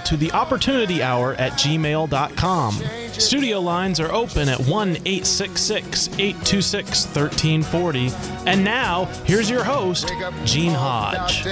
to 0.00 0.16
the 0.16 0.32
opportunity 0.32 1.02
hour 1.02 1.34
at 1.34 1.52
gmail.com. 1.52 2.74
Studio 3.12 3.60
lines 3.60 4.00
are 4.00 4.12
open 4.12 4.48
at 4.48 4.58
1 4.60 4.88
866 4.90 6.08
826 6.18 7.06
1340. 7.06 8.10
And 8.46 8.64
now, 8.64 9.04
here's 9.24 9.48
your 9.48 9.64
host, 9.64 10.12
Gene 10.44 10.72
Hodge. 10.72 11.44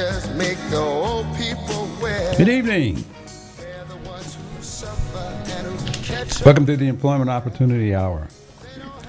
Good 2.37 2.49
evening. 2.49 3.05
Welcome 6.45 6.67
to 6.67 6.77
the 6.77 6.89
Employment 6.89 7.31
Opportunity 7.31 7.95
Hour, 7.95 8.29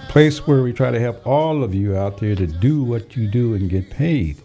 place 0.10 0.46
where 0.46 0.62
we 0.62 0.72
try 0.74 0.92
to 0.92 1.00
help 1.00 1.26
all 1.26 1.64
of 1.64 1.74
you 1.74 1.96
out 1.96 2.18
there 2.20 2.36
to 2.36 2.46
do 2.46 2.84
what 2.84 3.16
you 3.16 3.28
do 3.28 3.56
and 3.56 3.70
get 3.70 3.90
paid. 3.90 4.38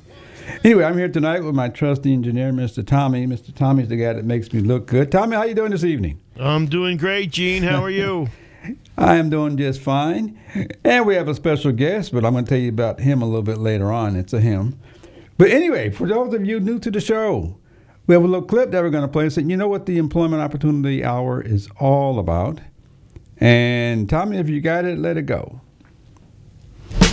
Anyway, 0.64 0.84
I'm 0.84 0.96
here 0.96 1.08
tonight 1.08 1.44
with 1.44 1.54
my 1.54 1.68
trusty 1.68 2.12
engineer, 2.12 2.52
Mr. 2.52 2.86
Tommy. 2.86 3.26
Mr. 3.26 3.54
Tommy's 3.54 3.88
the 3.88 3.96
guy 3.96 4.12
that 4.14 4.24
makes 4.24 4.52
me 4.52 4.60
look 4.60 4.86
good. 4.86 5.12
Tommy, 5.12 5.36
how 5.36 5.44
you 5.44 5.54
doing 5.54 5.70
this 5.70 5.84
evening? 5.84 6.20
I'm 6.38 6.66
doing 6.66 6.96
great, 6.96 7.30
Gene. 7.30 7.62
How 7.62 7.82
are 7.82 7.90
you? 7.90 8.28
I 8.98 9.16
am 9.16 9.30
doing 9.30 9.56
just 9.56 9.80
fine. 9.80 10.38
And 10.84 11.06
we 11.06 11.14
have 11.14 11.28
a 11.28 11.34
special 11.34 11.72
guest, 11.72 12.12
but 12.12 12.24
I'm 12.24 12.32
going 12.32 12.44
to 12.44 12.48
tell 12.48 12.58
you 12.58 12.70
about 12.70 13.00
him 13.00 13.22
a 13.22 13.26
little 13.26 13.42
bit 13.42 13.58
later 13.58 13.92
on. 13.92 14.16
It's 14.16 14.32
a 14.32 14.40
him. 14.40 14.78
But 15.36 15.50
anyway, 15.50 15.90
for 15.90 16.08
those 16.08 16.34
of 16.34 16.44
you 16.44 16.60
new 16.60 16.78
to 16.80 16.90
the 16.90 17.00
show, 17.00 17.58
we 18.06 18.14
have 18.14 18.24
a 18.24 18.26
little 18.26 18.46
clip 18.46 18.70
that 18.70 18.82
we're 18.82 18.90
going 18.90 19.02
to 19.02 19.08
play. 19.08 19.28
So 19.28 19.40
you 19.40 19.56
know 19.56 19.68
what 19.68 19.86
the 19.86 19.98
Employment 19.98 20.42
Opportunity 20.42 21.04
Hour 21.04 21.40
is 21.42 21.68
all 21.78 22.18
about. 22.18 22.60
And 23.38 24.08
Tommy, 24.08 24.38
if 24.38 24.48
you 24.48 24.60
got 24.60 24.84
it, 24.84 24.98
let 24.98 25.16
it 25.16 25.26
go. 25.26 25.60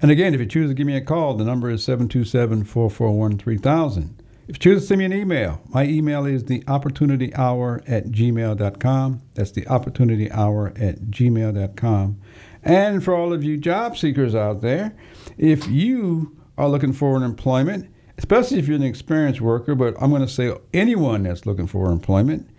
And 0.00 0.10
again, 0.10 0.34
if 0.34 0.40
you 0.40 0.46
choose 0.46 0.70
to 0.70 0.74
give 0.74 0.86
me 0.86 0.96
a 0.96 1.00
call, 1.00 1.34
the 1.34 1.44
number 1.44 1.70
is 1.70 1.82
727 1.84 2.64
441 2.64 3.38
3000. 3.38 4.22
If 4.48 4.56
you 4.56 4.58
choose 4.58 4.82
to 4.82 4.86
send 4.88 4.98
me 4.98 5.04
an 5.04 5.12
email, 5.12 5.60
my 5.68 5.84
email 5.84 6.26
is 6.26 6.44
the 6.44 6.64
opportunity 6.66 7.32
hour 7.36 7.82
at 7.86 8.06
gmail.com. 8.06 9.22
That's 9.34 9.52
the 9.52 9.66
opportunity 9.68 10.30
hour 10.32 10.72
at 10.74 11.02
gmail.com. 11.02 12.20
And 12.62 13.04
for 13.04 13.14
all 13.14 13.32
of 13.32 13.44
you 13.44 13.56
job 13.56 13.96
seekers 13.96 14.34
out 14.34 14.60
there, 14.60 14.96
if 15.38 15.68
you 15.68 16.36
are 16.58 16.68
looking 16.68 16.92
for 16.92 17.16
an 17.16 17.22
employment, 17.22 17.90
especially 18.18 18.58
if 18.58 18.66
you're 18.66 18.76
an 18.76 18.82
experienced 18.82 19.40
worker, 19.40 19.74
but 19.74 19.94
I'm 20.00 20.10
going 20.10 20.22
to 20.22 20.28
say 20.28 20.52
anyone 20.74 21.22
that's 21.22 21.46
looking 21.46 21.66
for 21.66 21.90
employment, 21.90 22.50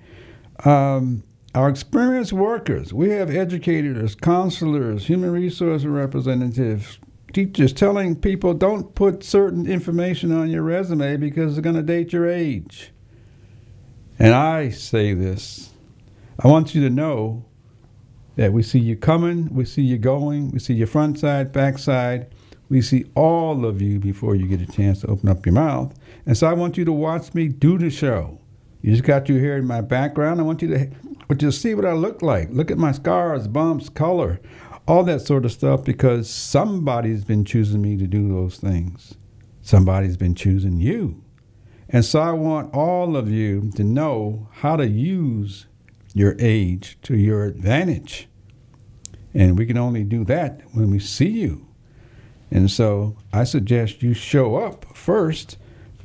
Um, 0.65 1.23
our 1.55 1.69
experienced 1.69 2.33
workers, 2.33 2.93
we 2.95 3.11
have 3.11 3.31
educators, 3.31 4.15
counselors, 4.15 5.07
human 5.07 5.33
resource 5.33 5.85
representatives, 5.85 6.99
teachers 7.33 7.73
telling 7.73 8.15
people 8.15 8.55
don't 8.55 8.95
put 8.95 9.25
certain 9.25 9.67
information 9.67 10.33
on 10.33 10.51
your 10.51 10.63
resume 10.63 11.17
because 11.17 11.57
it's 11.57 11.65
going 11.65 11.77
to 11.77 11.83
date 11.83 12.13
your 12.13 12.29
age. 12.29 12.93
And 14.19 14.35
I 14.35 14.71
say 14.71 15.15
this 15.15 15.71
I 16.39 16.49
want 16.49 16.75
you 16.75 16.83
to 16.83 16.91
know 16.91 17.45
that 18.37 18.53
we 18.53 18.63
see 18.63 18.79
you 18.79 18.97
coming, 18.97 19.53
we 19.53 19.65
see 19.65 19.83
you 19.83 19.99
going, 19.99 20.51
we 20.53 20.59
see 20.59 20.75
your 20.75 20.87
front 20.87 21.19
side, 21.19 21.53
back 21.53 21.79
side. 21.79 22.29
We 22.69 22.81
see 22.83 23.05
all 23.17 23.67
of 23.67 23.83
you 23.83 23.99
before 23.99 24.37
you 24.37 24.47
get 24.47 24.61
a 24.61 24.67
chance 24.67 25.01
to 25.01 25.09
open 25.09 25.29
up 25.29 25.45
your 25.45 25.55
mouth. 25.55 25.93
And 26.25 26.37
so 26.37 26.47
I 26.47 26.53
want 26.53 26.79
you 26.79 26.85
to 26.85 26.93
watch 26.93 27.35
me 27.35 27.49
do 27.49 27.77
the 27.77 27.91
show. 27.91 28.39
You 28.81 28.93
just 28.93 29.03
got 29.03 29.29
you 29.29 29.37
here 29.39 29.57
in 29.57 29.67
my 29.67 29.81
background. 29.81 30.41
I 30.41 30.45
want 30.45 30.63
you 30.63 30.69
to, 30.69 30.91
want 31.31 31.43
you 31.43 31.49
to 31.49 31.57
see 31.57 31.77
what 31.77 31.85
I 31.85 31.93
look 31.93 32.23
like. 32.23 32.49
Look 32.51 32.73
at 32.73 32.77
my 32.77 32.91
scars, 32.91 33.47
bumps, 33.47 33.89
color, 33.89 34.41
all 34.89 35.05
that 35.05 35.21
sort 35.21 35.45
of 35.45 35.53
stuff 35.53 35.85
because 35.85 36.29
somebody's 36.29 37.25
been 37.25 37.45
choosing 37.45 37.81
me 37.81 37.97
to 37.99 38.09
do 38.09 38.29
those 38.29 38.57
things. 38.57 39.15
Somebody's 39.63 40.17
been 40.17 40.35
choosing 40.35 40.81
you. 40.81 41.23
And 41.89 42.05
so 42.05 42.19
I 42.19 42.33
want 42.33 42.75
all 42.75 43.17
of 43.17 43.31
you 43.31 43.71
to 43.77 43.85
know 43.85 44.49
how 44.55 44.75
to 44.75 44.89
use 44.89 45.67
your 46.15 46.35
age 46.41 46.99
to 47.03 47.17
your 47.17 47.45
advantage. 47.45 48.29
And 49.33 49.57
we 49.57 49.67
can 49.67 49.79
only 49.79 50.03
do 50.03 50.25
that 50.25 50.63
when 50.73 50.91
we 50.91 50.99
see 50.99 51.29
you. 51.29 51.69
And 52.51 52.69
so 52.69 53.17
I 53.33 53.45
suggest 53.45 54.03
you 54.03 54.15
show 54.15 54.57
up 54.57 54.97
first. 54.97 55.59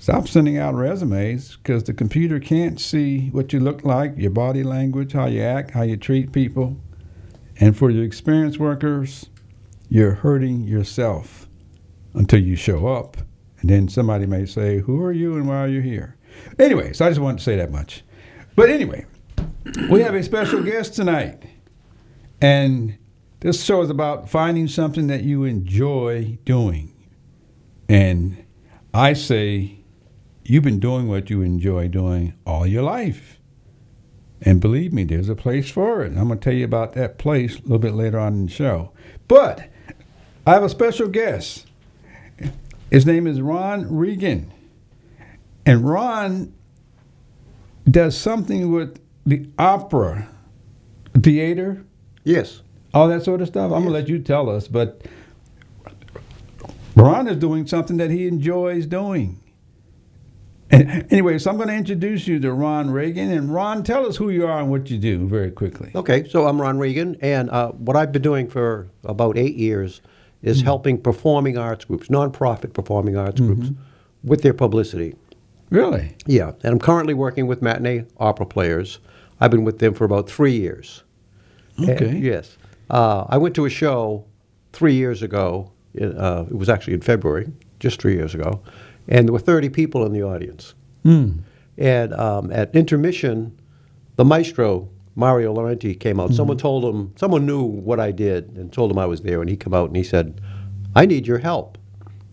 Stop 0.06 0.28
sending 0.28 0.56
out 0.56 0.75
resumes 0.75 1.56
because 1.56 1.84
the 1.86 1.92
computer 1.92 2.40
can't 2.40 2.80
see 2.80 3.30
what 3.30 3.52
you 3.52 3.60
look 3.60 3.84
like, 3.84 4.13
your 4.16 4.30
body 4.30 4.62
language, 4.62 5.13
how 5.13 5.25
you 5.25 5.42
act, 5.42 5.72
how 5.72 5.81
you 5.81 5.98
treat 5.98 6.31
people. 6.31 6.78
And 7.60 7.75
for 7.75 7.90
your 7.90 8.04
experienced 8.04 8.60
workers, 8.60 9.31
you're 9.90 10.13
hurting 10.13 10.68
yourself 10.68 11.48
until 12.13 12.40
you 12.40 12.56
show 12.56 12.86
up. 12.86 13.18
And 13.62 13.69
then 13.72 13.88
somebody 13.88 14.28
may 14.28 14.46
say, 14.46 14.78
Who 14.78 15.02
are 15.02 15.12
you 15.12 15.38
and 15.38 15.48
why 15.48 15.63
are 15.63 15.68
you 15.68 15.81
here? 15.81 16.18
Anyway, 16.60 16.94
so 16.94 17.08
I 17.08 17.10
just 17.10 17.19
wanted 17.19 17.40
to 17.40 17.44
say 17.44 17.56
that 17.56 17.72
much. 17.72 18.04
But 18.56 18.69
anyway, 18.69 19.08
we 19.90 20.01
have 20.01 20.13
a 20.13 20.22
special 20.22 20.62
guest 20.62 20.94
tonight. 20.94 21.42
And 22.40 23.00
this 23.40 23.63
show 23.63 23.81
is 23.81 23.90
about 23.90 24.30
finding 24.30 24.68
something 24.68 25.08
that 25.08 25.24
you 25.24 25.46
enjoy 25.46 26.38
doing. 26.46 26.94
And 27.90 28.46
I 28.94 29.13
say, 29.13 29.75
you've 30.45 30.63
been 30.63 30.80
doing 30.80 31.07
what 31.07 31.30
you 31.30 31.42
enjoy 31.42 31.88
doing 31.88 32.36
all 32.45 32.65
your 32.65 32.83
life. 32.83 33.39
And 34.42 34.62
believe 34.62 34.94
me, 34.94 35.03
there's 35.03 35.30
a 35.30 35.36
place 35.36 35.71
for 35.71 36.03
it. 36.03 36.12
And 36.12 36.19
I'm 36.19 36.27
going 36.27 36.39
to 36.39 36.44
tell 36.44 36.53
you 36.53 36.65
about 36.65 36.94
that 36.94 37.18
place 37.18 37.57
a 37.57 37.62
little 37.63 37.80
bit 37.80 37.94
later 37.94 38.19
on 38.19 38.33
in 38.33 38.45
the 38.45 38.51
show. 38.51 38.92
But 39.27 39.69
I 40.45 40.53
have 40.53 40.63
a 40.63 40.69
special 40.69 41.07
guest. 41.07 41.65
His 42.92 43.06
name 43.06 43.25
is 43.25 43.42
Ron 43.42 43.94
Regan. 43.94 44.53
And 45.65 45.88
Ron 45.88 46.53
does 47.89 48.15
something 48.15 48.71
with 48.71 49.00
the 49.25 49.50
opera 49.57 50.30
theater. 51.19 51.83
Yes. 52.24 52.62
All 52.94 53.07
that 53.07 53.24
sort 53.24 53.41
of 53.41 53.48
stuff. 53.48 53.71
I'm 53.71 53.83
going 53.83 53.86
to 53.86 53.89
let 53.91 54.09
you 54.09 54.19
tell 54.19 54.50
us. 54.50 54.68
But 54.68 55.01
Ron 56.95 57.27
is 57.27 57.38
doing 57.38 57.65
something 57.65 57.98
that 57.98 58.12
he 58.12 58.27
enjoys 58.27 58.86
doing. 58.86 59.41
Anyway, 61.10 61.38
so 61.39 61.50
I'm 61.51 61.57
going 61.57 61.69
to 61.69 61.75
introduce 61.75 62.27
you 62.27 62.39
to 62.39 62.51
Ron 62.54 62.89
Reagan. 62.92 63.31
And 63.31 63.54
Ron, 63.54 63.83
tell 63.83 64.06
us 64.06 64.18
who 64.18 64.30
you 64.30 64.45
are 64.48 64.60
and 64.60 64.69
what 64.69 64.89
you 64.89 64.98
do 64.98 65.27
very 65.27 65.51
quickly. 65.51 65.92
Okay, 65.95 66.27
so 66.27 66.48
I'm 66.48 66.60
Ron 66.62 66.77
Reagan, 66.80 67.18
and 67.22 67.50
uh, 67.50 67.72
what 67.72 67.95
I've 67.95 68.12
been 68.12 68.22
doing 68.22 68.48
for 68.48 68.88
about 69.04 69.38
eight 69.38 69.56
years 69.56 70.01
is 70.42 70.57
Mm-hmm. 70.60 70.66
helping 70.66 71.01
performing 71.01 71.57
arts 71.57 71.86
groups, 71.86 72.07
nonprofit 72.10 72.74
performing 72.74 73.18
arts 73.18 73.39
Mm-hmm. 73.42 73.54
groups, 73.62 73.72
with 74.24 74.42
their 74.44 74.54
publicity. 74.54 75.16
Really? 75.72 76.16
Yeah, 76.27 76.50
and 76.63 76.74
I'm 76.74 76.80
currently 76.80 77.13
working 77.16 77.48
with 77.48 77.62
matinee 77.62 78.06
opera 78.18 78.45
players. 78.45 79.00
I've 79.39 79.51
been 79.51 79.63
with 79.63 79.80
them 79.80 79.94
for 79.95 80.04
about 80.06 80.30
three 80.30 80.54
years. 80.56 81.04
Okay. 81.81 82.10
And- 82.10 82.24
yes. 82.24 82.57
Uh, 82.89 83.25
I 83.30 83.38
went 83.38 83.56
to 83.56 83.66
a 83.66 83.69
show 83.69 84.25
three 84.72 84.94
years 84.94 85.24
ago. 85.24 85.72
Uh, 86.00 86.45
it 86.48 86.56
was 86.56 86.69
actually 86.69 86.94
in 86.94 87.01
February, 87.01 87.51
just 87.80 88.00
three 88.00 88.13
years 88.13 88.36
ago, 88.36 88.62
and 89.07 89.28
there 89.28 89.34
were 89.34 89.40
30 89.40 89.69
people 89.69 90.06
in 90.06 90.12
the 90.13 90.24
audience. 90.24 90.74
Mm. 91.04 91.40
And 91.78 92.13
um, 92.13 92.52
at 92.52 92.74
intermission, 92.75 93.57
the 94.16 94.25
maestro 94.25 94.90
Mario 95.16 95.54
Laurenti 95.54 95.98
came 95.98 96.19
out. 96.19 96.34
Someone 96.34 96.57
told 96.57 96.84
him, 96.84 97.13
someone 97.16 97.46
knew 97.46 97.63
what 97.63 98.00
I 98.00 98.12
did, 98.12 98.56
and 98.57 98.72
told 98.72 98.92
him 98.92 98.98
I 98.98 99.06
was 99.06 99.22
there. 99.22 99.40
And 99.42 99.50
he 99.50 99.56
came 99.56 99.74
out 99.74 99.88
and 99.88 99.96
he 99.96 100.04
said, 100.04 100.42
"I 100.96 101.06
need 101.06 101.25
your 101.28 101.38
help." 101.40 101.78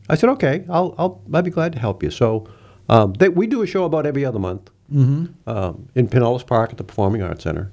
I 0.09 0.17
said, 0.17 0.29
"Okay, 0.31 0.65
I'll, 0.69 0.95
I'll, 0.99 1.23
I'd 1.33 1.45
be 1.45 1.51
glad 1.51 1.73
to 1.75 1.79
help 1.79 2.03
you." 2.03 2.11
So 2.11 2.49
um, 2.89 3.13
they, 3.15 3.29
we 3.29 3.47
do 3.47 3.63
a 3.63 3.67
show 3.67 3.85
about 3.85 4.05
every 4.07 4.25
other 4.25 4.39
month 4.41 4.69
um, 5.47 5.89
in 5.95 6.09
Pinellas 6.09 6.45
Park 6.47 6.71
at 6.71 6.77
the 6.77 6.85
Performing 6.85 7.23
Arts 7.23 7.45
Center. 7.45 7.73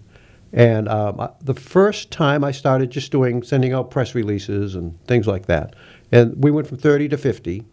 And 0.54 0.88
um, 0.88 1.20
I- 1.20 1.32
the 1.42 1.54
first 1.56 2.12
time 2.12 2.44
I 2.44 2.52
started 2.52 2.90
just 2.92 3.12
doing 3.12 3.42
sending 3.44 3.74
out 3.74 3.90
press 3.92 4.14
releases 4.16 4.76
and 4.76 5.04
things 5.06 5.28
like 5.28 5.48
that, 5.48 5.76
and 6.12 6.42
we 6.44 6.52
went 6.52 6.68
from 6.68 6.78
30 6.78 7.10
to 7.10 7.18
50. 7.18 7.64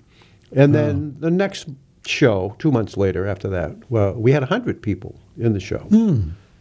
And 0.57 0.75
then 0.75 1.17
the 1.21 1.31
next 1.31 1.69
show, 2.07 2.57
two 2.59 2.73
months 2.73 2.97
later 2.97 3.27
after 3.27 3.49
that, 3.49 3.77
well, 3.91 4.15
we 4.15 4.33
had 4.33 4.43
100 4.43 4.83
people 4.83 5.21
in 5.39 5.53
the 5.53 5.61
show. 5.61 5.87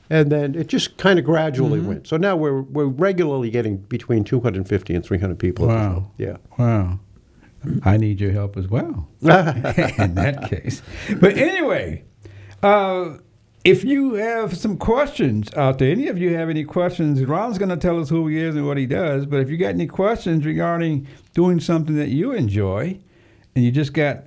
And 0.09 0.31
then 0.31 0.53
it 0.53 0.67
just 0.67 0.97
kind 0.97 1.17
of 1.17 1.25
gradually 1.25 1.79
went. 1.79 2.07
So 2.07 2.17
now 2.17 2.35
we're, 2.35 2.61
we're 2.61 2.85
regularly 2.85 3.49
getting 3.49 3.77
between 3.77 4.23
250 4.23 4.93
and 4.93 5.03
300 5.03 5.39
people. 5.39 5.67
Wow. 5.67 5.93
show. 5.93 6.11
Yeah. 6.17 6.37
Wow. 6.59 6.99
I 7.83 7.97
need 7.97 8.21
your 8.21 8.31
help 8.31 8.57
as 8.57 8.67
well 8.67 9.07
in 9.21 10.13
that 10.15 10.47
case. 10.49 10.83
But 11.19 11.37
anyway, 11.37 12.03
uh, 12.61 13.17
if 13.63 13.83
you 13.83 14.13
have 14.13 14.55
some 14.55 14.77
questions 14.77 15.51
out 15.55 15.79
there, 15.79 15.91
any 15.91 16.07
of 16.07 16.19
you 16.19 16.35
have 16.35 16.49
any 16.49 16.63
questions, 16.63 17.23
Ron's 17.25 17.57
going 17.57 17.69
to 17.69 17.77
tell 17.77 17.99
us 17.99 18.09
who 18.09 18.27
he 18.27 18.37
is 18.37 18.55
and 18.55 18.67
what 18.67 18.77
he 18.77 18.85
does. 18.85 19.25
But 19.25 19.39
if 19.39 19.49
you 19.49 19.57
got 19.57 19.69
any 19.69 19.87
questions 19.87 20.45
regarding 20.45 21.07
doing 21.33 21.59
something 21.59 21.95
that 21.95 22.09
you 22.09 22.31
enjoy, 22.31 22.99
and 23.55 23.63
you 23.63 23.71
just 23.71 23.93
got 23.93 24.23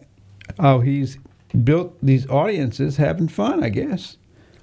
how 0.59 0.81
he's 0.81 1.19
built 1.65 1.97
these 2.03 2.27
audiences 2.29 2.97
having 2.97 3.29
fun, 3.29 3.63
I 3.63 3.69
guess. 3.69 4.17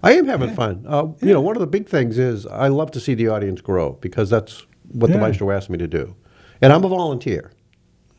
I 0.04 0.14
am 0.14 0.28
having 0.28 0.54
fun. 0.54 0.84
Uh, 0.88 1.08
You 1.22 1.34
know, 1.34 1.42
one 1.42 1.56
of 1.56 1.60
the 1.60 1.68
big 1.68 1.88
things 1.88 2.18
is 2.18 2.46
I 2.46 2.68
love 2.68 2.92
to 2.92 3.00
see 3.00 3.14
the 3.16 3.28
audience 3.30 3.62
grow 3.62 3.98
because 4.02 4.30
that's 4.30 4.66
what 4.92 5.08
the 5.08 5.14
Yeah. 5.18 5.22
maestro 5.22 5.52
asked 5.52 5.70
me 5.70 5.78
to 5.80 5.88
do, 5.88 6.16
and 6.62 6.72
I'm 6.74 6.84
a 6.84 6.88
volunteer. 6.88 7.52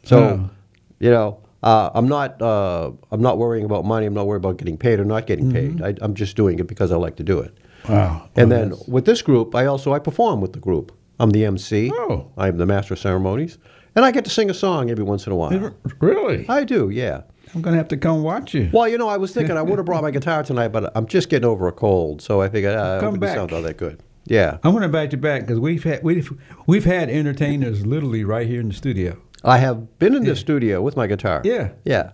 So, 0.02 0.18
Oh. 0.18 0.50
you 0.98 1.10
know, 1.10 1.38
uh, 1.62 1.90
I'm 1.94 2.08
not 2.08 2.40
uh, 2.42 2.90
I'm 3.12 3.20
not 3.22 3.38
worrying 3.38 3.64
about 3.64 3.84
money. 3.84 4.06
I'm 4.06 4.14
not 4.14 4.26
worried 4.26 4.38
about 4.44 4.56
getting 4.56 4.76
paid 4.76 4.98
or 5.00 5.04
not 5.04 5.26
getting 5.26 5.50
Mm-hmm. 5.52 5.78
paid. 5.78 6.00
I, 6.00 6.04
I'm 6.04 6.14
just 6.14 6.36
doing 6.36 6.58
it 6.58 6.66
because 6.66 6.90
I 6.92 6.96
like 6.96 7.16
to 7.16 7.22
do 7.24 7.38
it. 7.40 7.52
Wow. 7.88 8.28
And 8.36 8.50
then 8.50 8.70
that's- 8.70 8.88
with 8.88 9.04
this 9.04 9.22
group, 9.22 9.54
I 9.54 9.66
also 9.66 9.92
I 9.92 9.98
perform 10.00 10.40
with 10.40 10.52
the 10.54 10.60
group. 10.60 10.92
I'm 11.20 11.30
the 11.30 11.44
MC. 11.44 11.90
Oh. 11.94 12.26
I'm 12.36 12.56
the 12.58 12.66
master 12.66 12.94
of 12.94 13.00
ceremonies, 13.00 13.58
and 13.96 14.04
I 14.04 14.12
get 14.12 14.24
to 14.24 14.30
sing 14.30 14.50
a 14.50 14.54
song 14.54 14.90
every 14.90 15.04
once 15.04 15.26
in 15.26 15.32
a 15.32 15.36
while. 15.36 15.74
really, 16.00 16.46
I 16.48 16.64
do, 16.64 16.90
yeah. 16.90 17.22
I'm 17.54 17.62
going 17.62 17.72
to 17.72 17.78
have 17.78 17.88
to 17.88 17.96
come 17.96 18.22
watch 18.22 18.54
you. 18.54 18.68
Well, 18.72 18.86
you 18.88 18.98
know, 18.98 19.08
I 19.08 19.16
was 19.16 19.32
thinking 19.32 19.56
I 19.56 19.62
would 19.62 19.78
have 19.78 19.86
brought 19.86 20.02
my 20.02 20.10
guitar 20.10 20.42
tonight, 20.42 20.68
but 20.68 20.92
I'm 20.94 21.06
just 21.06 21.28
getting 21.28 21.48
over 21.48 21.66
a 21.68 21.72
cold, 21.72 22.20
so 22.20 22.42
I 22.42 22.48
figured 22.48 22.74
uh, 22.74 23.00
Come 23.00 23.14
it 23.14 23.20
back. 23.20 23.36
sound 23.36 23.52
all 23.52 23.62
that 23.62 23.76
good. 23.76 24.02
Yeah, 24.26 24.58
I'm 24.62 24.72
going 24.72 24.80
to 24.80 24.86
invite 24.86 25.12
you 25.12 25.18
back 25.18 25.42
because 25.42 25.60
we've 25.60 25.84
had 25.84 26.02
we've 26.02 26.32
we've 26.66 26.84
had 26.84 27.08
entertainers 27.08 27.86
literally 27.86 28.24
right 28.24 28.46
here 28.46 28.60
in 28.60 28.68
the 28.68 28.74
studio. 28.74 29.16
I 29.44 29.58
have 29.58 29.98
been 30.00 30.14
in 30.14 30.24
the 30.24 30.34
studio 30.34 30.82
with 30.82 30.96
my 30.96 31.06
guitar. 31.06 31.40
Yeah. 31.44 31.70
yeah. 31.84 32.10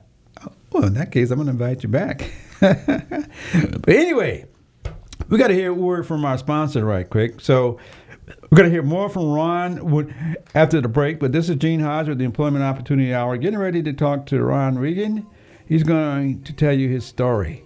Well, 0.71 0.85
in 0.85 0.95
that 0.95 1.11
case, 1.11 1.31
I'm 1.31 1.37
going 1.37 1.47
to 1.47 1.53
invite 1.53 1.83
you 1.83 1.89
back. 1.89 2.31
but 2.61 3.89
anyway, 3.89 4.47
we 5.31 5.39
got 5.39 5.49
to 5.49 5.55
hear 5.55 5.71
a 5.71 5.75
word 5.75 6.07
from 6.07 6.25
our 6.27 6.37
sponsor 6.37 6.85
right 6.85 7.09
quick. 7.09 7.41
So 7.41 7.79
we're 8.27 8.57
going 8.57 8.69
to 8.69 8.71
hear 8.71 8.83
more 8.83 9.09
from 9.09 9.33
Ron 9.33 10.37
after 10.55 10.81
the 10.81 10.89
break. 10.89 11.19
But 11.19 11.33
this 11.33 11.49
is 11.49 11.57
Gene 11.57 11.81
Hodge 11.81 12.09
with 12.09 12.19
the 12.19 12.25
Employment 12.25 12.65
Opportunity 12.65 13.13
Hour, 13.13 13.37
getting 13.37 13.59
ready 13.59 13.83
to 13.83 13.93
talk 13.93 14.27
to 14.27 14.43
Ron 14.43 14.79
Regan. 14.79 15.27
He's 15.67 15.83
going 15.83 16.43
to 16.43 16.53
tell 16.53 16.73
you 16.73 16.89
his 16.89 17.05
story. 17.05 17.65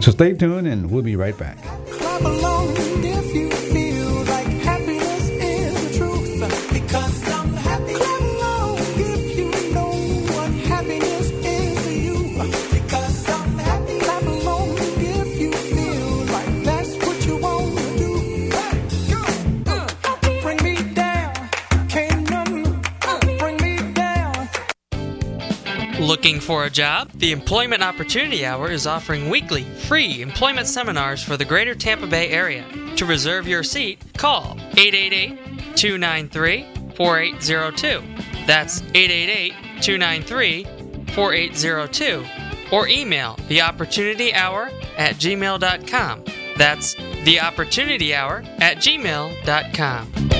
So 0.00 0.10
stay 0.10 0.34
tuned, 0.34 0.66
and 0.66 0.90
we'll 0.90 1.02
be 1.02 1.16
right 1.16 1.36
back. 1.36 1.58
Looking 26.10 26.40
for 26.40 26.64
a 26.64 26.70
job? 26.70 27.12
The 27.12 27.30
Employment 27.30 27.84
Opportunity 27.84 28.44
Hour 28.44 28.72
is 28.72 28.84
offering 28.84 29.28
weekly 29.30 29.62
free 29.62 30.22
employment 30.22 30.66
seminars 30.66 31.22
for 31.22 31.36
the 31.36 31.44
greater 31.44 31.72
Tampa 31.72 32.08
Bay 32.08 32.30
area. 32.30 32.64
To 32.96 33.06
reserve 33.06 33.46
your 33.46 33.62
seat, 33.62 34.00
call 34.16 34.56
888 34.76 35.76
293 35.76 36.66
4802. 36.96 38.02
That's 38.44 38.82
888 38.92 39.54
293 39.80 40.64
4802. 41.14 42.26
Or 42.72 42.88
email 42.88 43.36
theopportunityhour 43.48 44.72
at 44.98 45.14
gmail.com. 45.14 46.24
That's 46.56 46.96
theopportunityhour 46.96 48.60
at 48.60 48.78
gmail.com. 48.78 50.39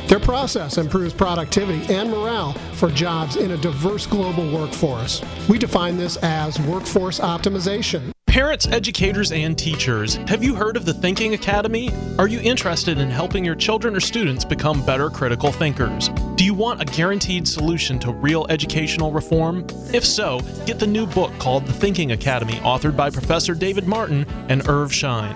Their 0.11 0.19
process 0.19 0.77
improves 0.77 1.13
productivity 1.13 1.81
and 1.93 2.11
morale 2.11 2.51
for 2.73 2.89
jobs 2.89 3.37
in 3.37 3.51
a 3.51 3.57
diverse 3.57 4.05
global 4.05 4.51
workforce. 4.51 5.21
We 5.47 5.57
define 5.57 5.95
this 5.95 6.17
as 6.17 6.59
workforce 6.59 7.21
optimization. 7.21 8.11
Parents, 8.27 8.67
educators, 8.67 9.31
and 9.31 9.57
teachers, 9.57 10.15
have 10.27 10.43
you 10.43 10.53
heard 10.53 10.75
of 10.75 10.83
the 10.83 10.93
Thinking 10.93 11.33
Academy? 11.33 11.91
Are 12.19 12.27
you 12.27 12.41
interested 12.41 12.97
in 12.97 13.09
helping 13.09 13.45
your 13.45 13.55
children 13.55 13.95
or 13.95 14.01
students 14.01 14.43
become 14.43 14.85
better 14.85 15.09
critical 15.09 15.49
thinkers? 15.49 16.09
Do 16.35 16.43
you 16.43 16.53
want 16.53 16.81
a 16.81 16.85
guaranteed 16.85 17.47
solution 17.47 17.97
to 17.99 18.11
real 18.11 18.45
educational 18.49 19.13
reform? 19.13 19.65
If 19.93 20.03
so, 20.03 20.41
get 20.65 20.77
the 20.77 20.87
new 20.87 21.05
book 21.05 21.31
called 21.39 21.65
The 21.65 21.73
Thinking 21.73 22.11
Academy, 22.11 22.55
authored 22.55 22.97
by 22.97 23.11
Professor 23.11 23.53
David 23.53 23.87
Martin 23.87 24.25
and 24.49 24.67
Irv 24.67 24.93
Schein. 24.93 25.35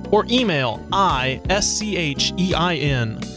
or 0.11 0.25
email 0.29 0.85
I-S-C-H-E-I-N 0.91 1.49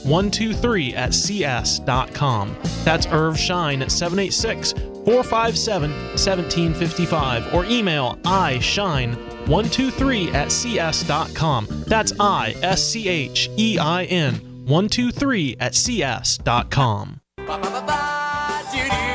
123 0.05 0.95
at 0.95 1.15
cs.com. 1.15 2.57
That's 2.85 3.07
Irv 3.07 3.39
Schein 3.39 3.83
at 3.83 3.91
786 3.91 4.73
457 5.05 5.91
1755 5.91 7.55
or 7.55 7.65
email 7.67 8.19
I-Shine 8.25 9.13
123 9.47 10.31
at 10.33 10.51
cs.com. 10.51 11.67
That's 11.87 12.13
I-S-C-H-E-I-N 12.19 13.05
123 14.67 15.57
at 15.61 15.75
cs.com. 15.75 17.21
I 17.47 19.14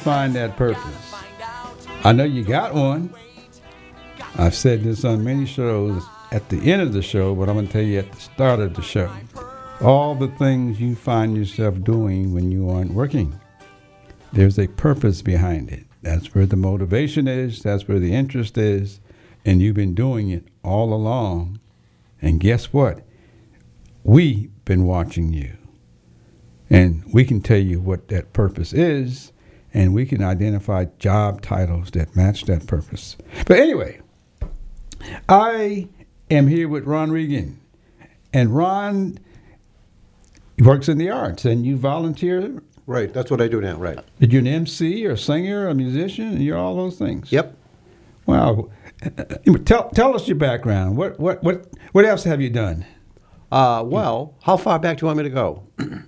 find 0.00 0.34
that 0.34 0.56
purpose. 0.56 1.14
I 2.04 2.12
know 2.12 2.24
you 2.24 2.42
got 2.42 2.74
one. 2.74 3.14
I've 4.36 4.54
said 4.54 4.82
this 4.82 5.04
on 5.04 5.22
many 5.22 5.44
shows 5.44 6.02
at 6.32 6.48
the 6.48 6.72
end 6.72 6.80
of 6.80 6.92
the 6.92 7.02
show, 7.02 7.34
but 7.34 7.48
I'm 7.48 7.56
going 7.56 7.66
to 7.66 7.72
tell 7.72 7.82
you 7.82 7.98
at 7.98 8.10
the 8.10 8.20
start 8.20 8.60
of 8.60 8.74
the 8.74 8.82
show. 8.82 9.10
All 9.82 10.14
the 10.14 10.28
things 10.28 10.80
you 10.80 10.94
find 10.94 11.36
yourself 11.36 11.82
doing 11.82 12.32
when 12.32 12.50
you 12.50 12.70
aren't 12.70 12.92
working, 12.92 13.38
there's 14.32 14.58
a 14.58 14.68
purpose 14.68 15.20
behind 15.20 15.70
it. 15.70 15.84
That's 16.02 16.34
where 16.34 16.46
the 16.46 16.56
motivation 16.56 17.28
is, 17.28 17.62
that's 17.62 17.86
where 17.86 17.98
the 17.98 18.14
interest 18.14 18.56
is, 18.56 19.00
and 19.44 19.60
you've 19.60 19.76
been 19.76 19.94
doing 19.94 20.30
it 20.30 20.44
all 20.64 20.94
along. 20.94 21.60
And 22.22 22.40
guess 22.40 22.72
what? 22.72 23.02
We've 24.02 24.50
been 24.64 24.84
watching 24.84 25.32
you. 25.32 25.56
And 26.70 27.02
we 27.12 27.24
can 27.24 27.42
tell 27.42 27.58
you 27.58 27.80
what 27.80 28.08
that 28.08 28.32
purpose 28.32 28.72
is, 28.72 29.32
and 29.72 29.94
we 29.94 30.06
can 30.06 30.22
identify 30.22 30.86
job 30.98 31.42
titles 31.42 31.90
that 31.92 32.14
match 32.16 32.44
that 32.44 32.66
purpose. 32.66 33.16
But 33.46 33.58
anyway, 33.58 34.00
I 35.28 35.88
am 36.30 36.48
here 36.48 36.68
with 36.68 36.84
Ron 36.84 37.10
Regan. 37.10 37.60
And 38.32 38.54
Ron 38.54 39.18
works 40.58 40.88
in 40.88 40.98
the 40.98 41.10
arts, 41.10 41.44
and 41.44 41.66
you 41.66 41.76
volunteer. 41.76 42.62
Right, 42.86 43.12
that's 43.12 43.30
what 43.30 43.40
I 43.40 43.48
do 43.48 43.60
now, 43.60 43.76
right. 43.76 43.98
Did 44.18 44.32
you 44.32 44.40
an 44.40 44.46
MC 44.46 45.06
or 45.06 45.12
a 45.12 45.18
singer 45.18 45.66
or 45.66 45.68
a 45.68 45.74
musician? 45.74 46.28
And 46.28 46.42
you're 46.42 46.58
all 46.58 46.76
those 46.76 46.98
things. 46.98 47.30
Yep. 47.32 47.56
Wow. 48.26 48.70
Tell, 49.64 49.90
tell 49.90 50.14
us 50.14 50.28
your 50.28 50.36
background. 50.36 50.96
What, 50.96 51.18
what, 51.18 51.42
what, 51.42 51.66
what 51.92 52.04
else 52.04 52.24
have 52.24 52.40
you 52.40 52.50
done? 52.50 52.84
Uh, 53.50 53.82
well, 53.84 54.34
how 54.42 54.56
far 54.56 54.78
back 54.78 54.98
do 54.98 55.02
you 55.02 55.06
want 55.06 55.18
me 55.18 55.24
to 55.24 55.30
go? 55.30 55.64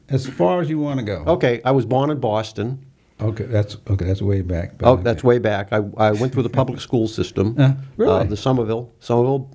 As 0.09 0.27
far 0.27 0.61
as 0.61 0.69
you 0.69 0.79
want 0.79 1.01
to 1.01 1.07
go. 1.07 1.25
Okay, 1.27 1.61
I 1.65 1.73
was 1.73 1.85
born 1.87 2.11
in 2.11 2.21
Boston. 2.21 2.85
Okay, 3.23 3.45
that's 3.45 3.77
okay. 3.89 4.05
That's 4.05 4.21
way 4.21 4.43
back. 4.43 4.73
Oh, 4.83 4.97
that's 4.97 5.23
way 5.23 5.39
back. 5.39 5.73
I, 5.73 5.83
I 5.97 6.11
went 6.13 6.33
through 6.33 6.43
the 6.43 6.51
public 6.51 6.81
school 6.81 7.07
system. 7.07 7.55
Uh, 7.59 7.75
really? 7.97 8.27
the 8.27 8.37
Somerville, 8.37 8.93
Somerville, 9.01 9.51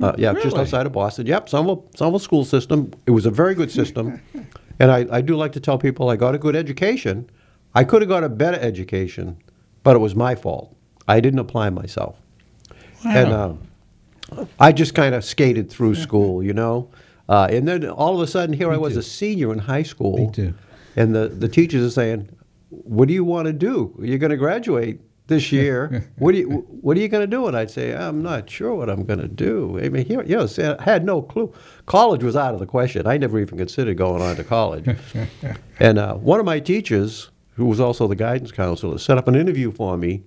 uh, 0.00 0.14
yeah, 0.16 0.32
just 0.34 0.56
outside 0.56 0.86
of 0.86 0.92
Boston. 0.92 1.26
Yep, 1.26 1.48
Somerville, 1.48 1.88
Somerville 1.94 2.18
school 2.18 2.44
system. 2.44 2.92
It 3.06 3.10
was 3.10 3.26
a 3.26 3.30
very 3.30 3.54
good 3.54 3.70
system, 3.70 4.20
and 4.80 4.90
I, 4.90 5.06
I 5.10 5.20
do 5.20 5.36
like 5.36 5.52
to 5.52 5.60
tell 5.60 5.78
people 5.78 6.08
I 6.08 6.16
got 6.16 6.34
a 6.34 6.38
good 6.38 6.56
education. 6.56 7.28
I 7.74 7.84
could 7.84 8.02
have 8.02 8.08
got 8.08 8.24
a 8.24 8.28
better 8.28 8.58
education, 8.58 9.36
but 9.84 9.94
it 9.96 10.00
was 10.00 10.14
my 10.14 10.34
fault. 10.34 10.74
I 11.06 11.20
didn't 11.20 11.40
apply 11.40 11.70
myself, 11.70 12.16
and 13.04 13.32
uh, 13.32 13.54
I 14.58 14.72
just 14.72 14.94
kind 14.94 15.14
of 15.14 15.24
skated 15.24 15.70
through 15.70 15.94
school, 15.96 16.42
you 16.42 16.54
know. 16.54 16.90
Uh, 17.28 17.46
and 17.48 17.68
then 17.68 17.88
all 17.88 18.14
of 18.14 18.20
a 18.20 18.26
sudden, 18.26 18.54
here 18.54 18.72
I 18.72 18.76
was, 18.76 18.94
too. 18.94 19.00
a 19.00 19.02
senior 19.02 19.52
in 19.52 19.60
high 19.60 19.84
school. 19.84 20.16
Me 20.16 20.32
too. 20.32 20.54
And 20.96 21.14
the, 21.14 21.28
the 21.28 21.48
teachers 21.48 21.86
are 21.86 21.90
saying, 21.90 22.28
"What 22.70 23.08
do 23.08 23.14
you 23.14 23.24
want 23.24 23.46
to 23.46 23.52
do? 23.52 23.94
You're 24.00 24.18
going 24.18 24.30
to 24.30 24.36
graduate 24.36 25.00
this 25.26 25.52
year. 25.60 26.10
what 26.16 26.32
do 26.32 26.38
you 26.38 26.48
What 26.80 26.96
are 26.96 27.00
you 27.00 27.08
going 27.08 27.22
to 27.22 27.36
do?" 27.36 27.46
And 27.46 27.56
I'd 27.56 27.70
say, 27.70 27.94
"I'm 27.94 28.22
not 28.22 28.48
sure 28.48 28.74
what 28.74 28.88
I'm 28.88 29.04
going 29.04 29.20
to 29.20 29.28
do." 29.28 29.78
I 29.82 29.88
mean, 29.88 30.04
here, 30.06 30.22
you 30.22 30.36
know, 30.36 30.76
I 30.78 30.82
had 30.82 31.04
no 31.04 31.22
clue. 31.22 31.52
College 31.86 32.24
was 32.24 32.36
out 32.36 32.54
of 32.54 32.60
the 32.60 32.66
question. 32.66 33.06
I 33.06 33.18
never 33.18 33.38
even 33.38 33.58
considered 33.58 33.96
going 33.96 34.22
on 34.22 34.36
to 34.36 34.44
college. 34.44 34.86
and 35.78 35.98
uh, 35.98 36.14
one 36.14 36.40
of 36.40 36.46
my 36.46 36.60
teachers, 36.60 37.30
who 37.54 37.66
was 37.66 37.80
also 37.80 38.06
the 38.06 38.16
guidance 38.16 38.52
counselor, 38.52 38.98
set 38.98 39.18
up 39.18 39.28
an 39.28 39.34
interview 39.34 39.70
for 39.70 39.96
me 39.96 40.22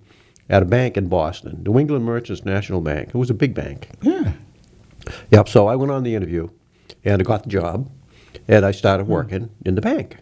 at 0.50 0.62
a 0.62 0.66
bank 0.66 0.98
in 0.98 1.08
Boston, 1.08 1.64
New 1.66 1.80
England 1.80 2.06
Merchants 2.06 2.46
National 2.46 2.82
Bank. 2.82 3.10
It 3.10 3.16
was 3.16 3.30
a 3.30 3.34
big 3.34 3.54
bank. 3.54 3.88
Yeah. 4.02 4.34
Yep. 5.32 5.50
So 5.50 5.68
I 5.68 5.76
went 5.76 5.92
on 5.92 6.04
the 6.04 6.16
interview, 6.16 6.50
and 7.04 7.22
I 7.22 7.24
got 7.24 7.44
the 7.44 7.50
job, 7.50 7.90
and 8.48 8.66
I 8.66 8.72
started 8.72 9.08
working 9.08 9.50
in 9.66 9.76
the 9.76 9.82
bank. 9.82 10.18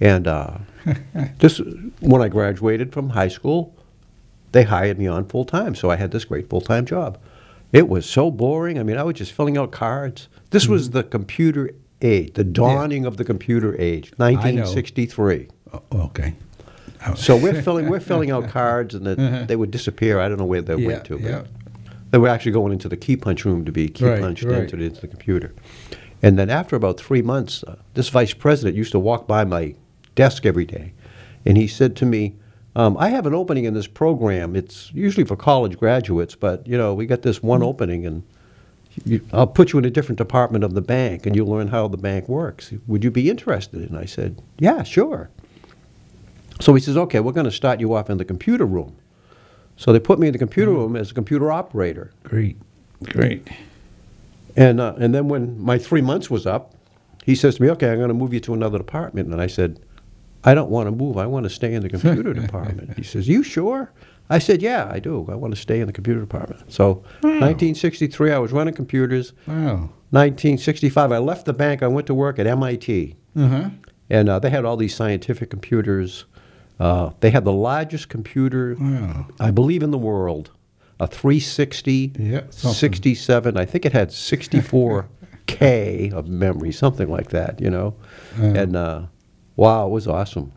And 0.00 0.26
uh, 0.28 0.58
this, 1.38 1.60
when 2.00 2.22
I 2.22 2.28
graduated 2.28 2.92
from 2.92 3.10
high 3.10 3.28
school, 3.28 3.74
they 4.52 4.64
hired 4.64 4.98
me 4.98 5.06
on 5.06 5.26
full 5.26 5.44
time. 5.44 5.74
So 5.74 5.90
I 5.90 5.96
had 5.96 6.10
this 6.10 6.24
great 6.24 6.48
full 6.48 6.60
time 6.60 6.86
job. 6.86 7.18
It 7.72 7.88
was 7.88 8.06
so 8.08 8.30
boring. 8.30 8.78
I 8.78 8.82
mean, 8.82 8.96
I 8.96 9.02
was 9.02 9.16
just 9.16 9.32
filling 9.32 9.58
out 9.58 9.70
cards. 9.72 10.28
This 10.50 10.66
was 10.66 10.90
the 10.90 11.02
computer 11.02 11.70
age, 12.00 12.32
the 12.34 12.44
dawning 12.44 13.04
of 13.04 13.18
the 13.18 13.24
computer 13.24 13.78
age, 13.78 14.12
1963. 14.16 15.48
Oh, 15.74 15.82
okay. 15.92 16.34
So 17.16 17.36
we're 17.36 17.62
filling 17.62 17.88
we're 17.88 18.00
filling 18.12 18.30
out 18.30 18.48
cards, 18.48 18.94
and 18.94 19.06
the, 19.06 19.44
they 19.46 19.56
would 19.56 19.70
disappear. 19.70 20.18
I 20.18 20.28
don't 20.28 20.38
know 20.38 20.44
where 20.46 20.62
they 20.62 20.72
Uh-huh. 20.74 20.80
Yeah, 20.82 20.88
went 20.88 21.04
to. 21.06 21.18
But 21.18 21.30
yeah. 21.30 21.42
They 22.10 22.18
were 22.18 22.28
actually 22.28 22.52
going 22.52 22.72
into 22.72 22.88
the 22.88 22.96
key 22.96 23.16
punch 23.16 23.44
room 23.44 23.66
to 23.66 23.72
be 23.72 23.88
key 23.88 24.06
Right, 24.06 24.20
punched 24.20 24.44
right. 24.44 24.60
entered 24.62 24.80
into 24.80 25.00
the 25.02 25.08
computer. 25.08 25.52
And 26.22 26.38
then 26.38 26.48
after 26.50 26.74
about 26.74 26.98
three 26.98 27.20
months, 27.22 27.62
uh, 27.64 27.76
this 27.94 28.08
vice 28.08 28.32
president 28.32 28.76
used 28.76 28.92
to 28.92 28.98
walk 28.98 29.28
by 29.28 29.44
my 29.44 29.74
desk 30.18 30.44
every 30.44 30.64
day, 30.64 30.92
and 31.46 31.56
he 31.56 31.66
said 31.68 31.94
to 31.96 32.04
me, 32.04 32.34
um, 32.74 32.96
"I 32.98 33.08
have 33.10 33.24
an 33.24 33.34
opening 33.34 33.64
in 33.64 33.74
this 33.74 33.86
program. 33.86 34.56
It's 34.56 34.90
usually 34.92 35.24
for 35.24 35.36
college 35.36 35.78
graduates, 35.78 36.34
but 36.34 36.66
you 36.66 36.76
know 36.76 36.92
we 36.92 37.06
got 37.06 37.22
this 37.22 37.40
one 37.42 37.60
Hmm. 37.60 37.66
opening, 37.68 38.04
and 38.04 38.22
you, 39.06 39.20
I'll 39.32 39.46
put 39.46 39.72
you 39.72 39.78
in 39.78 39.84
a 39.84 39.90
different 39.90 40.18
department 40.18 40.64
of 40.64 40.74
the 40.74 40.80
bank 40.80 41.24
and 41.24 41.36
you'll 41.36 41.46
learn 41.48 41.68
how 41.68 41.86
the 41.86 41.96
bank 41.96 42.28
works. 42.28 42.72
Would 42.88 43.04
you 43.04 43.12
be 43.12 43.30
interested? 43.30 43.88
And 43.88 43.96
I 43.96 44.06
said, 44.06 44.42
Yeah, 44.58 44.82
sure. 44.82 45.30
So 46.60 46.74
he 46.74 46.80
says, 46.80 46.96
Okay, 46.96 47.20
we're 47.20 47.30
going 47.32 47.44
to 47.52 47.52
start 47.52 47.78
you 47.78 47.94
off 47.94 48.10
in 48.10 48.18
the 48.18 48.24
computer 48.24 48.66
room. 48.66 48.96
So 49.76 49.92
they 49.92 50.00
put 50.00 50.18
me 50.18 50.26
in 50.26 50.32
the 50.32 50.38
computer 50.38 50.72
room 50.72 50.96
as 50.96 51.12
a 51.12 51.14
computer 51.14 51.52
operator. 51.52 52.10
Great. 52.24 52.56
Great. 53.04 53.46
And, 54.56 54.80
uh, 54.80 54.94
and 54.98 55.14
then 55.14 55.28
when 55.28 55.60
my 55.60 55.78
three 55.78 56.02
months 56.02 56.28
was 56.28 56.44
up, 56.44 56.74
he 57.24 57.36
says 57.36 57.56
to 57.56 57.62
me, 57.62 57.70
Okay, 57.70 57.88
I'm 57.92 57.98
going 57.98 58.08
to 58.08 58.14
move 58.14 58.34
you 58.34 58.40
to 58.40 58.52
another 58.54 58.78
department. 58.78 59.28
And 59.30 59.40
I 59.40 59.46
said, 59.46 59.78
I 60.44 60.54
don't 60.54 60.70
want 60.70 60.86
to 60.86 60.92
move. 60.92 61.16
I 61.18 61.26
want 61.26 61.44
to 61.44 61.50
stay 61.50 61.74
in 61.74 61.82
the 61.82 61.88
computer 61.88 62.32
department. 62.46 62.96
He 62.96 63.02
says, 63.02 63.28
You 63.28 63.42
sure? 63.42 63.92
I 64.30 64.38
said, 64.38 64.62
Yeah, 64.62 64.88
I 64.90 64.98
do. 65.00 65.26
I 65.30 65.34
want 65.34 65.54
to 65.54 65.60
stay 65.60 65.80
in 65.80 65.86
the 65.86 65.92
computer 65.92 66.20
department. 66.20 66.70
So, 66.72 67.02
1963, 67.22 68.32
I 68.32 68.38
was 68.38 68.52
running 68.52 68.74
computers. 68.74 69.32
Wow. 69.46 69.90
1965, 70.10 71.12
I 71.12 71.18
left 71.18 71.44
the 71.44 71.52
bank. 71.52 71.82
I 71.82 71.88
went 71.88 72.06
to 72.06 72.14
work 72.14 72.38
at 72.38 72.46
MIT. 72.46 73.16
Uh 73.36 73.48
huh. 73.48 73.70
And 74.10 74.28
uh, 74.28 74.38
they 74.38 74.50
had 74.50 74.64
all 74.64 74.76
these 74.76 74.94
scientific 74.94 75.50
computers. 75.50 76.24
Uh, 76.80 77.10
they 77.20 77.30
had 77.30 77.44
the 77.44 77.52
largest 77.52 78.08
computer, 78.08 78.76
Wow. 78.78 79.26
I 79.40 79.50
believe, 79.50 79.82
in 79.82 79.90
the 79.90 79.98
world. 79.98 80.50
A 81.00 81.06
360, 81.06 82.12
Yeah, 82.18 82.40
something. 82.50 82.72
67. 82.74 83.56
I 83.56 83.64
think 83.64 83.86
it 83.86 83.92
had 83.92 84.08
64K 84.10 86.12
of 86.12 86.28
memory, 86.28 86.72
something 86.72 87.08
like 87.08 87.30
that, 87.30 87.60
you 87.60 87.70
know. 87.70 87.94
And 88.36 88.76
uh, 88.76 89.02
wow, 89.58 89.86
it 89.86 89.90
was 89.90 90.06
awesome. 90.06 90.52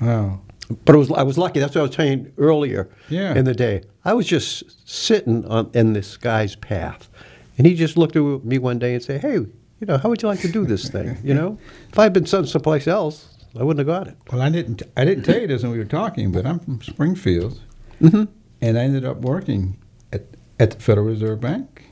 Wow. 0.00 0.40
But 0.84 0.94
it 0.94 0.98
was, 0.98 1.10
I 1.12 1.22
was 1.22 1.38
lucky. 1.38 1.60
That's 1.60 1.74
what 1.74 1.80
I 1.82 1.84
was 1.84 1.94
telling 1.96 2.24
you 2.24 2.32
earlier 2.36 2.88
Yeah. 3.08 3.34
in 3.34 3.44
the 3.44 3.54
day. 3.54 3.82
I 4.04 4.12
was 4.14 4.26
just 4.26 4.64
sitting 4.88 5.44
on, 5.46 5.70
in 5.74 5.92
this 5.94 6.16
guy's 6.16 6.56
path. 6.56 7.08
And 7.56 7.66
he 7.66 7.74
just 7.74 7.96
looked 7.96 8.16
at 8.16 8.22
me 8.44 8.58
one 8.58 8.78
day 8.78 8.94
and 8.94 9.02
said, 9.02 9.20
Hey, 9.22 9.34
you 9.34 9.86
know, 9.86 9.96
how 9.98 10.08
would 10.08 10.20
you 10.22 10.28
like 10.28 10.40
to 10.40 10.48
do 10.50 10.66
this 10.66 10.88
thing? 10.88 11.18
You 11.22 11.34
know, 11.34 11.58
if 11.92 11.98
I'd 11.98 12.12
been 12.12 12.26
sent 12.26 12.48
someplace 12.48 12.86
else, 12.88 13.28
I 13.58 13.62
wouldn't 13.62 13.86
have 13.86 13.98
got 13.98 14.08
it. 14.08 14.16
Well, 14.32 14.42
I 14.42 14.48
didn't. 14.50 14.82
I 14.96 15.04
didn't 15.04 15.24
tell 15.24 15.40
you 15.40 15.46
this 15.46 15.62
when 15.62 15.70
we 15.72 15.78
were 15.78 15.84
talking, 15.84 16.32
but 16.32 16.44
I'm 16.44 16.58
from 16.58 16.82
Springfield, 16.82 17.60
Mm-hmm. 18.02 18.24
and 18.60 18.78
I 18.78 18.82
ended 18.82 19.04
up 19.04 19.18
working 19.18 19.76
at 20.12 20.22
at 20.58 20.72
the 20.72 20.80
Federal 20.80 21.06
Reserve 21.06 21.40
Bank 21.40 21.84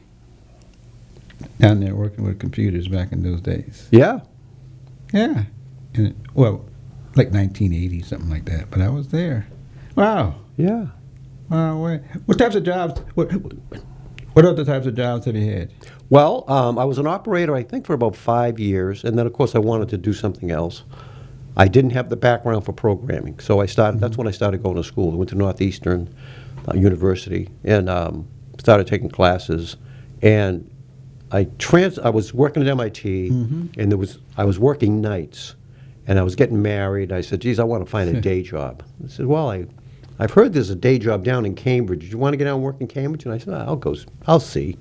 down 1.60 1.80
there, 1.80 1.94
working 1.94 2.24
with 2.24 2.38
computers 2.40 2.88
back 2.88 3.12
in 3.12 3.22
those 3.22 3.40
days. 3.40 3.88
Yeah. 3.92 4.20
Yeah, 5.12 5.44
it- 5.94 6.16
well, 6.34 6.64
like 7.14 7.32
1980, 7.32 8.02
something 8.02 8.30
like 8.30 8.44
that. 8.46 8.70
But 8.70 8.80
I 8.80 8.88
was 8.88 9.08
there. 9.08 9.46
Wow. 9.96 10.36
Yeah. 10.56 10.86
Wow. 11.50 11.78
What, 11.78 12.02
what 12.26 12.38
types 12.38 12.54
of 12.54 12.64
jobs? 12.64 13.00
What, 13.14 13.30
what 14.32 14.44
other 14.44 14.64
types 14.64 14.86
of 14.86 14.94
jobs 14.94 15.26
have 15.26 15.36
you 15.36 15.50
had? 15.50 15.72
Well, 16.08 16.44
um, 16.50 16.78
I 16.78 16.84
was 16.84 16.98
an 16.98 17.06
operator, 17.06 17.54
I 17.54 17.62
think, 17.62 17.86
for 17.86 17.92
about 17.94 18.16
five 18.16 18.58
years, 18.58 19.04
and 19.04 19.18
then, 19.18 19.26
of 19.26 19.32
course, 19.32 19.54
I 19.54 19.58
wanted 19.58 19.88
to 19.90 19.98
do 19.98 20.12
something 20.12 20.50
else. 20.50 20.84
I 21.56 21.68
didn't 21.68 21.90
have 21.90 22.08
the 22.08 22.16
background 22.16 22.64
for 22.64 22.72
programming, 22.72 23.38
so 23.38 23.60
I 23.60 23.66
started. 23.66 24.00
That's 24.00 24.16
when 24.16 24.26
I 24.26 24.30
started 24.30 24.62
going 24.62 24.76
to 24.76 24.82
school. 24.84 25.12
I 25.12 25.16
went 25.16 25.28
to 25.30 25.36
Northeastern 25.36 26.14
uh, 26.66 26.74
University 26.74 27.50
and 27.62 27.90
um, 27.90 28.26
started 28.58 28.86
taking 28.86 29.10
classes. 29.10 29.76
And 30.22 30.70
I 31.30 31.44
trans. 31.58 31.98
I 31.98 32.08
was 32.08 32.32
working 32.32 32.62
at 32.62 32.68
MIT, 32.68 33.28
and 33.28 33.90
there 33.90 33.98
was 33.98 34.18
I 34.38 34.44
was 34.46 34.58
working 34.58 35.02
nights, 35.02 35.54
and 36.06 36.18
I 36.18 36.22
was 36.22 36.36
getting 36.36 36.62
married. 36.62 37.12
I 37.12 37.20
said, 37.20 37.40
"Geez, 37.40 37.58
I 37.58 37.64
want 37.64 37.84
to 37.84 37.90
find 37.90 38.14
a 38.14 38.20
day 38.30 38.42
job." 38.42 38.82
I 39.04 39.08
said, 39.08 39.26
"Well, 39.26 39.50
I." 39.50 39.66
I've 40.18 40.32
heard 40.32 40.52
there's 40.52 40.70
a 40.70 40.76
day 40.76 40.98
job 40.98 41.24
down 41.24 41.44
in 41.44 41.54
Cambridge. 41.54 42.00
Do 42.02 42.06
you 42.06 42.18
want 42.18 42.34
to 42.34 42.36
get 42.36 42.44
down 42.44 42.56
and 42.56 42.62
work 42.62 42.76
in 42.80 42.86
Cambridge? 42.86 43.24
And 43.24 43.34
I 43.34 43.38
said, 43.38 43.54
"Ah, 43.54 43.64
I'll 43.66 43.76
go. 43.76 43.96
I'll 44.26 44.38
see. 44.38 44.76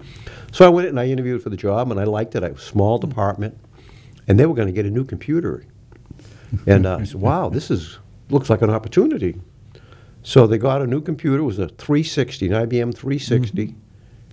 So 0.52 0.66
I 0.66 0.70
went 0.70 0.90
and 0.90 1.00
I 1.00 1.08
interviewed 1.08 1.42
for 1.42 1.50
the 1.50 1.58
job, 1.58 1.90
and 1.90 2.00
I 2.00 2.04
liked 2.04 2.36
it. 2.36 2.44
I 2.44 2.50
was 2.50 2.62
a 2.62 2.66
small 2.66 3.00
department, 3.00 3.58
and 4.28 4.40
they 4.40 4.46
were 4.46 4.54
going 4.54 4.68
to 4.68 4.74
get 4.74 4.86
a 4.86 4.92
new 4.92 5.06
computer. 5.06 5.64
And 6.68 6.86
uh, 6.86 6.98
I 6.98 7.06
said, 7.06 7.22
"Wow, 7.22 7.50
this 7.50 7.72
is 7.72 7.98
looks 8.30 8.50
like 8.50 8.62
an 8.62 8.70
opportunity." 8.70 9.40
So 10.22 10.46
they 10.46 10.58
got 10.58 10.82
a 10.82 10.86
new 10.86 11.02
computer. 11.02 11.40
It 11.40 11.46
was 11.46 11.58
a 11.60 11.70
360, 11.70 12.48
an 12.48 12.54
IBM 12.54 12.94
360, 12.94 13.74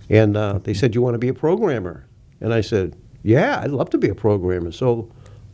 and 0.09 0.37
uh, 0.37 0.59
they 0.61 0.73
said, 0.73 0.93
"You 0.93 1.01
want 1.01 1.15
to 1.15 1.19
be 1.19 1.29
a 1.29 1.33
programmer?" 1.33 2.05
And 2.41 2.53
I 2.53 2.61
said, 2.61 2.95
"Yeah, 3.23 3.61
I'd 3.63 3.71
love 3.71 3.89
to 3.91 3.97
be 3.97 4.09
a 4.09 4.15
programmer." 4.15 4.71
So 4.71 5.09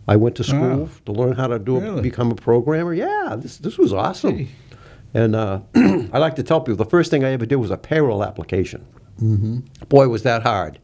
I 0.07 0.15
went 0.15 0.35
to 0.35 0.43
school 0.43 0.77
Wow. 0.81 0.89
to 1.05 1.11
learn 1.11 1.33
how 1.33 1.47
to 1.47 1.57
do 1.59 1.79
Really? 1.79 2.01
become 2.01 2.31
a 2.31 2.35
programmer. 2.35 2.93
Yeah, 2.93 3.35
this 3.37 3.57
this 3.57 3.77
was 3.77 3.91
awesome. 3.93 4.37
Gee. 4.37 4.47
And 5.13 5.35
uh, 5.35 5.59
I 5.75 6.17
like 6.19 6.35
to 6.35 6.43
tell 6.43 6.59
people 6.61 6.75
the 6.83 6.89
first 6.89 7.09
thing 7.11 7.23
I 7.23 7.31
ever 7.31 7.45
did 7.45 7.55
was 7.55 7.71
a 7.71 7.77
payroll 7.77 8.23
application. 8.23 8.85
Mm-hmm. 9.21 9.59
Boy, 9.87 10.07
was 10.09 10.23
that 10.23 10.43
hard. 10.43 10.77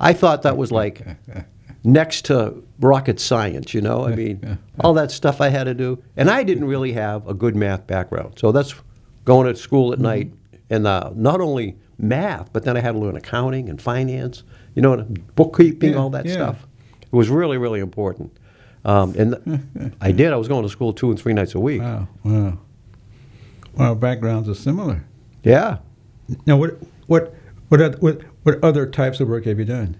I 0.00 0.12
thought 0.12 0.42
that 0.42 0.56
was 0.56 0.72
like 0.72 1.02
next 1.84 2.24
to 2.26 2.62
rocket 2.80 3.20
science, 3.20 3.72
you 3.72 3.80
know? 3.80 4.04
I 4.04 4.14
mean, 4.16 4.58
all 4.80 4.94
that 4.94 5.10
stuff 5.12 5.40
I 5.40 5.48
had 5.48 5.64
to 5.64 5.74
do. 5.74 6.02
And 6.16 6.28
I 6.28 6.42
didn't 6.42 6.64
really 6.66 6.92
have 6.92 7.26
a 7.28 7.34
good 7.34 7.54
math 7.54 7.86
background. 7.86 8.34
So 8.38 8.50
that's 8.52 8.74
going 9.24 9.46
to 9.46 9.56
school 9.56 9.92
Mm-hmm. 9.92 9.92
at 9.92 10.00
night. 10.00 10.32
And 10.70 10.86
uh, 10.86 11.12
not 11.14 11.40
only 11.40 11.76
math, 11.98 12.52
but 12.52 12.64
then 12.64 12.76
I 12.76 12.80
had 12.80 12.92
to 12.92 12.98
learn 12.98 13.16
accounting 13.16 13.68
and 13.70 13.80
finance, 13.80 14.42
you 14.74 14.82
know, 14.82 14.92
and 14.94 15.34
bookkeeping, 15.36 15.92
Yeah, 15.92 15.98
all 15.98 16.10
that 16.10 16.26
yeah. 16.26 16.32
stuff. 16.34 16.66
It 17.00 17.12
was 17.12 17.30
really, 17.30 17.56
really 17.58 17.80
important. 17.80 18.36
Um, 18.88 19.14
and 19.18 19.94
I 20.00 20.12
did. 20.12 20.32
I 20.32 20.36
was 20.36 20.48
going 20.48 20.62
to 20.62 20.68
school 20.70 20.92
two 20.94 21.10
and 21.10 21.20
three 21.20 21.34
nights 21.34 21.54
a 21.54 21.60
week. 21.60 21.82
Wow. 21.82 22.08
Wow. 22.24 22.58
Well, 23.74 23.88
our 23.90 23.94
backgrounds 23.94 24.48
are 24.48 24.54
similar. 24.54 25.04
Yeah. 25.44 25.78
Now, 26.46 26.56
what 26.56 26.78
what 27.06 27.34
what 27.68 27.82
other, 27.82 27.98
what, 27.98 28.22
what 28.44 28.64
other 28.64 28.86
types 28.86 29.20
of 29.20 29.28
work 29.28 29.44
have 29.44 29.58
you 29.58 29.64
done? 29.66 29.96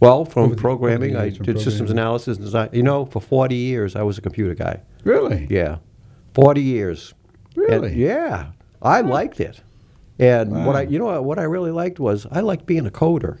Well, 0.00 0.24
from 0.24 0.56
programming, 0.56 1.14
I 1.16 1.28
did 1.28 1.60
systems 1.60 1.90
analysis 1.90 2.38
and 2.38 2.46
design. 2.46 2.70
You 2.72 2.82
know, 2.82 3.04
for 3.04 3.20
40 3.20 3.54
years, 3.54 3.94
I 3.94 4.02
was 4.02 4.16
a 4.16 4.22
computer 4.22 4.54
guy. 4.54 4.80
Really? 5.04 5.46
Yeah. 5.50 5.76
40 6.32 6.62
years. 6.62 7.12
And- 7.56 7.64
Really? 7.68 7.94
yeah. 7.94 8.52
I 8.80 9.02
liked 9.02 9.40
it. 9.40 9.60
And 10.18 10.64
what 10.64 10.76
I, 10.76 10.82
you 10.82 10.98
know, 10.98 11.04
what, 11.06 11.24
what 11.24 11.38
I 11.38 11.42
really 11.42 11.70
liked 11.70 12.00
was 12.00 12.26
I 12.30 12.40
liked 12.40 12.64
being 12.64 12.86
a 12.86 12.90
coder. 12.90 13.38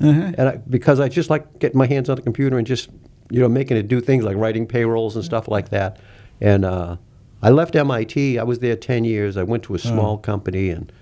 Uh-huh. 0.00 0.32
And 0.36 0.48
I, 0.48 0.56
because 0.68 1.00
I 1.00 1.08
just 1.08 1.30
like 1.30 1.58
getting 1.58 1.78
my 1.78 1.86
hands 1.86 2.10
on 2.10 2.16
the 2.16 2.22
computer 2.22 2.58
and 2.58 2.66
just, 2.66 2.90
you 3.30 3.40
know, 3.40 3.48
making 3.48 3.76
it 3.76 3.88
do 3.88 4.00
things 4.00 4.24
like 4.24 4.36
writing 4.36 4.66
payrolls 4.66 5.16
and 5.16 5.24
stuff 5.24 5.48
like 5.48 5.70
that. 5.70 5.98
And 6.40 6.64
uh, 6.64 6.96
I 7.42 7.50
left 7.50 7.74
MIT. 7.76 8.38
I 8.38 8.42
was 8.42 8.58
there 8.60 8.76
10 8.76 9.04
years. 9.04 9.36
I 9.36 9.42
went 9.42 9.62
to 9.64 9.74
a 9.74 9.78
small 9.78 10.18
company 10.18 10.70
and 10.70 10.92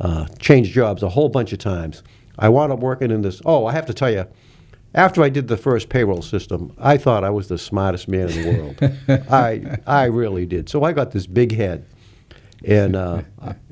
uh, 0.00 0.26
changed 0.38 0.72
jobs 0.72 1.02
a 1.02 1.08
whole 1.08 1.28
bunch 1.28 1.52
of 1.52 1.58
times. 1.58 2.02
I 2.38 2.48
wound 2.48 2.72
up 2.72 2.80
working 2.80 3.10
in 3.10 3.22
this. 3.22 3.40
Oh, 3.44 3.66
I 3.66 3.72
have 3.72 3.86
to 3.86 3.94
tell 3.94 4.10
you, 4.10 4.26
after 4.94 5.22
I 5.22 5.28
did 5.28 5.48
the 5.48 5.56
first 5.56 5.88
payroll 5.88 6.22
system, 6.22 6.72
I 6.78 6.96
thought 6.96 7.24
I 7.24 7.30
was 7.30 7.48
the 7.48 7.58
smartest 7.58 8.08
man 8.08 8.28
in 8.28 8.42
the 8.42 8.58
world. 8.58 9.28
I, 9.30 9.78
I 9.86 10.04
really 10.04 10.46
did. 10.46 10.68
So 10.68 10.84
I 10.84 10.92
got 10.92 11.10
this 11.12 11.26
big 11.26 11.52
head. 11.52 11.86
And 12.66 12.96
uh, 12.96 13.22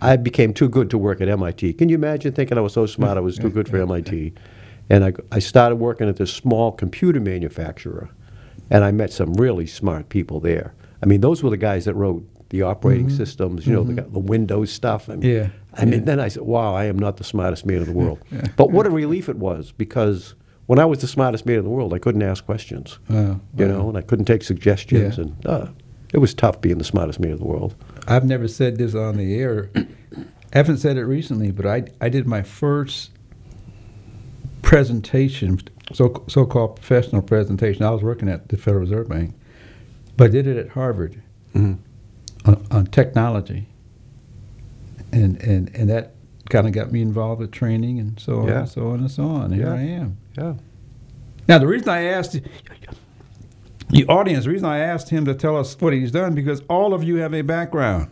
I 0.03 0.17
became 0.17 0.53
too 0.53 0.69
good 0.69 0.91
to 0.91 0.99
work 0.99 1.23
at 1.23 1.29
MIT. 1.29 1.73
Can 1.75 1.89
you 1.89 1.95
imagine 1.95 2.35
thinking 2.35 2.59
I 2.59 2.61
was 2.61 2.75
so 2.75 2.85
smart 2.85 3.17
I 3.17 3.21
was 3.21 3.39
too 3.39 3.49
good 3.49 3.67
for 3.67 3.79
MIT? 3.81 4.35
And 4.91 5.05
I, 5.05 5.13
I 5.31 5.39
started 5.39 5.77
working 5.77 6.09
at 6.09 6.17
this 6.17 6.33
small 6.33 6.73
computer 6.73 7.21
manufacturer, 7.21 8.11
and 8.71 8.85
I 8.85 8.91
met 8.93 9.13
some 9.13 9.35
really 9.35 9.67
smart 9.67 10.09
people 10.09 10.41
there. 10.41 10.75
I 11.03 11.07
mean, 11.07 11.21
those 11.21 11.43
were 11.43 11.51
the 11.51 11.57
guys 11.57 11.85
that 11.87 11.95
wrote 11.95 12.29
the 12.51 12.63
operating 12.63 13.09
systems, 13.09 13.67
you 13.67 13.73
know, 13.73 13.83
the, 13.85 14.03
the 14.03 14.19
Windows 14.19 14.71
stuff. 14.71 15.09
And 15.09 15.23
Yeah, 15.25 15.49
I 15.75 15.85
mean, 15.87 16.01
yeah. 16.01 16.05
then 16.07 16.21
I 16.21 16.29
said, 16.29 16.43
wow, 16.43 16.75
I 16.75 16.85
am 16.85 16.99
not 16.99 17.17
the 17.17 17.25
smartest 17.25 17.65
man 17.65 17.79
in 17.79 17.85
the 17.87 17.93
world. 17.93 18.19
yeah. 18.31 18.43
But 18.57 18.71
what 18.71 18.87
a 18.87 18.91
relief 18.91 19.29
it 19.31 19.37
was 19.37 19.73
because 19.73 20.35
when 20.67 20.79
I 20.79 20.85
was 20.85 21.01
the 21.01 21.07
smartest 21.07 21.47
man 21.47 21.57
in 21.59 21.65
the 21.65 21.71
world, 21.71 21.95
I 21.95 21.99
couldn't 21.99 22.23
ask 22.23 22.45
questions, 22.45 22.99
Wow, 23.09 23.41
you 23.57 23.67
wow. 23.67 23.73
know, 23.73 23.89
and 23.89 23.97
I 23.99 24.03
couldn't 24.03 24.27
take 24.27 24.43
suggestions. 24.43 25.17
Yeah. 25.17 25.25
And 25.25 25.47
uh, 25.47 25.67
it 26.13 26.19
was 26.19 26.35
tough 26.35 26.61
being 26.61 26.77
the 26.77 26.85
smartest 26.85 27.19
man 27.21 27.33
in 27.33 27.39
the 27.39 27.45
world. 27.47 27.75
I've 28.07 28.25
never 28.27 28.47
said 28.49 28.77
this 28.77 28.95
on 28.95 29.17
the 29.17 29.35
air. 29.41 29.71
I 29.75 29.87
haven't 30.53 30.77
said 30.79 30.99
it 30.99 31.05
recently, 31.05 31.51
but 31.53 31.65
I 31.65 31.85
I 32.03 32.11
did 32.11 32.27
my 32.27 32.43
first 32.43 33.13
presentation, 34.63 35.61
so 35.93 36.25
so-called 36.29 36.77
professional 36.77 37.23
presentation. 37.23 37.83
I 37.85 37.91
was 37.91 38.03
working 38.03 38.29
at 38.29 38.49
the 38.49 38.57
Federal 38.57 38.81
Reserve 38.83 39.09
Bank, 39.09 39.35
but 40.17 40.25
I 40.25 40.29
did 40.29 40.47
it 40.47 40.57
at 40.57 40.69
Harvard 40.71 41.21
Mhm. 41.55 41.79
on, 42.45 42.67
on 42.71 42.87
technology, 42.87 43.69
and 45.13 45.41
and 45.43 45.71
and 45.75 45.91
that 45.91 46.15
kind 46.49 46.67
of 46.67 46.73
got 46.73 46.93
me 46.93 47.01
involved 47.03 47.41
with 47.41 47.51
training 47.51 47.99
and 47.99 48.19
so 48.19 48.41
on 48.41 48.49
Yeah. 48.49 48.61
and 48.61 48.69
so 48.69 48.91
on 48.91 49.01
and 49.01 49.11
so 49.11 49.25
on. 49.25 49.53
Here 49.53 49.67
Yeah. 49.67 49.73
I 49.75 49.81
am. 49.83 50.17
Yeah. 50.37 50.55
Now, 51.49 51.59
the 51.59 51.67
reason 51.67 51.89
I 51.89 52.03
asked 52.05 52.41
the 53.91 54.05
audience, 54.07 54.45
the 54.45 54.51
reason 54.51 54.67
I 54.67 54.79
asked 54.79 55.11
him 55.11 55.25
to 55.27 55.35
tell 55.35 55.57
us 55.57 55.79
what 55.81 55.93
he's 55.93 56.13
done, 56.13 56.35
because 56.35 56.63
all 56.69 56.95
of 56.95 57.03
you 57.05 57.17
have 57.17 57.35
a 57.35 57.43
background. 57.43 58.09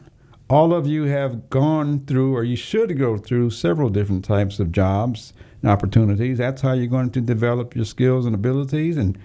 All 0.48 0.74
of 0.74 0.86
you 0.86 1.04
have 1.04 1.48
gone 1.48 2.00
through, 2.06 2.34
or 2.34 2.42
you 2.42 2.56
should 2.56 2.98
go 2.98 3.16
through, 3.16 3.50
several 3.50 3.88
different 3.88 4.24
types 4.24 4.58
of 4.58 4.72
jobs 4.72 5.32
opportunities. 5.64 6.38
That's 6.38 6.62
how 6.62 6.72
you're 6.72 6.86
going 6.86 7.10
to 7.10 7.20
develop 7.20 7.74
your 7.76 7.84
skills 7.84 8.26
and 8.26 8.34
abilities 8.34 8.96
and 8.96 9.18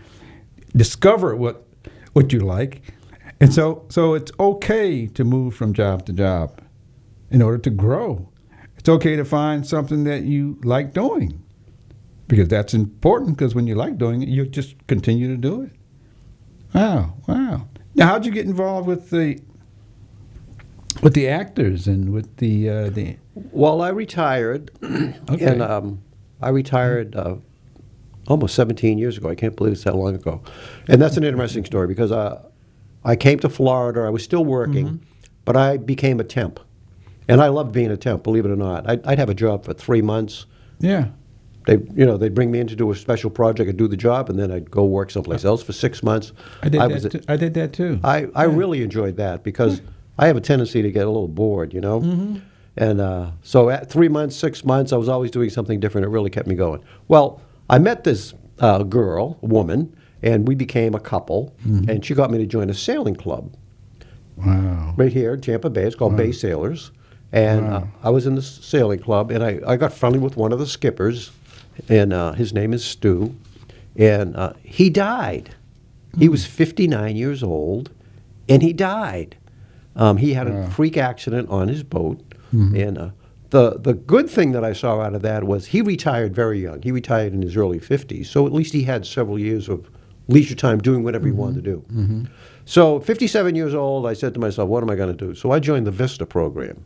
discover 0.75 1.35
what 1.35 1.65
what 2.13 2.33
you 2.33 2.39
like. 2.39 2.81
And 3.41 3.53
so, 3.53 3.85
so 3.89 4.13
it's 4.13 4.31
okay 4.39 5.07
to 5.07 5.23
move 5.25 5.55
from 5.55 5.73
job 5.73 6.05
to 6.05 6.13
job 6.13 6.61
in 7.29 7.41
order 7.41 7.57
to 7.59 7.69
grow. 7.69 8.29
It's 8.77 8.87
okay 8.87 9.15
to 9.17 9.25
find 9.25 9.65
something 9.67 10.05
that 10.05 10.23
you 10.23 10.57
like 10.63 10.93
doing. 10.93 11.41
because 12.27 12.47
that's 12.47 12.73
important. 12.73 13.37
Because 13.37 13.53
when 13.55 13.67
you 13.67 13.75
like 13.75 13.97
doing 13.97 14.21
it, 14.23 14.29
you 14.29 14.45
just 14.45 14.75
continue 14.87 15.27
to 15.27 15.37
do 15.37 15.61
it. 15.63 15.71
Wow, 16.73 17.15
wow. 17.27 17.67
Now, 17.95 18.07
how'd 18.07 18.25
you 18.25 18.31
get 18.31 18.45
involved 18.45 18.87
with 18.87 19.09
the 19.09 19.39
with 21.01 21.13
the 21.13 21.27
actors 21.27 21.87
and 21.87 22.11
with 22.11 22.37
the 22.37 22.69
uh, 22.69 22.89
the? 22.89 23.17
Well, 23.51 23.81
I 23.81 23.89
retired, 23.89 24.71
Okay. 25.29 25.45
and 25.45 25.61
um, 25.61 26.01
I 26.41 26.49
retired 26.49 27.15
uh, 27.15 27.35
almost 28.27 28.55
17 28.55 28.97
years 28.97 29.17
ago. 29.17 29.29
I 29.29 29.35
can't 29.35 29.55
believe 29.55 29.73
it's 29.73 29.83
that 29.83 29.95
long 29.95 30.15
ago. 30.15 30.41
And 30.87 31.01
that's 31.01 31.17
an 31.17 31.23
interesting 31.23 31.65
story 31.65 31.87
because 31.87 32.11
uh, 32.11 32.41
I 33.03 33.15
came 33.15 33.39
to 33.39 33.49
Florida. 33.49 34.01
I 34.01 34.09
was 34.09 34.23
still 34.23 34.45
working, 34.45 34.85
Mm-hmm. 34.87 34.95
but 35.45 35.55
I 35.55 35.77
became 35.77 36.19
a 36.19 36.23
temp, 36.23 36.59
and 37.27 37.41
I 37.41 37.47
loved 37.49 37.71
being 37.71 37.91
a 37.91 37.97
temp. 37.97 38.23
Believe 38.23 38.45
it 38.45 38.51
or 38.51 38.55
not, 38.55 38.89
I'd, 38.89 39.05
I'd 39.05 39.19
have 39.19 39.29
a 39.29 39.33
job 39.35 39.65
for 39.65 39.73
three 39.73 40.01
months. 40.01 40.45
Yeah. 40.79 41.07
They, 41.67 41.77
you 41.95 42.05
know, 42.05 42.15
they'd 42.17 42.35
bring 42.35 42.51
me 42.51 42.59
in 42.59 42.67
to 42.67 42.75
do 42.75 42.91
a 42.91 42.95
special 42.95 43.31
project. 43.31 43.67
I'd 43.69 43.77
do 43.77 43.87
the 43.87 43.97
job, 43.97 44.29
and 44.29 44.37
then 44.37 44.51
I'd 44.51 44.69
go 44.69 44.85
work 44.85 45.09
someplace 45.09 45.43
else 45.45 45.63
for 45.63 45.73
six 45.73 46.03
months. 46.03 46.31
I 46.61 46.69
did 46.69 46.79
was 46.91 47.03
that. 47.03 47.09
Too. 47.11 47.21
I 47.27 47.37
did 47.37 47.55
that 47.55 47.73
too. 47.73 47.99
I, 48.03 48.27
I 48.35 48.43
really 48.43 48.83
enjoyed 48.83 49.17
that 49.17 49.43
because 49.43 49.81
I 50.19 50.27
have 50.27 50.37
a 50.37 50.41
tendency 50.41 50.83
to 50.83 50.91
get 50.91 51.05
a 51.07 51.09
little 51.09 51.27
bored, 51.27 51.73
you 51.73 51.81
know? 51.81 52.01
Mm-hmm. 52.01 52.37
And 52.77 52.99
uh, 52.99 53.31
so 53.41 53.69
at 53.69 53.89
three 53.89 54.09
months, 54.09 54.35
six 54.35 54.65
months, 54.65 54.91
I 54.91 54.97
was 54.97 55.07
always 55.07 55.31
doing 55.31 55.49
something 55.49 55.79
different. 55.79 56.05
It 56.05 56.09
really 56.09 56.29
kept 56.29 56.47
me 56.47 56.55
going. 56.55 56.83
Well, 57.07 57.41
I 57.69 57.79
met 57.79 58.03
this 58.03 58.33
uh, 58.59 58.83
girl, 58.83 59.39
a 59.41 59.45
woman, 59.45 59.95
and 60.21 60.47
we 60.47 60.55
became 60.55 60.93
a 60.93 60.99
couple, 60.99 61.55
Mm-hmm. 61.65 61.89
and 61.89 62.05
she 62.05 62.13
got 62.13 62.31
me 62.31 62.37
to 62.39 62.45
join 62.45 62.69
a 62.69 62.73
sailing 62.73 63.15
club 63.15 63.55
wow. 64.37 64.93
right 64.97 65.11
here 65.13 65.33
in 65.33 65.41
Tampa 65.41 65.69
Bay. 65.69 65.83
It's 65.83 65.95
called 65.95 66.17
Bay 66.17 66.31
Sailors. 66.31 66.91
And 67.31 67.65
uh, 67.65 67.83
I 68.03 68.11
was 68.11 68.25
in 68.27 68.35
the 68.35 68.41
sailing 68.41 68.99
club, 68.99 69.31
and 69.31 69.43
I, 69.43 69.59
I 69.67 69.75
got 69.77 69.91
friendly 69.91 70.19
with 70.19 70.37
one 70.37 70.53
of 70.53 70.59
the 70.59 70.67
skippers, 70.67 71.31
and 71.89 72.13
uh, 72.13 72.31
his 72.33 72.53
name 72.53 72.71
is 72.73 72.83
Stu. 72.85 73.35
And 73.97 74.35
uh, 74.35 74.53
he 74.63 74.89
died. 74.89 75.55
He 76.17 76.29
was 76.29 76.45
59 76.45 77.15
years 77.15 77.43
old, 77.43 77.89
and 78.47 78.61
he 78.61 78.71
died. 78.73 79.37
Um, 79.97 80.17
he 80.17 80.33
had 80.33 80.47
a 80.47 80.69
freak 80.69 80.97
accident 80.97 81.49
on 81.49 81.67
his 81.67 81.83
boat, 81.83 82.21
and 82.75 82.97
uh, 82.97 83.09
the 83.49 83.79
the 83.79 83.93
good 83.93 84.29
thing 84.29 84.51
that 84.53 84.63
I 84.63 84.73
saw 84.73 85.01
out 85.01 85.13
of 85.15 85.21
that 85.21 85.43
was 85.43 85.67
he 85.67 85.81
retired 85.81 86.35
very 86.35 86.59
young. 86.61 86.81
He 86.81 86.91
retired 86.91 87.33
in 87.33 87.41
his 87.41 87.55
early 87.55 87.79
50s, 87.79 88.25
so 88.27 88.45
at 88.45 88.53
least 88.53 88.73
he 88.73 88.83
had 88.83 89.05
several 89.05 89.37
years 89.39 89.69
of 89.69 89.89
leisure 90.27 90.55
time 90.55 90.79
doing 90.79 91.03
whatever 91.03 91.27
he 91.27 91.31
wanted 91.31 91.63
to 91.63 91.71
do. 91.71 92.27
So, 92.65 92.99
57 92.99 93.53
years 93.55 93.75
old, 93.75 94.07
I 94.07 94.13
said 94.13 94.33
to 94.33 94.39
myself, 94.39 94.69
"What 94.69 94.81
am 94.83 94.89
I 94.89 94.95
going 94.95 95.15
to 95.15 95.25
do?" 95.27 95.35
So 95.35 95.51
I 95.51 95.59
joined 95.59 95.85
the 95.85 95.91
Vista 95.91 96.25
program, 96.25 96.83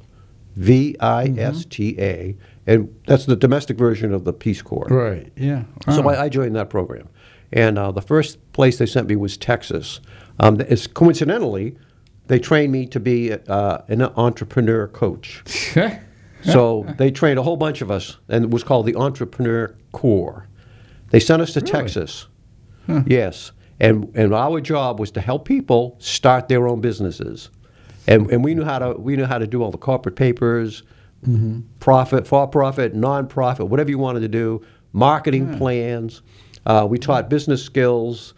V 0.55 0.95
I 0.99 1.34
S 1.38 1.65
T 1.65 1.95
A, 1.99 2.36
and 2.67 2.93
that's 3.08 3.25
the 3.25 3.36
domestic 3.38 3.77
version 3.77 4.13
of 4.13 4.25
the 4.25 4.34
Peace 4.34 4.62
Corps. 4.62 4.88
Right. 4.89 5.32
Yeah. 5.38 5.63
So 5.95 6.08
I, 6.10 6.25
I 6.25 6.29
joined 6.29 6.55
that 6.58 6.69
program, 6.69 7.08
and 7.53 7.79
uh, 7.79 7.91
the 7.91 8.01
first 8.01 8.38
place 8.51 8.77
they 8.77 8.86
sent 8.86 9.08
me 9.08 9.15
was 9.15 9.38
Texas. 9.38 10.01
Um, 10.39 10.60
it's 10.62 10.86
coincidentally, 10.88 11.77
they 12.29 12.39
trained 12.39 12.71
me 12.71 12.85
to 12.85 12.99
be 12.99 13.33
uh, 13.33 13.79
an 13.87 14.03
entrepreneur 14.03 14.87
coach. 14.87 15.43
so 16.43 16.85
they 16.97 17.11
trained 17.11 17.39
a 17.39 17.43
whole 17.43 17.57
bunch 17.57 17.81
of 17.81 17.91
us, 17.91 18.17
and 18.29 18.45
it 18.45 18.51
was 18.51 18.63
called 18.63 18.85
the 18.85 18.95
Entrepreneur 18.95 19.75
Corps. 19.91 20.47
They 21.09 21.19
sent 21.19 21.41
us 21.41 21.53
to 21.53 21.61
Texas. 21.61 22.27
Yes, 23.05 23.51
and 23.79 24.11
and 24.15 24.33
our 24.33 24.61
job 24.61 24.99
was 24.99 25.11
to 25.11 25.21
help 25.21 25.45
people 25.45 25.95
start 25.99 26.47
their 26.47 26.67
own 26.67 26.81
businesses, 26.81 27.49
and 28.07 28.29
and 28.31 28.43
we 28.43 28.53
knew 28.53 28.63
how 28.63 28.79
to 28.79 28.93
we 28.93 29.15
knew 29.15 29.25
how 29.25 29.39
to 29.39 29.47
do 29.47 29.63
all 29.63 29.71
the 29.71 29.77
corporate 29.77 30.15
papers, 30.15 30.83
profit, 31.79 32.27
for 32.27 32.47
profit, 32.47 32.95
non-profit, 32.95 33.67
whatever 33.67 33.89
you 33.89 33.99
wanted 33.99 34.21
to 34.21 34.27
do, 34.27 34.61
marketing 34.93 35.57
plans. 35.57 36.21
Uh, 36.65 36.85
we 36.87 36.99
taught 36.99 37.29
business 37.29 37.63
skills, 37.63 38.33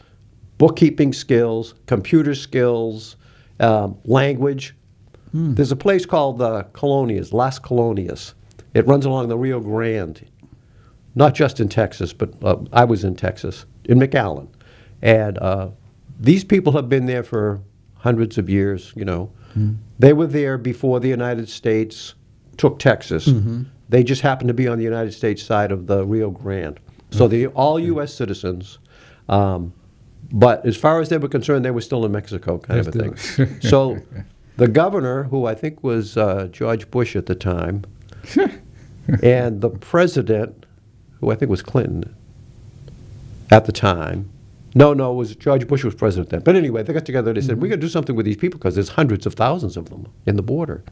bookkeeping 0.58 1.12
skills, 1.12 1.76
computer 1.88 2.36
skills, 2.36 3.18
um, 3.62 3.98
language. 4.06 4.76
There's 5.34 5.72
a 5.72 5.78
place 5.78 6.06
called 6.06 6.40
the 6.40 6.64
Colonias, 6.74 7.32
Las 7.32 7.58
Colonias. 7.58 8.34
It 8.74 8.86
runs 8.86 9.06
along 9.06 9.30
the 9.30 9.38
Rio 9.38 9.62
Grande, 9.62 10.28
not 11.16 11.34
just 11.34 11.60
in 11.62 11.70
Texas, 11.70 12.12
but 12.12 12.34
uh, 12.44 12.58
I 12.74 12.84
was 12.84 13.04
in 13.06 13.16
Texas, 13.16 13.66
in 13.86 13.98
McAllen. 13.98 14.50
And 15.02 15.38
uh, 15.38 15.70
these 16.20 16.44
people 16.44 16.74
have 16.74 16.90
been 16.90 17.06
there 17.06 17.24
for 17.24 17.62
hundreds 17.96 18.38
of 18.38 18.50
years, 18.50 18.92
you 18.96 19.06
know. 19.06 19.32
They 20.00 20.14
were 20.14 20.28
there 20.28 20.58
before 20.58 21.00
the 21.00 21.10
United 21.10 21.48
States 21.50 22.16
took 22.58 22.80
Texas. 22.80 23.26
They 23.90 24.04
just 24.04 24.22
happened 24.22 24.48
to 24.50 24.54
be 24.54 24.68
on 24.68 24.78
the 24.78 24.84
United 24.86 25.14
States 25.14 25.44
side 25.44 25.72
of 25.72 25.88
the 25.88 26.06
Rio 26.06 26.30
Grande. 26.30 26.80
So 27.12 27.28
they're 27.28 27.50
all 27.50 27.78
U.S. 27.80 28.14
citizens. 28.14 28.80
Um, 29.30 29.74
but 30.32 30.66
as 30.66 30.78
far 30.78 31.02
as 31.02 31.10
they 31.10 31.18
were 31.18 31.28
concerned, 31.28 31.66
they 31.66 31.72
were 31.72 31.82
still 31.82 32.06
in 32.06 32.12
Mexico, 32.12 32.58
kind 32.58 32.80
of 32.80 32.88
a 32.88 32.92
thing. 32.92 33.60
so 33.62 34.00
the 34.58 34.68
governor, 34.68 35.24
who 35.24 35.46
I 35.46 35.56
think 35.56 35.84
was 35.84 36.18
uh, 36.18 36.48
George 36.52 36.90
Bush 36.92 37.16
at 37.16 37.26
the 37.26 37.36
time, 37.36 37.84
and 39.24 39.62
the 39.62 39.70
president, 39.70 40.66
who 41.20 41.32
I 41.32 41.36
think 41.36 41.50
was 41.50 41.62
Clinton 41.62 42.16
at 43.50 43.66
the 43.66 43.72
time. 43.72 44.30
No, 44.74 44.94
no, 44.94 45.12
it 45.12 45.16
was 45.16 45.36
George 45.36 45.68
Bush 45.68 45.84
was 45.84 45.96
president 45.96 46.30
then. 46.30 46.42
But 46.42 46.56
anyway, 46.56 46.84
they 46.84 46.94
got 46.94 47.06
together. 47.06 47.32
And 47.32 47.38
they 47.38 47.42
said 47.46 47.62
we 47.62 47.68
got 47.68 47.76
to 47.76 47.82
do 47.82 47.90
something 47.90 48.16
with 48.16 48.26
these 48.26 48.38
people 48.38 48.58
because 48.58 48.76
there's 48.76 48.90
hundreds 48.90 49.26
of 49.26 49.34
thousands 49.34 49.76
of 49.76 49.90
them 49.90 50.08
in 50.26 50.38
the 50.38 50.42
border, 50.42 50.84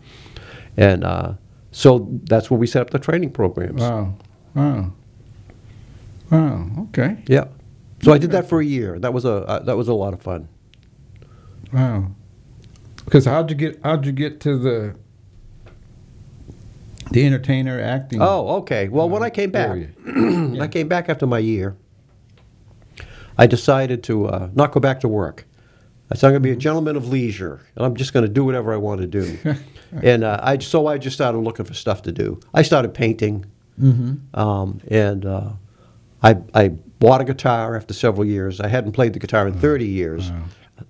and 0.76 1.04
uh, 1.06 1.34
so 1.72 2.10
that's 2.24 2.52
where 2.52 2.60
we 2.60 2.68
set 2.68 2.82
up 2.82 2.90
the 2.90 3.00
training 3.00 3.32
programs. 3.32 3.82
Wow. 3.82 4.16
Wow. 4.54 4.94
Wow. 6.30 6.68
Okay. 6.90 7.24
Yeah. 7.28 7.46
So 8.02 8.14
I 8.14 8.18
did 8.18 8.32
that 8.32 8.48
for 8.48 8.62
a 8.62 8.66
year. 8.66 8.98
That 9.00 9.14
was 9.14 9.26
a 9.26 9.46
uh, 9.46 9.60
that 9.64 9.76
was 9.78 9.88
a 9.88 9.94
lot 9.94 10.14
of 10.14 10.22
fun. 10.22 10.48
Wow. 11.74 12.12
Because 13.06 13.26
how'd 13.26 13.50
you 13.50 13.56
get 13.56 13.80
how'd 13.84 14.06
you 14.06 14.12
get 14.12 14.40
to 14.42 14.58
the 14.58 14.96
the 17.12 17.26
entertainer 17.26 17.80
acting? 17.80 18.22
Oh, 18.22 18.58
okay. 18.58 18.88
Well, 18.88 19.10
when 19.10 19.24
I 19.24 19.30
came 19.30 19.52
back, 19.52 19.70
area? 19.70 19.90
I 20.62 20.68
came 20.68 20.88
back 20.88 21.10
after 21.10 21.26
my 21.26 21.40
year. 21.40 21.76
I 23.38 23.48
decided 23.48 24.04
to 24.04 24.28
uh, 24.28 24.50
not 24.54 24.72
go 24.72 24.80
back 24.80 25.00
to 25.02 25.08
work. 25.08 25.46
I 26.12 26.16
said 26.16 26.28
I'm 26.28 26.34
going 26.34 26.44
to 26.44 26.48
be 26.50 26.54
a 26.54 26.58
gentleman 26.58 26.96
of 26.96 27.08
leisure, 27.08 27.62
and 27.76 27.86
I'm 27.86 27.96
just 27.96 28.14
going 28.14 28.26
to 28.26 28.32
do 28.32 28.44
whatever 28.44 28.74
I 28.74 28.78
want 28.78 29.02
to 29.02 29.08
do. 29.08 29.38
and 30.04 30.24
uh, 30.24 30.40
I 30.42 30.58
so 30.58 30.88
I 30.88 30.98
just 30.98 31.16
started 31.16 31.40
looking 31.40 31.66
for 31.66 31.74
stuff 31.74 32.02
to 32.04 32.12
do. 32.12 32.40
I 32.54 32.64
started 32.64 32.94
painting, 32.94 33.46
um, 34.34 34.82
and 34.90 35.26
uh, 35.26 35.52
I 36.24 36.38
I 36.54 36.72
bought 37.00 37.22
a 37.22 37.24
guitar 37.24 37.76
after 37.76 37.94
several 37.94 38.26
years. 38.26 38.60
I 38.60 38.68
hadn't 38.68 38.92
played 38.92 39.14
the 39.14 39.20
guitar 39.20 39.48
in 39.48 39.54
30 39.54 39.86
years. 39.88 40.32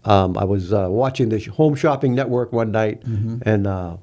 Um, 0.06 0.38
I 0.38 0.44
was 0.44 0.72
uh, 0.74 0.88
watching 0.90 1.30
the 1.30 1.40
Home 1.40 1.76
Shopping 1.76 2.14
Network 2.16 2.52
one 2.52 2.72
night, 2.72 3.02
and 3.04 3.66
uh, 3.68 3.98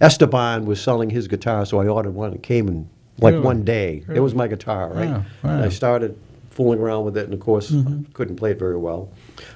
Esteban 0.00 0.66
was 0.66 0.80
selling 0.80 1.10
his 1.10 1.26
guitar, 1.28 1.64
so 1.66 1.80
I 1.80 1.86
ordered 1.88 2.14
one. 2.14 2.32
It 2.34 2.42
came 2.42 2.68
in 2.68 2.88
like 3.18 3.32
Really? 3.32 3.44
one 3.44 3.64
day. 3.64 4.04
It 4.12 4.20
was 4.20 4.34
my 4.34 4.46
guitar, 4.46 4.92
right? 4.92 5.08
Wow, 5.10 5.24
And 5.42 5.62
I 5.64 5.68
started 5.70 6.18
fooling 6.50 6.78
around 6.80 7.04
with 7.04 7.16
it, 7.16 7.24
and 7.24 7.34
of 7.34 7.40
course, 7.40 7.72
I 7.72 7.84
couldn't 8.12 8.36
play 8.36 8.50
it 8.52 8.58
very 8.58 8.76
well. 8.76 9.08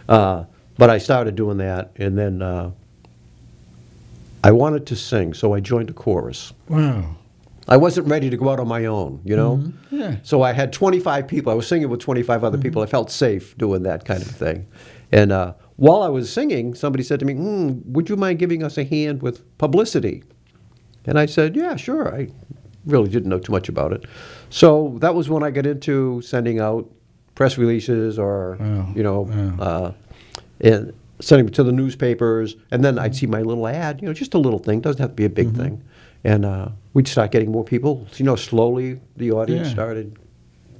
Uh, 0.09 0.45
but 0.79 0.91
I 0.91 0.99
started 0.99 1.35
doing 1.37 1.59
that, 1.59 1.91
and 1.97 2.17
then 2.17 2.41
uh, 2.43 2.71
I 4.43 4.53
wanted 4.53 4.87
to 4.87 4.97
sing, 4.97 5.35
so 5.35 5.53
I 5.55 5.61
joined 5.61 5.91
a 5.91 5.93
chorus. 5.93 6.53
Wow. 6.69 7.17
I 7.71 7.77
wasn't 7.77 8.09
ready 8.09 8.29
to 8.31 8.37
go 8.37 8.49
out 8.51 8.59
on 8.59 8.67
my 8.69 8.85
own, 8.87 9.21
you 9.25 9.37
know? 9.37 9.59
Mm-hmm. 9.59 9.97
Yeah. 9.97 10.17
So 10.25 10.43
I 10.43 10.53
had 10.53 10.73
25 10.73 11.29
people. 11.29 11.53
I 11.53 11.55
was 11.55 11.69
singing 11.69 11.89
with 11.89 12.01
25 12.01 12.43
other 12.43 12.59
people. 12.59 12.83
I 12.83 12.87
felt 12.87 13.11
safe 13.13 13.57
doing 13.57 13.85
that 13.85 14.05
kind 14.05 14.21
of 14.21 14.29
thing. 14.29 14.67
And 15.13 15.31
uh, 15.31 15.55
while 15.77 16.03
I 16.03 16.09
was 16.09 16.33
singing, 16.33 16.75
somebody 16.75 17.05
said 17.05 17.21
to 17.21 17.25
me, 17.27 17.35
hmm, 17.35 17.81
Would 17.93 18.09
you 18.09 18.17
mind 18.17 18.41
giving 18.41 18.65
us 18.65 18.77
a 18.77 18.83
hand 18.85 19.23
with 19.23 19.57
publicity? 19.59 20.25
And 21.07 21.17
I 21.19 21.27
said, 21.27 21.55
Yeah, 21.55 21.77
sure. 21.77 22.13
I 22.15 22.29
really 22.87 23.09
didn't 23.09 23.29
know 23.29 23.39
too 23.39 23.53
much 23.53 23.69
about 23.69 23.93
it. 23.93 24.05
So 24.51 24.97
that 25.01 25.15
was 25.15 25.29
when 25.29 25.43
I 25.45 25.51
got 25.53 25.65
into 25.67 26.21
sending 26.23 26.59
out 26.59 26.91
press 27.37 27.57
releases 27.57 28.19
or, 28.19 28.57
Wow. 28.59 28.93
you 28.97 29.03
know, 29.05 29.21
Wow. 29.23 29.57
uh, 29.61 29.93
and 30.61 30.93
sending 31.21 31.47
it 31.47 31.55
to 31.55 31.63
the 31.63 31.73
newspapers. 31.73 32.57
And 32.73 32.85
then 32.85 32.99
I'd 32.99 33.15
see 33.15 33.27
my 33.27 33.43
little 33.43 33.67
ad, 33.69 34.01
you 34.03 34.09
know, 34.09 34.13
just 34.15 34.35
a 34.35 34.39
little 34.39 34.59
thing. 34.59 34.81
Doesn't 34.81 35.01
have 35.01 35.11
to 35.11 35.15
be 35.15 35.25
a 35.25 35.31
big 35.31 35.49
Mm-hmm. 35.49 35.63
thing. 35.63 35.83
And 36.25 36.45
uh, 36.45 36.69
we'd 36.95 37.09
start 37.09 37.31
getting 37.33 37.51
more 37.53 37.65
people. 37.65 38.07
You 38.17 38.25
know, 38.25 38.37
slowly 38.37 39.01
the 39.17 39.31
audience 39.33 39.69
Yeah. 39.69 39.73
started 39.75 40.19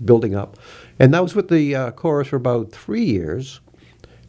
building 0.05 0.35
up. 0.35 0.57
And 0.99 1.13
that 1.15 1.23
was 1.23 1.35
with 1.35 1.49
the 1.49 1.75
uh, 1.75 1.91
chorus 1.93 2.29
for 2.29 2.37
about 2.37 2.73
three 2.73 3.05
years. 3.05 3.61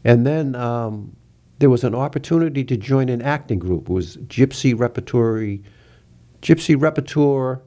And 0.04 0.26
then 0.26 0.54
um, 0.54 1.16
there 1.58 1.70
was 1.70 1.84
an 1.84 1.94
opportunity 1.94 2.64
to 2.64 2.76
join 2.76 3.08
an 3.08 3.22
acting 3.22 3.58
group. 3.58 3.88
It 3.88 3.92
was 3.92 4.16
Gypsy 4.18 4.78
Repertory, 4.78 5.62
Gypsy 6.42 6.80
Repertoire 6.80 7.62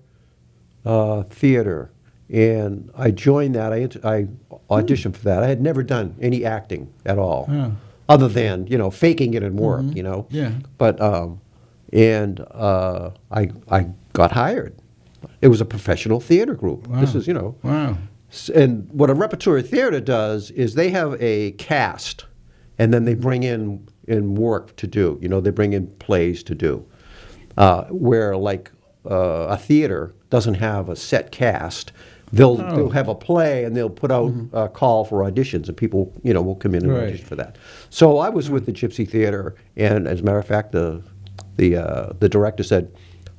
uh, 0.86 1.24
Theater. 1.24 1.92
And 2.30 2.90
I 2.96 3.12
joined 3.12 3.56
that. 3.56 3.72
I, 3.72 3.88
I 4.04 4.28
auditioned 4.70 5.16
for 5.16 5.24
that. 5.26 5.44
I 5.44 5.48
had 5.48 5.62
never 5.62 5.84
done 5.84 6.16
any 6.20 6.44
acting 6.44 6.92
at 7.06 7.18
all, 7.20 7.48
Oh. 7.50 7.72
other 8.10 8.28
than, 8.28 8.66
you 8.68 8.78
know, 8.78 8.90
faking 8.92 9.34
it 9.36 9.44
in 9.44 9.56
work, 9.58 9.86
you 9.96 10.02
know. 10.04 10.26
Yeah. 10.30 10.52
But, 10.78 11.00
um, 11.02 11.40
and 11.94 12.40
uh, 12.52 13.12
I, 13.32 13.52
I 13.70 13.88
got 14.16 14.32
hired. 14.32 14.74
It 15.42 15.50
was 15.50 15.62
a 15.62 15.66
professional 15.66 16.20
theater 16.20 16.56
group. 16.56 16.88
This 17.00 17.14
is, 17.16 17.28
you 17.28 17.34
know, 17.34 17.56
Wow. 17.64 17.98
And 18.54 18.90
what 18.92 19.10
a 19.10 19.14
repertory 19.14 19.62
theater 19.64 20.02
does 20.02 20.52
is 20.52 20.74
they 20.76 20.90
have 20.90 21.16
a 21.22 21.52
cast, 21.52 22.26
and 22.78 22.94
then 22.94 23.06
they 23.06 23.14
bring 23.14 23.44
in 23.44 23.88
in 24.08 24.36
work 24.36 24.76
to 24.78 24.88
do. 24.88 25.18
You 25.22 25.30
know, 25.30 25.40
they 25.40 25.52
bring 25.52 25.72
in 25.74 25.88
plays 26.00 26.44
to 26.44 26.56
do. 26.56 26.86
Uh, 27.58 27.86
where 27.86 28.36
like 28.36 28.72
uh, 29.10 29.48
a 29.50 29.58
theater 29.58 30.14
doesn't 30.30 30.56
have 30.56 30.90
a 30.90 30.96
set 30.98 31.32
cast, 31.32 31.94
they'll 32.34 32.58
they'll 32.58 32.90
have 32.90 33.08
a 33.08 33.16
play 33.16 33.64
and 33.64 33.74
they'll 33.78 33.90
put 33.90 34.12
out 34.12 34.34
a 34.52 34.68
call 34.68 35.06
for 35.06 35.20
auditions, 35.24 35.68
and 35.70 35.78
people 35.78 36.12
you 36.24 36.34
know 36.34 36.42
will 36.42 36.56
come 36.56 36.76
in 36.76 36.84
and 36.84 36.92
Right. 36.94 37.04
audition 37.08 37.26
for 37.26 37.36
that. 37.38 37.58
So 37.90 38.18
I 38.18 38.28
was 38.30 38.50
with 38.50 38.66
the 38.66 38.74
Gypsy 38.74 39.08
Theater, 39.08 39.56
and 39.78 40.08
as 40.08 40.20
a 40.20 40.24
matter 40.24 40.40
of 40.40 40.48
fact, 40.48 40.74
the 40.74 41.02
the 41.56 41.78
uh, 41.78 42.14
the 42.20 42.28
director 42.28 42.64
said, 42.64 42.92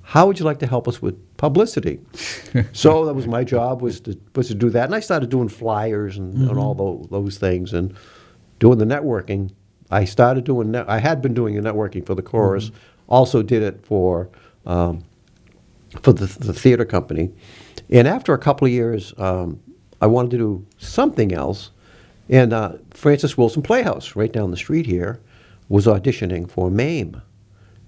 "How 0.06 0.26
would 0.26 0.38
you 0.38 0.44
like 0.44 0.58
to 0.60 0.66
help 0.66 0.88
us 0.88 1.02
with 1.02 1.16
publicity?" 1.36 2.00
so 2.72 3.04
that 3.04 3.14
was 3.14 3.26
my 3.26 3.44
job 3.44 3.82
was 3.82 4.00
to 4.00 4.18
was 4.34 4.48
to 4.48 4.54
do 4.54 4.70
that, 4.70 4.84
and 4.84 4.94
I 4.94 5.00
started 5.00 5.30
doing 5.30 5.48
flyers 5.48 6.16
and, 6.16 6.48
and 6.48 6.58
all 6.58 6.74
those, 6.74 7.06
those 7.10 7.38
things, 7.38 7.72
and 7.72 7.94
doing 8.58 8.78
the 8.78 8.84
networking. 8.84 9.52
I 9.90 10.04
started 10.04 10.44
doing. 10.44 10.72
Net, 10.72 10.86
I 10.88 10.98
had 10.98 11.22
been 11.22 11.34
doing 11.34 11.54
the 11.54 11.68
networking 11.68 12.04
for 12.04 12.14
the 12.14 12.22
chorus. 12.22 12.70
Also 13.08 13.42
did 13.42 13.62
it 13.62 13.84
for 13.86 14.28
um, 14.64 15.04
for 16.02 16.12
the, 16.12 16.26
the 16.26 16.52
theater 16.52 16.84
company. 16.84 17.32
And 17.90 18.08
after 18.08 18.34
a 18.34 18.38
couple 18.38 18.66
of 18.66 18.72
years, 18.72 19.14
um, 19.18 19.60
I 20.00 20.06
wanted 20.06 20.32
to 20.32 20.38
do 20.38 20.66
something 20.78 21.32
else. 21.32 21.70
And 22.28 22.52
uh, 22.52 22.72
Francis 22.90 23.38
Wilson 23.38 23.62
Playhouse, 23.62 24.16
right 24.16 24.32
down 24.32 24.50
the 24.50 24.56
street 24.56 24.86
here, 24.86 25.20
was 25.68 25.86
auditioning 25.86 26.50
for 26.50 26.70
MAME. 26.70 27.22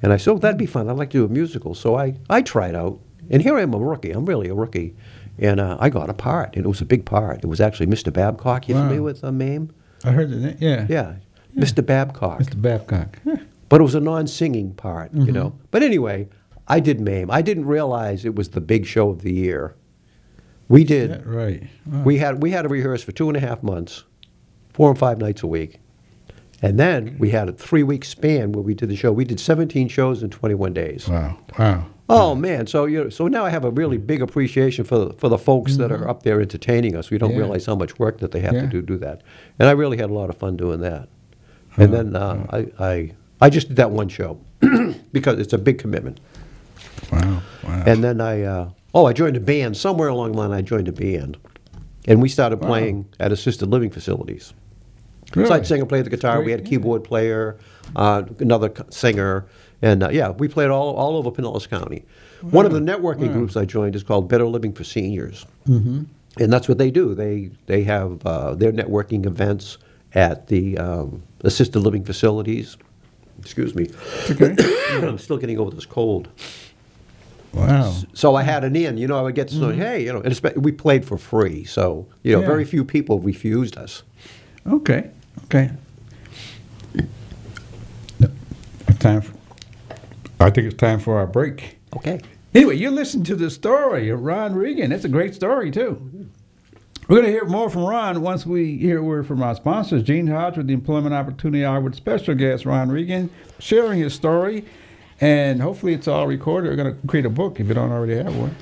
And 0.02 0.12
I 0.12 0.16
said, 0.16 0.30
oh, 0.32 0.38
that'd 0.38 0.58
be 0.58 0.66
fun. 0.66 0.88
I'd 0.88 0.96
like 0.96 1.10
to 1.10 1.18
do 1.18 1.24
a 1.24 1.28
musical. 1.28 1.74
So 1.74 1.96
I, 1.96 2.14
I 2.30 2.42
tried 2.42 2.74
out. 2.74 3.00
And 3.30 3.42
here 3.42 3.56
I 3.58 3.62
am, 3.62 3.74
a 3.74 3.78
rookie. 3.78 4.10
I'm 4.12 4.24
really 4.24 4.48
a 4.48 4.54
rookie. 4.54 4.94
And 5.38 5.60
uh, 5.60 5.76
I 5.80 5.90
got 5.90 6.08
a 6.08 6.14
part. 6.14 6.56
And 6.56 6.64
it 6.64 6.68
was 6.68 6.80
a 6.80 6.84
big 6.86 7.04
part. 7.04 7.38
It 7.44 7.46
was 7.46 7.60
actually 7.60 7.86
Mr. 7.86 8.12
Babcock. 8.12 8.68
You 8.68 8.74
Wow. 8.74 8.82
familiar 8.82 9.02
with 9.02 9.22
uh, 9.24 9.32
MAME? 9.32 9.70
I 10.04 10.12
heard 10.12 10.30
the 10.30 10.36
name. 10.36 10.56
Yeah. 10.60 10.86
Yeah. 10.88 11.14
Mr. 11.56 11.84
Babcock. 11.84 12.40
Mr. 12.40 12.60
Babcock. 12.60 13.18
Huh. 13.24 13.36
But 13.68 13.80
it 13.80 13.84
was 13.84 13.94
a 13.94 14.00
non-singing 14.00 14.74
part, 14.74 15.12
you 15.12 15.30
know. 15.32 15.58
But 15.70 15.82
anyway, 15.82 16.28
I 16.68 16.80
did 16.80 17.00
MAME. 17.00 17.30
I 17.30 17.42
didn't 17.42 17.66
realize 17.66 18.24
it 18.24 18.34
was 18.34 18.50
the 18.50 18.60
big 18.62 18.86
show 18.86 19.10
of 19.10 19.22
the 19.22 19.32
year. 19.32 19.74
We 20.68 20.84
did. 20.84 21.10
Yeah, 21.10 21.20
right. 21.24 21.62
Wow. 21.86 22.02
We 22.02 22.18
had 22.18 22.42
we 22.42 22.50
had 22.52 22.62
to 22.62 22.68
rehearse 22.68 23.02
for 23.02 23.12
two 23.12 23.28
and 23.28 23.36
a 23.36 23.40
half 23.40 23.62
months, 23.62 24.04
four 24.72 24.88
and 24.90 24.98
five 24.98 25.18
nights 25.18 25.42
a 25.42 25.46
week, 25.46 25.80
and 26.62 26.78
then 26.78 27.16
we 27.18 27.30
had 27.30 27.48
a 27.48 27.52
three-week 27.52 28.04
span 28.04 28.52
where 28.52 28.62
we 28.62 28.74
did 28.74 28.88
the 28.88 28.96
show. 28.96 29.12
We 29.12 29.24
did 29.24 29.38
17 29.40 29.88
shows 29.88 30.22
in 30.22 30.30
21 30.30 30.72
days. 30.72 31.08
Wow. 31.08 31.38
Wow. 31.58 31.86
Oh 32.10 32.34
man! 32.34 32.66
So 32.66 32.86
you 32.86 33.04
know, 33.04 33.10
so 33.10 33.28
now 33.28 33.44
I 33.44 33.50
have 33.50 33.66
a 33.66 33.70
really 33.70 33.98
big 33.98 34.22
appreciation 34.22 34.84
for 34.86 35.12
for 35.18 35.28
the 35.28 35.36
folks 35.36 35.76
that 35.76 35.92
are 35.92 36.08
up 36.08 36.22
there 36.22 36.40
entertaining 36.40 36.96
us. 36.96 37.10
We 37.10 37.18
don't 37.18 37.30
Mm-hmm. 37.32 37.38
Yeah. 37.38 37.44
realize 37.44 37.66
how 37.66 37.74
much 37.74 37.98
work 37.98 38.20
that 38.20 38.30
they 38.32 38.40
have 38.40 38.54
Yeah. 38.54 38.62
to 38.62 38.66
do 38.66 38.80
do 38.80 38.96
that, 38.98 39.22
and 39.58 39.68
I 39.68 39.72
really 39.72 39.98
had 39.98 40.08
a 40.08 40.14
lot 40.14 40.30
of 40.30 40.36
fun 40.38 40.56
doing 40.56 40.80
that. 40.80 41.08
And 41.76 41.92
then 41.92 42.16
uh, 42.16 42.46
I, 42.50 42.66
I 42.78 43.12
I 43.42 43.50
just 43.50 43.68
did 43.68 43.76
that 43.76 43.90
one 43.90 44.08
show 44.08 44.40
because 45.12 45.38
it's 45.38 45.52
a 45.52 45.58
big 45.58 45.78
commitment. 45.78 46.18
Wow. 47.12 47.42
Wow. 47.62 47.82
And 47.86 48.02
then 48.02 48.22
I 48.22 48.42
uh, 48.42 48.70
oh 48.94 49.04
I 49.04 49.12
joined 49.12 49.36
a 49.36 49.40
band 49.40 49.76
somewhere 49.76 50.08
along 50.08 50.32
the 50.32 50.38
line. 50.38 50.50
I 50.52 50.62
joined 50.62 50.88
a 50.88 50.92
band, 50.92 51.36
and 52.06 52.22
we 52.22 52.30
started 52.30 52.56
playing 52.62 53.04
at 53.20 53.32
assisted 53.32 53.68
living 53.68 53.90
facilities. 53.90 54.54
Really? 55.34 55.50
I'd 55.50 55.66
sing 55.66 55.80
and 55.80 55.88
play 55.88 56.02
the 56.02 56.10
guitar. 56.10 56.40
we 56.42 56.50
had 56.50 56.60
a 56.60 56.64
keyboard 56.64 57.04
player, 57.04 57.58
uh, 57.96 58.22
another 58.38 58.72
singer, 58.90 59.46
and 59.82 60.02
uh, 60.02 60.08
yeah, 60.08 60.30
we 60.30 60.48
played 60.48 60.70
all, 60.70 60.94
all 60.96 61.16
over 61.16 61.30
Pinellas 61.30 61.68
County. 61.68 62.04
One 62.40 62.64
of 62.64 62.72
the 62.72 62.80
networking 62.80 63.32
groups 63.32 63.56
I 63.56 63.64
joined 63.64 63.94
is 63.96 64.02
called 64.02 64.28
Better 64.28 64.46
Living 64.46 64.72
for 64.72 64.84
Seniors, 64.84 65.44
mm-hmm. 65.66 66.04
and 66.40 66.52
that's 66.52 66.68
what 66.68 66.78
they 66.78 66.90
do. 66.90 67.14
They 67.14 67.50
they 67.66 67.82
have 67.84 68.24
uh, 68.24 68.54
their 68.54 68.72
networking 68.72 69.26
events 69.26 69.76
at 70.14 70.46
the 70.46 70.78
um, 70.78 71.22
assisted 71.42 71.80
living 71.80 72.04
facilities. 72.04 72.76
Excuse 73.40 73.74
me, 73.74 73.88
Okay. 74.30 74.56
I'm 75.06 75.18
still 75.18 75.36
getting 75.36 75.58
over 75.58 75.70
this 75.70 75.86
cold. 75.86 76.28
wow. 77.52 77.94
So 78.14 78.34
I 78.34 78.42
had 78.42 78.64
an 78.64 78.74
in, 78.76 78.98
you 78.98 79.06
know, 79.06 79.18
I 79.18 79.22
would 79.22 79.34
get 79.34 79.50
so 79.50 79.70
hey, 79.70 80.04
you 80.04 80.12
know, 80.12 80.20
and 80.20 80.40
we 80.56 80.72
played 80.72 81.04
for 81.04 81.18
free, 81.18 81.64
so 81.64 82.06
you 82.22 82.32
know, 82.32 82.40
Yeah. 82.40 82.46
very 82.46 82.64
few 82.64 82.84
people 82.84 83.20
refused 83.20 83.76
us. 83.76 84.02
Okay. 84.66 85.10
Okay. 85.44 85.70
Time. 88.98 89.20
For, 89.20 89.32
I 90.40 90.50
think 90.50 90.66
it's 90.66 90.76
time 90.76 90.98
for 90.98 91.18
our 91.18 91.26
break. 91.26 91.78
Okay. 91.96 92.20
Anyway, 92.54 92.76
you 92.76 92.90
listen 92.90 93.22
to 93.24 93.36
the 93.36 93.50
story 93.50 94.08
of 94.08 94.22
Ron 94.22 94.54
Regan. 94.54 94.90
That's 94.90 95.04
a 95.04 95.08
great 95.08 95.34
story 95.34 95.70
too. 95.70 96.28
We're 97.06 97.16
going 97.16 97.26
to 97.26 97.32
hear 97.32 97.44
more 97.44 97.70
from 97.70 97.84
Ron 97.84 98.20
once 98.20 98.44
we 98.44 98.76
hear 98.76 98.98
a 98.98 99.02
word 99.02 99.26
from 99.26 99.42
our 99.42 99.54
sponsors. 99.54 100.02
Gene 100.02 100.26
Hodge 100.26 100.56
with 100.58 100.66
the 100.66 100.74
Employment 100.74 101.14
Opportunity 101.14 101.64
Hour 101.64 101.80
with 101.80 101.94
special 101.94 102.34
guest 102.34 102.66
Ron 102.66 102.90
Regan 102.90 103.30
sharing 103.58 104.00
his 104.00 104.12
story, 104.12 104.64
and 105.20 105.62
hopefully 105.62 105.94
it's 105.94 106.06
all 106.06 106.26
recorded. 106.26 106.68
We're 106.68 106.76
going 106.76 107.00
to 107.00 107.06
create 107.06 107.24
a 107.24 107.30
book 107.30 107.60
if 107.60 107.68
you 107.68 107.74
don't 107.74 107.92
already 107.92 108.16
have 108.16 108.36
one. 108.36 108.54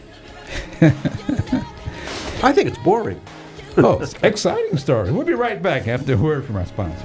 I 2.42 2.52
think 2.52 2.68
it's 2.68 2.78
boring. 2.78 3.20
Oh, 3.78 4.02
exciting 4.22 4.78
story. 4.78 5.12
We'll 5.12 5.26
be 5.26 5.34
right 5.34 5.60
back 5.60 5.86
after 5.86 6.14
a 6.14 6.16
word 6.16 6.44
from 6.46 6.56
our 6.56 6.64
sponsor. 6.64 7.04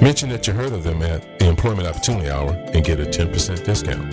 Mention 0.00 0.28
that 0.28 0.46
you 0.46 0.52
heard 0.52 0.72
of 0.72 0.84
them 0.84 1.02
at 1.02 1.40
the 1.40 1.48
Employment 1.48 1.88
Opportunity 1.88 2.30
Hour 2.30 2.52
and 2.72 2.84
get 2.84 3.00
a 3.00 3.04
10% 3.04 3.64
discount. 3.64 4.08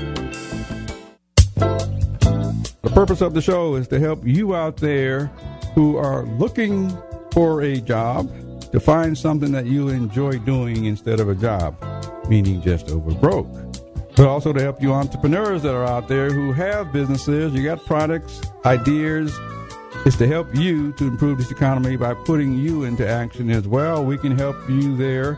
The 2.82 2.90
purpose 2.92 3.22
of 3.22 3.36
the 3.36 3.42
show 3.42 3.76
is 3.76 3.88
to 3.90 4.00
help 4.00 4.26
you 4.26 4.56
out 4.56 4.78
there 4.78 5.28
who 5.76 5.98
are 5.98 6.26
looking 6.26 6.92
for 7.32 7.62
a 7.62 7.80
job 7.80 8.32
to 8.72 8.80
find 8.80 9.16
something 9.16 9.52
that 9.52 9.68
you 9.68 9.90
enjoy 9.90 10.40
doing 10.40 10.86
instead 10.86 11.20
of 11.20 11.30
a 11.30 11.36
job, 11.36 11.76
meaning 12.28 12.64
just 12.64 12.90
over 12.90 13.14
broke. 13.14 13.48
But 14.16 14.28
also 14.28 14.54
to 14.54 14.62
help 14.62 14.82
you 14.82 14.92
entrepreneurs 14.92 15.62
that 15.62 15.76
are 15.76 15.86
out 15.86 16.08
there 16.08 16.32
who 16.32 16.52
have 16.54 16.92
businesses, 16.94 17.54
you 17.54 17.64
got 17.64 17.86
products, 17.86 18.42
ideas. 18.66 19.38
It's 20.04 20.16
to 20.18 20.26
help 20.26 20.54
you 20.56 20.94
to 20.94 21.06
improve 21.06 21.38
this 21.38 21.52
economy 21.52 21.96
by 21.96 22.16
putting 22.16 22.58
you 22.58 22.86
into 22.86 23.08
action 23.08 23.52
as 23.52 23.68
well. 23.68 24.04
We 24.04 24.18
can 24.18 24.36
help 24.36 24.58
you 24.68 24.98
there. 24.98 25.38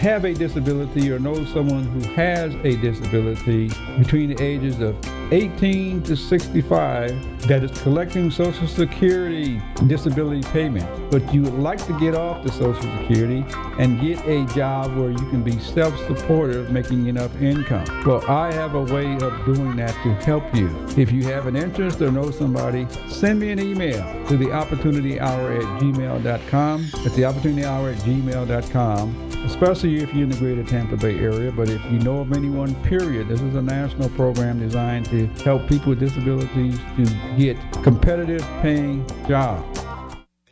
have 0.00 0.24
a 0.24 0.32
disability 0.32 1.12
or 1.12 1.18
know 1.18 1.44
someone 1.44 1.84
who 1.84 2.00
has 2.14 2.54
a 2.64 2.74
disability 2.76 3.68
between 3.98 4.34
the 4.34 4.42
ages 4.42 4.80
of 4.80 4.96
18 5.32 6.02
to 6.02 6.16
65 6.16 7.46
that 7.46 7.62
is 7.62 7.70
collecting 7.82 8.30
Social 8.30 8.66
Security 8.66 9.62
disability 9.86 10.42
payment, 10.50 11.10
but 11.10 11.32
you 11.32 11.42
would 11.42 11.54
like 11.54 11.84
to 11.86 11.98
get 12.00 12.14
off 12.14 12.42
the 12.42 12.50
Social 12.50 12.82
Security 12.98 13.44
and 13.78 14.00
get 14.00 14.18
a 14.26 14.44
job 14.54 14.96
where 14.96 15.10
you 15.10 15.30
can 15.30 15.42
be 15.42 15.58
self 15.58 15.96
supportive, 16.06 16.70
making 16.70 17.06
enough 17.06 17.34
income. 17.40 17.84
Well, 18.04 18.24
I 18.28 18.52
have 18.52 18.74
a 18.74 18.82
way 18.82 19.14
of 19.14 19.44
doing 19.44 19.76
that 19.76 19.92
to 20.02 20.14
help 20.24 20.54
you. 20.54 20.68
If 20.96 21.12
you 21.12 21.24
have 21.24 21.46
an 21.46 21.56
interest 21.56 22.00
or 22.02 22.10
know 22.10 22.30
somebody, 22.30 22.86
send 23.08 23.38
me 23.38 23.50
an 23.50 23.60
email 23.60 24.02
to 24.26 24.36
the 24.36 24.52
opportunity 24.52 25.20
hour 25.20 25.52
at 25.52 25.62
gmail.com. 25.80 26.90
It's 26.94 27.14
the 27.14 27.24
opportunity 27.24 27.64
hour 27.64 27.90
at 27.90 27.98
gmail.com 27.98 29.30
especially 29.44 29.98
if 29.98 30.12
you're 30.12 30.24
in 30.24 30.28
the 30.28 30.36
greater 30.36 30.62
Tampa 30.62 30.96
Bay 30.96 31.18
area. 31.18 31.50
But 31.50 31.68
if 31.68 31.82
you 31.86 31.98
know 31.98 32.20
of 32.20 32.32
anyone, 32.32 32.74
period, 32.82 33.28
this 33.28 33.40
is 33.40 33.54
a 33.54 33.62
national 33.62 34.08
program 34.10 34.58
designed 34.58 35.06
to 35.06 35.19
help 35.26 35.68
people 35.68 35.90
with 35.90 36.00
disabilities 36.00 36.78
to 36.96 37.04
get 37.36 37.56
competitive 37.82 38.42
paying 38.62 39.06
jobs. 39.26 39.80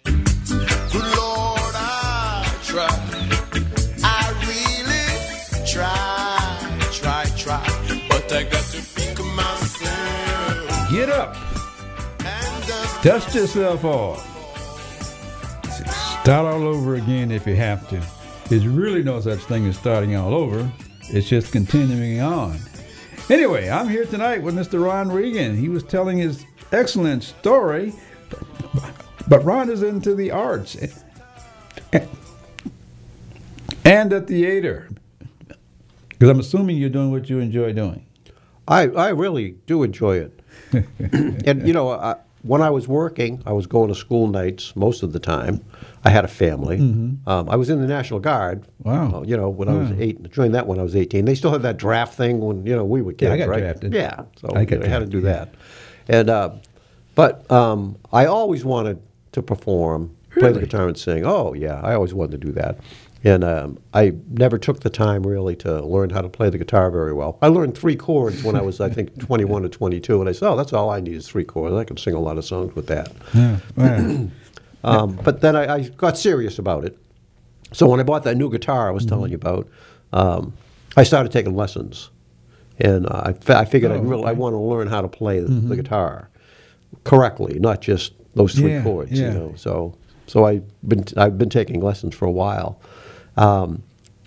Good 0.04 1.04
Lord, 1.16 1.74
I 1.74 2.59
try. 2.62 2.88
I 4.04 4.31
really 4.46 5.66
try, 5.66 6.90
try, 6.92 7.24
try. 7.37 8.07
But 8.09 8.33
I 8.33 8.42
got 8.44 8.64
to 8.64 8.81
think 8.81 9.18
of 9.18 9.26
myself 9.26 10.90
Get 10.90 11.11
up, 11.11 11.37
dust 13.02 13.35
yourself 13.35 13.85
off. 13.85 14.24
Start 16.22 16.46
all 16.46 16.66
over 16.66 16.94
again 16.96 17.31
if 17.31 17.46
you 17.46 17.57
have 17.57 17.88
to. 17.90 18.02
There's 18.48 18.66
really 18.66 19.02
no 19.02 19.20
such 19.20 19.40
thing 19.40 19.66
as 19.66 19.76
starting 19.76 20.16
all 20.16 20.35
over. 20.35 20.70
It's 21.11 21.28
just 21.28 21.52
continuing 21.52 22.20
on. 22.20 22.59
Anyway, 23.30 23.68
I'm 23.68 23.90
here 23.90 24.06
tonight 24.06 24.42
with 24.42 24.54
Mr. 24.54 24.82
Ron 24.82 25.12
Regan. 25.12 25.54
He 25.58 25.68
was 25.68 25.82
telling 25.82 26.16
his 26.16 26.46
excellent 26.72 27.22
story, 27.22 27.92
but 29.28 29.44
Ron 29.44 29.68
is 29.68 29.82
into 29.82 30.14
the 30.14 30.30
arts 30.30 30.78
and 33.84 34.10
the 34.10 34.22
theater. 34.22 34.88
Because 36.08 36.30
I'm 36.30 36.40
assuming 36.40 36.78
you're 36.78 36.88
doing 36.88 37.10
what 37.10 37.28
you 37.28 37.38
enjoy 37.38 37.74
doing. 37.74 38.06
I, 38.66 38.88
I 38.88 39.10
really 39.10 39.56
do 39.66 39.82
enjoy 39.82 40.16
it. 40.16 40.40
and, 41.46 41.68
you 41.68 41.74
know, 41.74 41.90
I, 41.90 42.16
when 42.48 42.62
I 42.62 42.70
was 42.70 42.88
working, 42.88 43.42
I 43.44 43.52
was 43.52 43.66
going 43.66 43.88
to 43.88 43.94
school 43.94 44.26
nights 44.26 44.74
most 44.74 45.02
of 45.02 45.12
the 45.12 45.18
time. 45.18 45.62
I 46.02 46.08
had 46.08 46.24
a 46.24 46.28
family. 46.28 46.78
Um, 46.78 47.20
I 47.50 47.56
was 47.56 47.68
in 47.68 47.80
the 47.82 47.87
National 47.87 48.20
Guard. 48.20 48.62
Mm-hmm. 48.62 48.88
Wow. 49.12 49.20
uh, 49.20 49.22
you 49.22 49.37
know, 49.37 49.50
when 49.50 49.68
I 49.68 49.74
was 49.74 49.92
eight, 49.98 50.30
joined 50.30 50.54
that 50.54 50.66
when 50.66 50.78
I 50.78 50.82
was 50.82 50.96
18. 50.96 51.26
They 51.26 51.34
still 51.34 51.50
had 51.52 51.61
that 51.62 51.76
draft 51.76 52.14
thing 52.14 52.40
when, 52.40 52.64
you 52.64 52.74
know, 52.74 52.87
we 52.87 53.02
were 53.02 53.12
kids, 53.12 53.28
Yeah, 53.28 53.34
I 53.34 53.38
got 53.38 53.48
right? 53.48 53.61
drafted. 53.61 53.92
Yeah. 53.92 54.22
So 54.40 54.50
I 54.56 54.64
got 54.64 54.82
had 54.82 55.00
to 55.00 55.06
do 55.06 55.20
that. 55.22 55.54
And, 56.08 56.30
uh, 56.30 56.52
but 57.14 57.50
um, 57.52 57.96
I 58.12 58.24
always 58.24 58.64
wanted 58.64 59.02
to 59.32 59.42
perform, 59.42 60.16
play 60.30 60.50
the 60.52 60.61
guitar 60.61 60.88
and 60.88 60.96
sing. 60.96 61.26
Oh, 61.26 61.52
yeah. 61.52 61.80
I 61.82 61.92
always 61.94 62.14
wanted 62.14 62.40
to 62.40 62.46
do 62.46 62.52
that. 62.52 62.78
And 63.24 63.42
um, 63.42 63.78
I 63.92 64.12
never 64.31 64.59
took 64.59 64.81
the 64.81 64.90
time 64.90 65.26
really 65.26 65.57
to 65.57 65.85
learn 65.85 66.11
how 66.11 66.20
to 66.20 66.28
play 66.28 66.50
the 66.50 66.59
guitar 66.59 66.88
very 66.90 67.12
well. 67.12 67.37
I 67.42 67.48
learned 67.48 67.76
three 67.76 67.96
chords 67.96 68.44
when 68.44 68.54
I 68.54 68.61
was, 68.61 68.81
I 68.81 68.88
think, 68.88 69.18
21 69.26 69.64
or 69.64 69.68
22, 69.68 70.20
and 70.20 70.28
I 70.28 70.33
said, 70.33 70.48
"Oh, 70.48 70.57
that's 70.57 70.72
all 70.72 70.88
I 70.90 71.00
need 71.00 71.14
is 71.14 71.26
three 71.26 71.42
chords. 71.44 71.74
I 71.74 71.83
can 71.85 71.96
sing 71.96 72.14
a 72.14 72.20
lot 72.20 72.38
of 72.38 72.44
songs 72.44 72.76
with 72.76 72.87
that." 72.87 73.11
Yeah. 73.35 73.59
wow. 73.76 74.28
Um, 74.85 75.16
but 75.24 75.40
then 75.40 75.57
I, 75.57 75.74
I 75.74 75.88
got 75.88 76.16
serious 76.16 76.61
about 76.61 76.85
it. 76.85 76.96
So 77.72 77.88
when 77.88 77.98
I 77.98 78.04
bought 78.04 78.22
that 78.22 78.37
new 78.37 78.48
guitar 78.48 78.87
I 78.88 78.92
was 78.92 79.04
telling 79.04 79.33
you 79.33 79.37
about, 79.37 79.66
um, 80.12 80.52
I 80.96 81.02
started 81.02 81.33
taking 81.33 81.57
lessons, 81.57 82.11
and 82.78 83.04
uh, 83.07 83.22
I, 83.26 83.33
fi- 83.33 83.59
I 83.59 83.64
figured 83.64 83.90
Oh, 83.90 83.98
really, 83.98 84.24
I 84.26 84.33
want 84.33 84.52
to 84.54 84.59
learn 84.59 84.87
how 84.87 85.00
to 85.00 85.09
play 85.09 85.40
the, 85.40 85.48
the 85.48 85.74
guitar 85.74 86.31
correctly, 87.02 87.59
not 87.59 87.81
just 87.81 88.12
those 88.37 88.54
three 88.54 88.74
Yeah, 88.74 88.83
chords. 88.85 89.11
yeah. 89.12 89.28
You 89.28 89.35
know, 89.35 89.54
so 89.57 89.96
so 90.28 90.44
I've 90.44 90.62
been 90.88 91.04
I've 91.16 91.37
been 91.38 91.50
taking 91.50 91.81
lessons 91.81 92.14
for 92.14 92.26
a 92.26 92.31
while. 92.33 92.81
Um, 93.38 93.83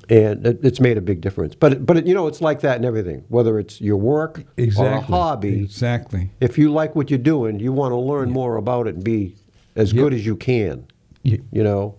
and 0.10 0.46
it, 0.46 0.60
it's 0.64 0.80
made 0.82 0.98
a 0.98 1.02
big 1.02 1.22
difference, 1.22 1.56
but 1.56 1.74
it, 1.74 1.86
but 1.86 1.96
it, 1.98 2.06
you 2.08 2.14
know 2.14 2.28
it's 2.28 2.42
like 2.42 2.62
that 2.62 2.78
in 2.78 2.86
everything. 2.86 3.24
Whether 3.30 3.60
it's 3.60 3.80
your 3.80 3.98
work 3.98 4.44
Exactly. 4.58 4.88
or 4.88 4.92
a 4.98 5.02
hobby, 5.02 5.64
Exactly. 5.64 6.32
if 6.42 6.58
you 6.58 6.72
like 6.72 6.96
what 6.96 7.10
you're 7.10 7.18
doing, 7.20 7.60
you 7.60 7.72
want 7.72 7.92
to 7.94 7.98
learn 7.98 8.30
more 8.32 8.58
about 8.58 8.88
it 8.88 8.96
and 8.96 9.04
be 9.04 9.36
as 9.76 9.94
Yep. 9.94 10.02
good 10.04 10.14
as 10.14 10.26
you 10.26 10.36
can. 10.36 10.86
Yeah. 11.24 11.38
You 11.52 11.64
know, 11.64 11.96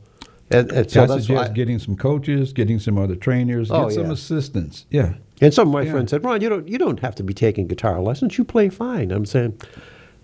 and, 0.51 0.70
and 0.72 0.90
so 0.90 1.05
I 1.05 1.07
that's 1.07 1.22
suggest 1.27 1.48
why. 1.51 1.55
getting 1.55 1.79
some 1.79 1.96
coaches, 1.96 2.53
getting 2.53 2.79
some 2.79 2.98
other 2.98 3.16
trainers, 3.16 3.70
Oh, 3.70 3.85
get 3.88 3.94
some 3.94 4.07
yeah. 4.07 4.12
assistants. 4.12 4.85
Yeah. 4.90 5.14
And 5.40 5.55
some 5.55 5.68
of 5.68 5.72
my 5.75 5.83
Yeah. 5.83 5.92
friends 5.92 6.11
said, 6.11 6.22
"Ron, 6.25 6.40
you 6.42 6.48
don't 6.51 6.68
you 6.68 6.77
don't 6.79 7.01
have 7.01 7.14
to 7.16 7.22
be 7.22 7.33
taking 7.33 7.66
guitar 7.66 8.01
lessons. 8.03 8.37
You 8.37 8.44
play 8.44 8.68
fine." 8.68 9.11
I'm 9.11 9.25
saying, 9.27 9.59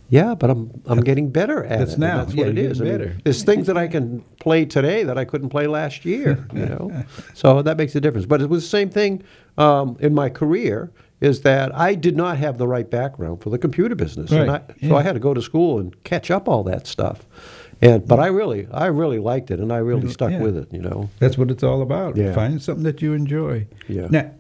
"Yeah, 0.08 0.34
but 0.34 0.50
I'm 0.50 0.82
I'm 0.86 1.00
getting 1.00 1.30
better 1.30 1.64
at 1.64 1.78
That's 1.80 1.92
it. 1.94 1.98
now. 1.98 2.18
That's 2.24 2.34
Yeah, 2.34 2.44
what 2.44 2.48
it 2.50 2.58
is. 2.58 2.78
you're 2.78 2.86
is. 2.86 2.92
getting 2.92 3.08
I 3.08 3.10
mean, 3.12 3.20
there's 3.24 3.42
things 3.44 3.66
that 3.66 3.76
I 3.76 3.88
can 3.88 4.20
play 4.40 4.64
today 4.64 5.02
that 5.04 5.18
I 5.18 5.24
couldn't 5.24 5.48
play 5.50 5.66
last 5.66 6.04
year. 6.04 6.46
You 6.54 6.66
know, 6.66 7.04
so 7.34 7.62
that 7.62 7.76
makes 7.76 7.94
a 7.94 8.00
difference. 8.00 8.26
But 8.26 8.40
it 8.42 8.48
was 8.48 8.62
the 8.64 8.68
same 8.68 8.90
thing 8.90 9.22
um, 9.56 9.96
in 10.00 10.14
my 10.14 10.28
career. 10.30 10.90
Is 11.20 11.40
that 11.40 11.74
I 11.76 11.96
did 11.96 12.16
not 12.16 12.38
have 12.38 12.58
the 12.58 12.68
right 12.68 12.88
background 12.88 13.42
for 13.42 13.50
the 13.50 13.58
computer 13.58 13.96
business, 13.96 14.30
and 14.30 14.48
I, 14.48 14.52
Right, 14.52 14.62
so. 14.86 14.94
I 14.94 15.02
had 15.02 15.14
to 15.14 15.18
go 15.20 15.34
to 15.34 15.42
school 15.42 15.80
and 15.80 15.92
catch 16.04 16.30
up 16.30 16.48
all 16.48 16.62
that 16.64 16.86
stuff. 16.86 17.26
And 17.82 18.06
but 18.06 18.20
I 18.20 18.28
really 18.28 18.68
I 18.72 18.86
really 18.86 19.18
liked 19.18 19.50
it, 19.50 19.58
and 19.58 19.72
I 19.72 19.78
really 19.78 20.08
stuck 20.10 20.30
Yeah. 20.30 20.40
with 20.42 20.56
it. 20.56 20.68
You 20.72 20.80
know. 20.82 21.10
That's 21.18 21.36
what 21.36 21.50
it's 21.50 21.64
all 21.64 21.82
about. 21.82 22.16
Yeah. 22.16 22.32
Finding 22.34 22.60
something 22.60 22.84
that 22.84 23.02
you 23.02 23.14
enjoy. 23.14 23.66
Yeah. 23.88 24.06
Now, 24.10 24.30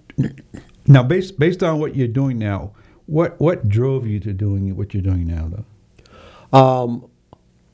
now 0.86 1.02
based 1.02 1.36
based 1.38 1.62
on 1.64 1.80
what 1.80 1.96
you're 1.96 2.06
doing 2.08 2.38
now, 2.38 2.72
what 3.08 3.40
what 3.40 3.68
drove 3.68 4.06
you 4.06 4.20
to 4.20 4.32
doing 4.34 4.76
what 4.76 4.92
you're 4.92 5.02
doing 5.02 5.26
now, 5.26 5.50
though? 5.50 6.58
Um, 6.58 7.10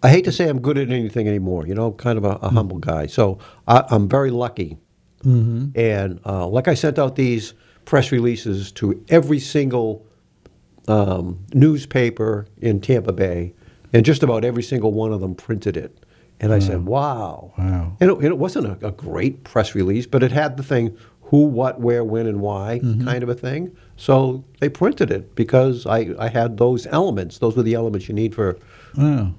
I 0.01 0.09
hate 0.11 0.25
to 0.27 0.33
say 0.33 0.49
I'm 0.49 0.61
good 0.61 0.79
at 0.79 0.90
anything 0.90 1.27
anymore. 1.27 1.66
You 1.66 1.75
know, 1.75 1.88
I'm 1.88 1.94
kind 1.94 2.18
of 2.18 2.25
a, 2.25 2.37
a 2.40 2.51
humble 2.51 2.79
guy. 2.79 3.07
So 3.07 3.38
I, 3.66 3.85
I'm 3.90 4.09
very 4.09 4.31
lucky. 4.31 4.79
Mm-hmm. 5.25 5.79
And 5.79 6.20
uh, 6.25 6.47
like 6.47 6.68
I 6.68 6.75
sent 6.75 6.99
out 6.99 7.16
these 7.16 7.55
press 7.85 8.12
releases 8.12 8.70
to 8.73 9.05
every 9.09 9.40
single 9.40 10.07
um, 10.87 11.44
newspaper 11.53 12.47
in 12.61 12.81
Tampa 12.81 13.12
Bay, 13.12 13.55
and 13.92 14.05
just 14.05 14.23
about 14.23 14.44
every 14.44 14.62
single 14.62 14.92
one 14.92 15.12
of 15.12 15.20
them 15.20 15.35
printed 15.35 15.77
it. 15.77 15.99
And 16.40 16.53
I 16.53 16.59
said, 16.59 16.85
wow. 16.85 17.55
Wow. 17.57 17.97
And 18.01 18.11
it, 18.11 18.25
it 18.25 18.38
wasn't 18.38 18.66
a, 18.66 18.88
a 18.88 18.90
great 18.90 19.44
press 19.44 19.75
release, 19.75 20.07
but 20.07 20.23
it 20.23 20.33
had 20.33 20.57
the 20.57 20.62
thing 20.62 20.97
who, 21.27 21.45
what, 21.47 21.81
where, 21.81 22.05
when, 22.05 22.27
and 22.27 22.41
why 22.41 22.81
mm-hmm. 22.83 23.05
kind 23.05 23.23
of 23.23 23.29
a 23.29 23.35
thing. 23.35 23.77
So 23.97 24.45
they 24.61 24.69
printed 24.69 25.11
it 25.11 25.35
because 25.35 25.87
I, 25.87 26.15
I 26.19 26.29
had 26.29 26.59
those 26.59 26.87
elements. 26.87 27.39
Those 27.39 27.57
were 27.57 27.63
the 27.63 27.75
elements 27.75 28.09
you 28.09 28.15
need 28.15 28.35
for 28.35 28.59
Wow. 28.97 29.33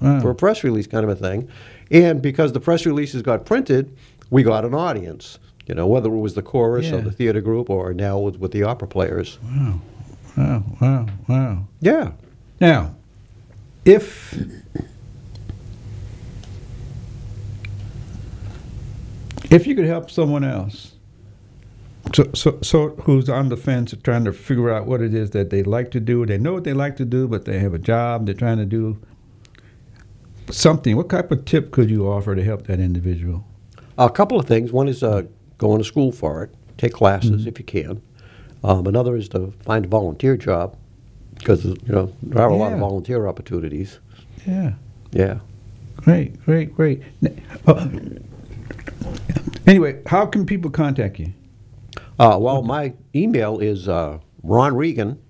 Wow. 0.00 0.20
for 0.20 0.30
a 0.30 0.34
press 0.34 0.62
release 0.62 0.86
kind 0.86 1.04
of 1.04 1.10
a 1.10 1.16
thing. 1.16 1.48
And 1.90 2.20
because 2.20 2.52
the 2.52 2.60
press 2.60 2.84
releases 2.84 3.22
got 3.22 3.46
printed, 3.46 3.96
we 4.30 4.42
got 4.42 4.64
an 4.64 4.74
audience. 4.74 5.38
You 5.66 5.74
know, 5.74 5.86
whether 5.86 6.08
it 6.08 6.18
was 6.18 6.34
the 6.34 6.42
chorus 6.42 6.90
or 6.90 7.02
the 7.02 7.12
theater 7.12 7.42
group 7.42 7.68
or 7.68 7.92
now 7.92 8.18
with, 8.18 8.38
with 8.38 8.52
the 8.52 8.62
opera 8.62 8.88
players. 8.88 9.38
wow. 10.36 10.64
Wow. 10.80 11.06
Wow. 11.26 11.68
Yeah. 11.80 12.12
Now, 12.60 12.94
if 13.84 14.34
if 19.50 19.66
you 19.66 19.74
could 19.74 19.84
help 19.84 20.10
someone 20.10 20.44
else, 20.44 20.92
so 22.14 22.30
so 22.34 22.58
so 22.62 22.88
who's 23.04 23.28
on 23.28 23.48
the 23.48 23.56
fence 23.56 23.94
trying 24.02 24.24
to 24.24 24.32
figure 24.32 24.70
out 24.70 24.86
what 24.86 25.00
it 25.02 25.14
is 25.14 25.30
that 25.30 25.50
they 25.50 25.62
like 25.62 25.90
to 25.92 26.00
do, 26.00 26.24
they 26.26 26.38
know 26.38 26.54
what 26.54 26.64
they 26.64 26.72
like 26.72 26.96
to 26.96 27.04
do, 27.04 27.28
but 27.28 27.44
they 27.44 27.58
have 27.58 27.74
a 27.74 27.78
job, 27.78 28.26
they're 28.26 28.34
trying 28.34 28.58
to 28.58 28.64
do 28.66 28.98
something. 30.50 30.96
What 30.96 31.08
type 31.10 31.30
of 31.30 31.44
tip 31.44 31.70
could 31.70 31.90
you 31.90 32.06
offer 32.08 32.34
to 32.34 32.42
help 32.42 32.66
that 32.66 32.80
individual? 32.80 33.44
A 33.98 34.08
couple 34.10 34.38
of 34.38 34.46
things. 34.46 34.72
One 34.72 34.88
is 34.88 35.02
uh, 35.02 35.22
going 35.58 35.78
to 35.78 35.84
school 35.84 36.12
for 36.12 36.44
it, 36.44 36.54
take 36.78 36.92
classes 36.92 37.30
Mm-hmm. 37.40 37.48
if 37.48 37.58
you 37.58 37.64
can. 37.64 38.02
Um, 38.64 38.86
another 38.86 39.14
is 39.16 39.28
to 39.30 39.52
find 39.64 39.84
a 39.84 39.88
volunteer 39.88 40.36
job 40.36 40.76
because 41.34 41.64
you 41.64 41.76
know 41.86 42.12
there 42.22 42.42
are 42.42 42.48
a 42.48 42.56
lot 42.56 42.72
of 42.72 42.78
volunteer 42.80 43.26
opportunities. 43.28 43.98
Yeah. 44.46 44.74
Yeah. 45.12 45.38
Great, 45.96 46.42
great, 46.44 46.74
great. 46.74 47.02
Uh, 47.66 47.88
anyway, 49.66 50.00
how 50.06 50.26
can 50.26 50.46
people 50.46 50.70
contact 50.70 51.18
you? 51.18 51.32
Uh, 52.18 52.36
well, 52.40 52.62
my 52.62 52.94
email 53.14 53.58
is 53.60 53.88
uh, 53.88 54.18
Ron 54.42 54.74
Regan, 54.76 55.20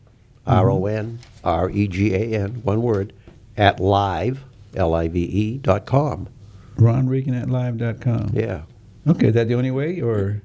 R 0.47 0.70
O 0.70 0.86
N 0.86 1.18
R 1.45 1.70
E 1.70 1.86
G 1.89 2.14
A 2.14 2.20
N, 2.43 2.61
one 2.64 2.82
word, 2.82 3.12
at 3.57 3.78
live, 3.80 4.41
L 4.74 4.95
I 4.95 5.09
V 5.09 5.20
E, 5.20 5.59
dot 5.59 5.84
com. 5.86 6.28
Ron 6.76 7.09
Regan 7.09 7.34
at 7.34 7.51
live.com. 7.51 8.30
Yeah. 8.32 8.62
Okay, 9.07 9.28
is 9.28 9.34
that 9.34 9.49
the 9.49 9.55
only 9.55 9.70
way, 9.70 10.01
or 10.01 10.43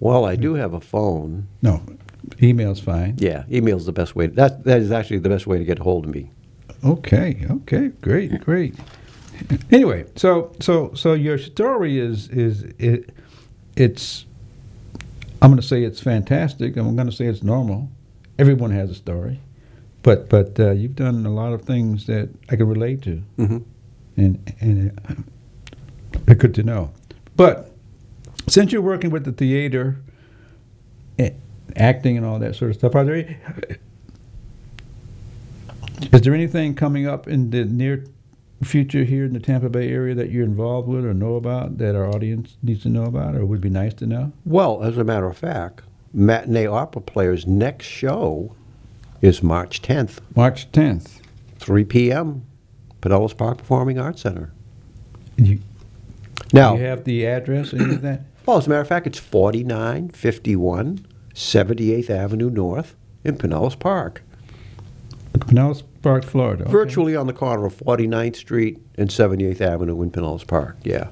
Well, 0.00 0.24
I 0.24 0.36
do 0.36 0.54
have 0.54 0.74
a 0.74 0.80
phone. 0.80 1.48
no? 1.62 1.82
Email's 2.40 2.80
fine. 2.80 3.16
Yeah, 3.18 3.44
email's 3.50 3.84
the 3.86 3.92
best 3.92 4.14
way. 4.14 4.26
That 4.28 4.64
that 4.64 4.80
is 4.80 4.92
actually 4.92 5.18
the 5.18 5.28
best 5.28 5.46
way 5.46 5.58
to 5.58 5.64
get 5.64 5.80
a 5.80 5.82
hold 5.82 6.06
of 6.06 6.14
me. 6.14 6.30
Okay, 6.84 7.44
okay, 7.50 7.88
great, 8.00 8.40
great. 8.40 8.74
Anyway, 9.72 10.04
so 10.16 10.52
so 10.60 10.92
so 10.94 11.14
your 11.14 11.36
story 11.36 11.98
is 11.98 12.28
is 12.28 12.62
it 12.78 13.10
it's 13.76 14.24
I'm 15.42 15.50
going 15.50 15.60
to 15.60 15.66
say 15.66 15.82
it's 15.82 16.00
fantastic. 16.00 16.76
I'm 16.76 16.94
going 16.94 17.10
to 17.10 17.14
say 17.14 17.26
it's 17.26 17.42
normal. 17.42 17.90
Everyone 18.38 18.70
has 18.70 18.90
a 18.90 18.94
story, 18.94 19.40
but 20.02 20.28
but 20.28 20.58
uh, 20.58 20.70
you've 20.70 20.94
done 20.94 21.26
a 21.26 21.30
lot 21.30 21.52
of 21.52 21.62
things 21.62 22.06
that 22.06 22.30
I 22.48 22.54
can 22.56 22.68
relate 22.68 23.02
to, 23.02 23.22
Mhm. 23.38 23.64
and 24.16 24.52
and 24.60 24.98
uh, 25.08 25.14
it's 26.28 26.40
good 26.40 26.54
to 26.54 26.62
know. 26.62 26.92
But 27.36 27.72
since 28.48 28.70
you're 28.72 28.82
working 28.82 29.10
with 29.10 29.24
the 29.24 29.32
theater, 29.32 29.96
eh, 31.18 31.30
acting 31.76 32.16
and 32.16 32.24
all 32.24 32.38
that 32.38 32.54
sort 32.54 32.70
of 32.70 32.76
stuff, 32.76 32.94
are 32.94 33.04
there? 33.04 33.36
Is 36.12 36.20
there 36.22 36.34
anything 36.34 36.74
coming 36.74 37.06
up 37.06 37.26
in 37.28 37.50
the 37.50 37.64
near 37.64 38.04
future 38.64 39.04
here 39.04 39.24
in 39.24 39.32
the 39.32 39.40
Tampa 39.40 39.68
Bay 39.68 39.88
area 39.90 40.14
that 40.14 40.30
you're 40.30 40.44
involved 40.44 40.88
with 40.88 41.04
or 41.04 41.14
know 41.14 41.36
about 41.36 41.78
that 41.78 41.94
our 41.94 42.08
audience 42.08 42.56
needs 42.62 42.82
to 42.82 42.88
know 42.88 43.04
about 43.04 43.34
or 43.34 43.44
would 43.44 43.60
be 43.60 43.70
nice 43.70 43.94
to 43.94 44.06
know? 44.06 44.32
Well, 44.44 44.82
as 44.82 44.96
a 44.98 45.04
matter 45.04 45.26
of 45.26 45.36
fact, 45.36 45.82
Matinee 46.12 46.66
Opera 46.66 47.02
Players' 47.02 47.46
next 47.46 47.86
show 47.86 48.54
is 49.20 49.42
March 49.42 49.82
10th, 49.82 50.18
March 50.34 50.70
10th. 50.72 51.20
3 51.58 51.84
p.m., 51.84 52.44
Pinellas 53.00 53.36
Park 53.36 53.58
Performing 53.58 53.98
Arts 53.98 54.22
Center. 54.22 54.52
You, 55.36 55.60
Now, 56.52 56.74
you 56.74 56.82
have 56.82 57.04
the 57.04 57.26
address 57.26 57.72
and 57.72 58.02
that? 58.02 58.22
well, 58.46 58.58
as 58.58 58.66
a 58.66 58.70
matter 58.70 58.82
of 58.82 58.88
fact, 58.88 59.06
it's 59.06 59.18
4951 59.18 61.06
78th 61.34 62.10
Avenue 62.10 62.50
North 62.50 62.94
in 63.24 63.36
Pinellas 63.36 63.78
Park. 63.78 64.22
Pinellas 65.46 65.82
Park, 66.02 66.24
Florida. 66.24 66.64
okay. 66.64 66.72
virtually 66.72 67.16
on 67.16 67.26
the 67.26 67.32
corner 67.32 67.66
of 67.66 67.76
49th 67.76 68.36
Street 68.36 68.78
and 68.96 69.08
78th 69.08 69.60
Avenue 69.60 70.00
in 70.02 70.10
Pinellas 70.10 70.46
Park. 70.46 70.76
Yeah, 70.82 71.08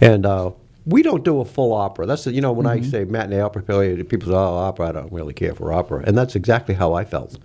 and 0.00 0.24
uh, 0.26 0.50
we 0.86 1.02
don't 1.02 1.24
do 1.24 1.40
a 1.40 1.44
full 1.44 1.72
opera. 1.72 2.06
That's 2.06 2.24
the, 2.24 2.32
you 2.32 2.40
know 2.40 2.52
when 2.52 2.66
I 2.66 2.80
say 2.80 3.04
matinee 3.04 3.40
opera, 3.40 3.62
people 3.62 4.28
say, 4.28 4.34
"Oh, 4.34 4.56
opera." 4.56 4.88
I 4.88 4.92
don't 4.92 5.12
really 5.12 5.34
care 5.34 5.54
for 5.54 5.72
opera, 5.72 6.04
and 6.06 6.16
that's 6.16 6.34
exactly 6.34 6.74
how 6.74 6.92
I 6.94 7.04
felt. 7.04 7.38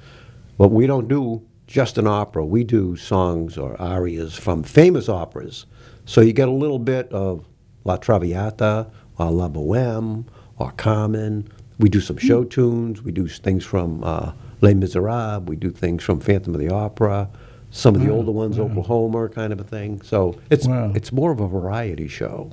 But 0.57 0.69
we 0.69 0.87
don't 0.87 1.07
do 1.07 1.45
just 1.67 1.97
an 1.97 2.07
opera. 2.07 2.45
We 2.45 2.63
do 2.63 2.95
songs 2.95 3.57
or 3.57 3.79
arias 3.79 4.35
from 4.35 4.63
famous 4.63 5.09
operas. 5.09 5.65
So 6.05 6.21
you 6.21 6.33
get 6.33 6.47
a 6.47 6.51
little 6.51 6.79
bit 6.79 7.11
of 7.11 7.45
La 7.83 7.97
Traviata 7.97 8.89
or 9.17 9.31
La 9.31 9.49
Boheme 9.49 10.25
or 10.57 10.71
Carmen. 10.71 11.47
We 11.77 11.89
do 11.89 11.99
some 12.01 12.17
show 12.17 12.43
tunes. 12.43 13.03
We 13.03 13.11
do 13.11 13.27
things 13.27 13.65
from 13.65 14.03
uh, 14.03 14.31
Les 14.61 14.73
Miserables. 14.73 15.45
We 15.47 15.55
do 15.55 15.69
things 15.71 16.03
from 16.03 16.19
Phantom 16.19 16.53
of 16.53 16.59
the 16.59 16.69
Opera. 16.69 17.29
Some 17.69 17.95
of 17.95 18.01
the 18.01 18.09
older 18.09 18.31
ones, 18.31 18.57
Oklahoma, 18.57 19.27
kind 19.29 19.51
of 19.51 19.59
a 19.59 19.63
thing. 19.63 20.01
So 20.01 20.37
it's 20.49 20.67
Wow. 20.67 20.91
it's 20.95 21.11
more 21.11 21.31
of 21.31 21.39
a 21.39 21.47
variety 21.47 22.07
show. 22.07 22.51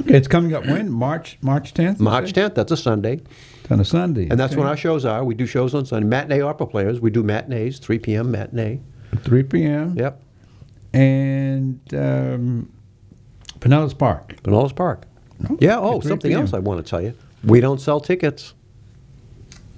Okay, 0.00 0.16
it's 0.16 0.28
coming 0.28 0.54
up 0.54 0.64
when? 0.66 0.90
March 0.90 1.36
March 1.42 1.74
10th? 1.74 2.00
March 2.00 2.32
10th, 2.32 2.54
that's 2.54 2.72
a 2.72 2.76
Sunday. 2.76 3.20
It's 3.62 3.70
on 3.70 3.80
a 3.80 3.84
Sunday. 3.84 4.28
And 4.30 4.40
that's 4.40 4.56
when 4.56 4.66
our 4.66 4.76
shows 4.76 5.04
are. 5.04 5.22
We 5.24 5.34
do 5.34 5.44
shows 5.46 5.74
on 5.74 5.84
Sunday. 5.84 6.08
Matinee 6.08 6.40
opera 6.40 6.66
players. 6.66 7.00
We 7.00 7.10
do 7.10 7.22
matinees, 7.22 7.78
3 7.78 7.98
p.m. 7.98 8.30
matinee. 8.30 8.80
3 9.18 9.42
p.m. 9.42 9.94
Yep. 9.98 10.22
And 10.94 11.80
um, 11.94 12.72
Pinellas 13.60 13.96
Park. 13.96 14.36
Pinellas 14.42 14.74
Park. 14.74 15.04
No? 15.38 15.56
Yeah, 15.60 15.78
oh, 15.78 16.00
something 16.00 16.32
else 16.32 16.52
I 16.54 16.58
want 16.58 16.84
to 16.84 16.88
tell 16.88 17.00
you. 17.02 17.14
We 17.44 17.60
don't 17.60 17.80
sell 17.80 18.00
tickets. 18.00 18.54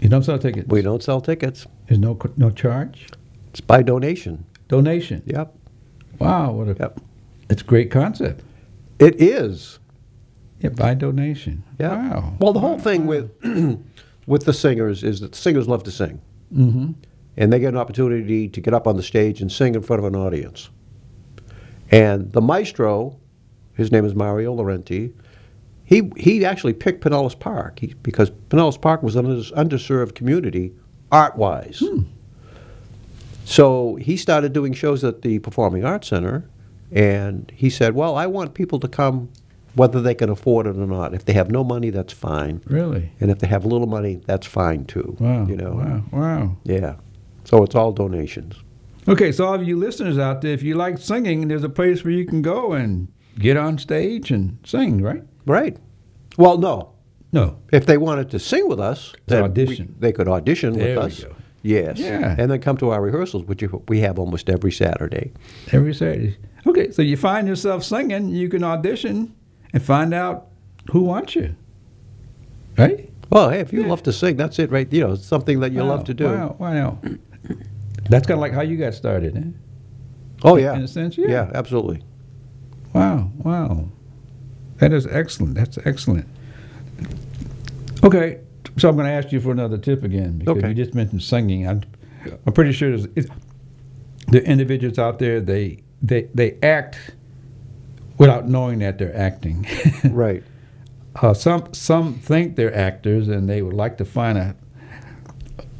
You 0.02 0.08
don't 0.08 0.24
sell 0.24 0.38
tickets. 0.38 0.68
We 0.68 0.82
don't 0.82 1.02
sell 1.02 1.20
tickets. 1.20 1.66
There's 1.86 2.00
no 2.00 2.18
no 2.36 2.50
charge. 2.50 3.06
It's 3.50 3.60
by 3.60 3.82
donation. 3.82 4.44
Donation. 4.68 5.22
Yep. 5.26 5.54
Wow, 6.18 6.52
what 6.52 6.68
a 6.68 6.76
Yep. 6.78 7.00
it's 7.48 7.62
a 7.62 7.64
great 7.64 7.90
concept. 7.90 8.42
It 8.98 9.20
is. 9.22 9.78
Yeah, 10.60 10.70
by 10.70 10.94
donation. 10.94 11.62
Yeah. 11.78 11.96
Wow. 12.10 12.36
Well, 12.40 12.52
the 12.52 12.60
whole 12.60 12.78
thing 12.78 13.06
with 13.06 13.30
with 14.26 14.44
the 14.44 14.52
singers 14.52 15.04
is 15.04 15.20
that 15.20 15.32
the 15.32 15.38
singers 15.38 15.68
love 15.68 15.84
to 15.84 15.90
sing, 15.92 16.20
Mm-hmm. 16.52 16.92
and 17.36 17.52
they 17.52 17.60
get 17.60 17.68
an 17.68 17.78
opportunity 17.78 18.48
to 18.48 18.60
get 18.60 18.74
up 18.74 18.86
on 18.88 18.96
the 18.96 19.02
stage 19.04 19.40
and 19.40 19.50
sing 19.52 19.74
in 19.76 19.82
front 19.82 20.00
of 20.00 20.04
an 20.12 20.16
audience. 20.16 20.68
And 21.90 22.32
the 22.32 22.40
maestro, 22.40 23.18
his 23.74 23.92
name 23.92 24.04
is 24.04 24.14
Mario 24.14 24.54
Laurenti. 24.56 25.12
He 25.92 26.10
he 26.16 26.44
actually 26.44 26.72
picked 26.72 27.04
Pinellas 27.04 27.38
Park 27.38 27.80
he, 27.80 27.94
because 28.02 28.30
Pinellas 28.48 28.80
Park 28.80 29.02
was 29.02 29.14
an 29.16 29.26
underserved 29.26 30.14
community 30.14 30.72
art 31.10 31.36
wise. 31.36 31.80
Hmm. 31.84 32.04
So 33.44 33.96
he 33.96 34.16
started 34.16 34.52
doing 34.52 34.72
shows 34.72 35.04
at 35.04 35.22
the 35.22 35.38
Performing 35.40 35.84
Arts 35.84 36.08
Center, 36.08 36.48
and 36.90 37.52
he 37.54 37.68
said, 37.68 37.94
"Well, 37.94 38.16
I 38.16 38.26
want 38.26 38.54
people 38.54 38.78
to 38.80 38.88
come, 38.88 39.28
whether 39.74 40.00
they 40.00 40.14
can 40.14 40.30
afford 40.30 40.66
it 40.66 40.76
or 40.76 40.86
not. 40.86 41.12
If 41.12 41.24
they 41.24 41.32
have 41.34 41.50
no 41.50 41.64
money, 41.64 41.90
that's 41.90 42.12
fine, 42.12 42.62
Really? 42.66 43.10
and 43.20 43.30
if 43.30 43.40
they 43.40 43.46
have 43.48 43.64
a 43.64 43.68
little 43.68 43.86
money, 43.86 44.20
that's 44.26 44.46
fine 44.46 44.84
too. 44.84 45.16
Wow. 45.18 45.46
you 45.46 45.56
know, 45.56 45.72
Wow. 45.72 46.04
Wow. 46.12 46.56
yeah. 46.64 46.94
So 47.44 47.62
it's 47.64 47.74
all 47.74 47.92
donations. 47.92 48.54
Okay, 49.08 49.32
so 49.32 49.46
all 49.46 49.54
of 49.54 49.64
you 49.64 49.76
listeners 49.76 50.16
out 50.16 50.42
there, 50.42 50.52
if 50.52 50.62
you 50.62 50.76
like 50.76 50.96
singing, 50.98 51.48
there's 51.48 51.64
a 51.64 51.68
place 51.68 52.04
where 52.04 52.12
you 52.14 52.24
can 52.24 52.40
go 52.40 52.72
and 52.72 53.08
get 53.38 53.56
on 53.56 53.76
stage 53.78 54.30
and 54.30 54.58
sing, 54.64 55.02
right? 55.02 55.24
Right. 55.46 55.76
Well, 56.38 56.58
no. 56.58 56.92
No. 57.32 57.58
If 57.72 57.86
they 57.86 57.96
wanted 57.98 58.30
to 58.30 58.38
sing 58.38 58.68
with 58.68 58.80
us, 58.80 59.12
To 59.12 59.18
then 59.26 59.42
audition. 59.44 59.94
we- 59.98 60.00
they 60.00 60.12
could 60.12 60.28
audition 60.28 60.74
There 60.74 60.96
with 60.96 61.04
us. 61.06 61.24
go. 61.24 61.32
Yes. 61.62 61.98
Yeah. 61.98 62.34
And 62.38 62.50
then 62.50 62.60
come 62.60 62.76
to 62.78 62.90
our 62.90 63.00
rehearsals, 63.00 63.44
which 63.44 63.62
we 63.88 64.00
have 64.00 64.18
almost 64.18 64.50
every 64.50 64.72
Saturday. 64.72 65.32
Every 65.72 65.94
Saturday. 65.94 66.36
Okay, 66.66 66.90
so 66.90 67.02
you 67.02 67.16
find 67.16 67.48
yourself 67.48 67.82
singing, 67.84 68.28
you 68.28 68.48
can 68.48 68.62
audition 68.64 69.32
and 69.72 69.82
find 69.82 70.12
out 70.14 70.48
who 70.90 71.02
wants 71.02 71.34
you. 71.36 71.54
Right? 72.78 73.10
Well, 73.30 73.50
hey, 73.50 73.60
if 73.60 73.72
you 73.72 73.84
love 73.84 74.02
to 74.04 74.12
sing, 74.12 74.36
that's 74.36 74.58
it, 74.58 74.70
right? 74.70 74.92
You 74.92 75.00
know, 75.00 75.12
it's 75.12 75.24
something 75.24 75.60
that 75.60 75.72
you 75.72 75.80
Wow, 75.80 75.88
love 75.88 76.04
to 76.04 76.14
do. 76.14 76.26
Wow, 76.26 76.56
wow. 76.58 76.98
That's 78.10 78.26
kind 78.26 78.36
of 78.38 78.40
like 78.40 78.52
how 78.52 78.60
you 78.62 78.76
got 78.76 78.94
started, 78.94 79.36
eh? 79.36 79.40
Oh 80.44 80.56
yeah. 80.56 80.74
In 80.74 80.82
a 80.82 80.88
sense, 80.88 81.16
yeah. 81.16 81.28
Yeah, 81.28 81.50
absolutely. 81.54 82.02
Wow, 82.92 83.30
wow. 83.38 83.88
That 84.82 84.92
is 84.92 85.06
excellent. 85.06 85.54
That's 85.54 85.78
excellent. 85.84 86.26
Okay, 88.02 88.40
so 88.76 88.88
I'm 88.88 88.96
going 88.96 89.06
to 89.06 89.12
ask 89.12 89.30
you 89.30 89.38
for 89.40 89.52
another 89.52 89.78
tip 89.78 90.02
again 90.02 90.38
because 90.38 90.56
Okay. 90.56 90.68
you 90.70 90.74
just 90.74 90.92
mentioned 90.92 91.22
singing. 91.22 91.68
I'm, 91.68 91.82
I'm 92.44 92.52
pretty 92.52 92.72
sure 92.72 92.88
there's 92.90 93.06
it's, 93.14 93.28
the 94.26 94.44
individuals 94.44 94.98
out 94.98 95.20
there 95.20 95.40
they 95.40 95.84
they 96.02 96.22
they 96.34 96.58
act 96.64 96.98
without 98.18 98.48
knowing 98.48 98.80
that 98.80 98.98
they're 98.98 99.16
acting. 99.16 99.64
Right. 100.10 100.42
uh, 101.14 101.32
some 101.32 101.72
some 101.72 102.14
think 102.14 102.56
they're 102.56 102.74
actors 102.74 103.28
and 103.28 103.48
they 103.48 103.62
would 103.62 103.74
like 103.74 103.98
to 103.98 104.04
find 104.04 104.36
a 104.36 104.56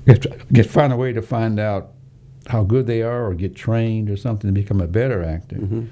get, 0.06 0.52
get 0.52 0.66
find 0.66 0.92
a 0.92 0.96
way 0.96 1.12
to 1.12 1.22
find 1.22 1.58
out 1.58 1.90
how 2.46 2.62
good 2.62 2.86
they 2.86 3.02
are 3.02 3.26
or 3.26 3.34
get 3.34 3.56
trained 3.56 4.08
or 4.10 4.16
something 4.16 4.46
to 4.48 4.54
become 4.54 4.80
a 4.80 4.86
better 4.86 5.24
actor. 5.24 5.56
And 5.56 5.90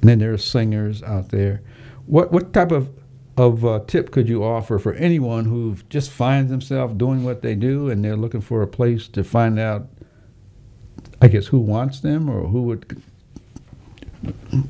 then 0.00 0.18
there 0.18 0.32
are 0.32 0.38
singers 0.38 1.00
out 1.04 1.28
there. 1.28 1.62
What 2.08 2.32
what 2.32 2.52
type 2.52 2.72
of 2.72 2.88
of 3.36 3.64
uh, 3.64 3.80
tip 3.86 4.10
could 4.10 4.28
you 4.28 4.42
offer 4.42 4.78
for 4.80 4.94
anyone 4.94 5.44
who 5.44 5.76
just 5.88 6.10
finds 6.10 6.50
themselves 6.50 6.94
doing 6.94 7.22
what 7.22 7.42
they 7.42 7.54
do 7.54 7.88
and 7.88 8.04
they're 8.04 8.16
looking 8.16 8.40
for 8.40 8.62
a 8.62 8.66
place 8.66 9.06
to 9.08 9.22
find 9.22 9.60
out, 9.60 9.86
I 11.22 11.28
guess, 11.28 11.46
who 11.46 11.60
wants 11.60 12.00
them 12.00 12.28
or 12.28 12.48
who 12.48 12.62
would, 12.62 13.00
you 14.52 14.64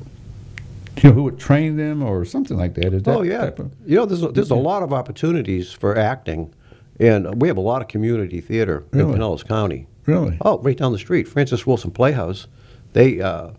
know, 1.03 1.11
who 1.13 1.23
would 1.23 1.39
train 1.39 1.77
them 1.77 2.03
or 2.03 2.25
something 2.25 2.57
like 2.57 2.75
that? 2.75 2.93
Is 2.93 3.03
that 3.03 3.15
oh 3.17 3.21
yeah. 3.21 3.45
of- 3.45 3.71
you 3.85 3.95
know, 3.95 4.05
there's 4.05 4.21
a, 4.23 4.27
there's 4.29 4.51
a 4.51 4.55
lot 4.55 4.83
of 4.83 4.93
opportunities 4.93 5.71
for 5.71 5.97
acting, 5.97 6.53
and 6.99 7.41
we 7.41 7.47
have 7.47 7.57
a 7.57 7.61
lot 7.61 7.81
of 7.81 7.87
community 7.87 8.41
theater 8.41 8.83
Really? 8.91 9.13
in 9.13 9.17
Pinellas 9.19 9.47
County. 9.47 9.87
really? 10.05 10.37
Oh, 10.41 10.59
right 10.59 10.77
down 10.77 10.91
the 10.91 10.99
street, 10.99 11.27
Francis 11.27 11.65
Wilson 11.65 11.91
Playhouse. 11.91 12.47
They 12.93 13.21
uh, 13.21 13.51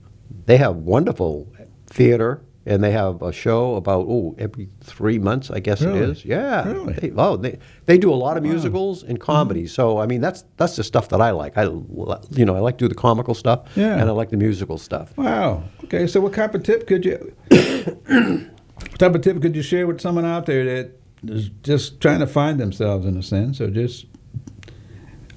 they 0.47 0.59
have 0.59 0.77
wonderful 0.77 1.49
theater, 1.87 2.43
and 2.67 2.85
they 2.85 2.93
have 2.93 3.23
a 3.23 3.33
show 3.33 3.75
about 3.77 4.07
oh 4.09 4.35
every 4.39 4.69
three 4.81 5.19
months, 5.19 5.51
I 5.51 5.61
guess 5.61 5.81
Really? 5.81 5.99
it 5.99 6.09
is. 6.11 6.25
Yeah. 6.25 6.69
Really? 6.71 6.93
They, 6.95 7.11
oh, 7.17 7.37
they 7.37 7.59
they 7.87 7.99
do 7.99 8.13
a 8.13 8.15
lot 8.15 8.37
of 8.37 8.43
musicals 8.43 9.03
and 9.03 9.19
mm-hmm. 9.19 9.25
comedies. 9.25 9.73
So 9.73 9.99
I 9.99 10.07
mean, 10.07 10.21
that's 10.21 10.45
that's 10.57 10.77
the 10.77 10.85
stuff 10.85 11.09
that 11.09 11.21
I 11.21 11.31
like. 11.31 11.57
I 11.57 11.65
you 11.65 12.45
know 12.45 12.55
I 12.55 12.61
like 12.61 12.79
to 12.79 12.85
do 12.85 12.89
the 12.89 12.95
comical 12.95 13.35
stuff, 13.35 13.67
Yeah. 13.77 13.95
and 13.95 14.03
I 14.03 14.13
like 14.13 14.31
the 14.31 14.37
musical 14.37 14.79
stuff. 14.79 15.17
Wow. 15.17 15.65
Okay, 15.85 16.07
so 16.07 16.21
what 16.21 16.35
type 16.35 16.55
of 16.55 16.63
tip 16.63 16.87
could 16.87 17.05
you 17.05 17.35
what 17.51 18.99
type 18.99 19.15
of 19.15 19.23
tip 19.23 19.41
could 19.41 19.57
you 19.57 19.63
share 19.63 19.87
with 19.87 20.01
someone 20.01 20.25
out 20.25 20.47
there 20.47 20.65
that 20.65 21.01
is 21.27 21.51
just 21.63 22.01
trying 22.01 22.21
to 22.21 22.27
find 22.27 22.59
themselves 22.59 23.05
in 23.07 23.17
a 23.17 23.23
sense 23.23 23.61
or 23.61 23.71
just 23.71 24.07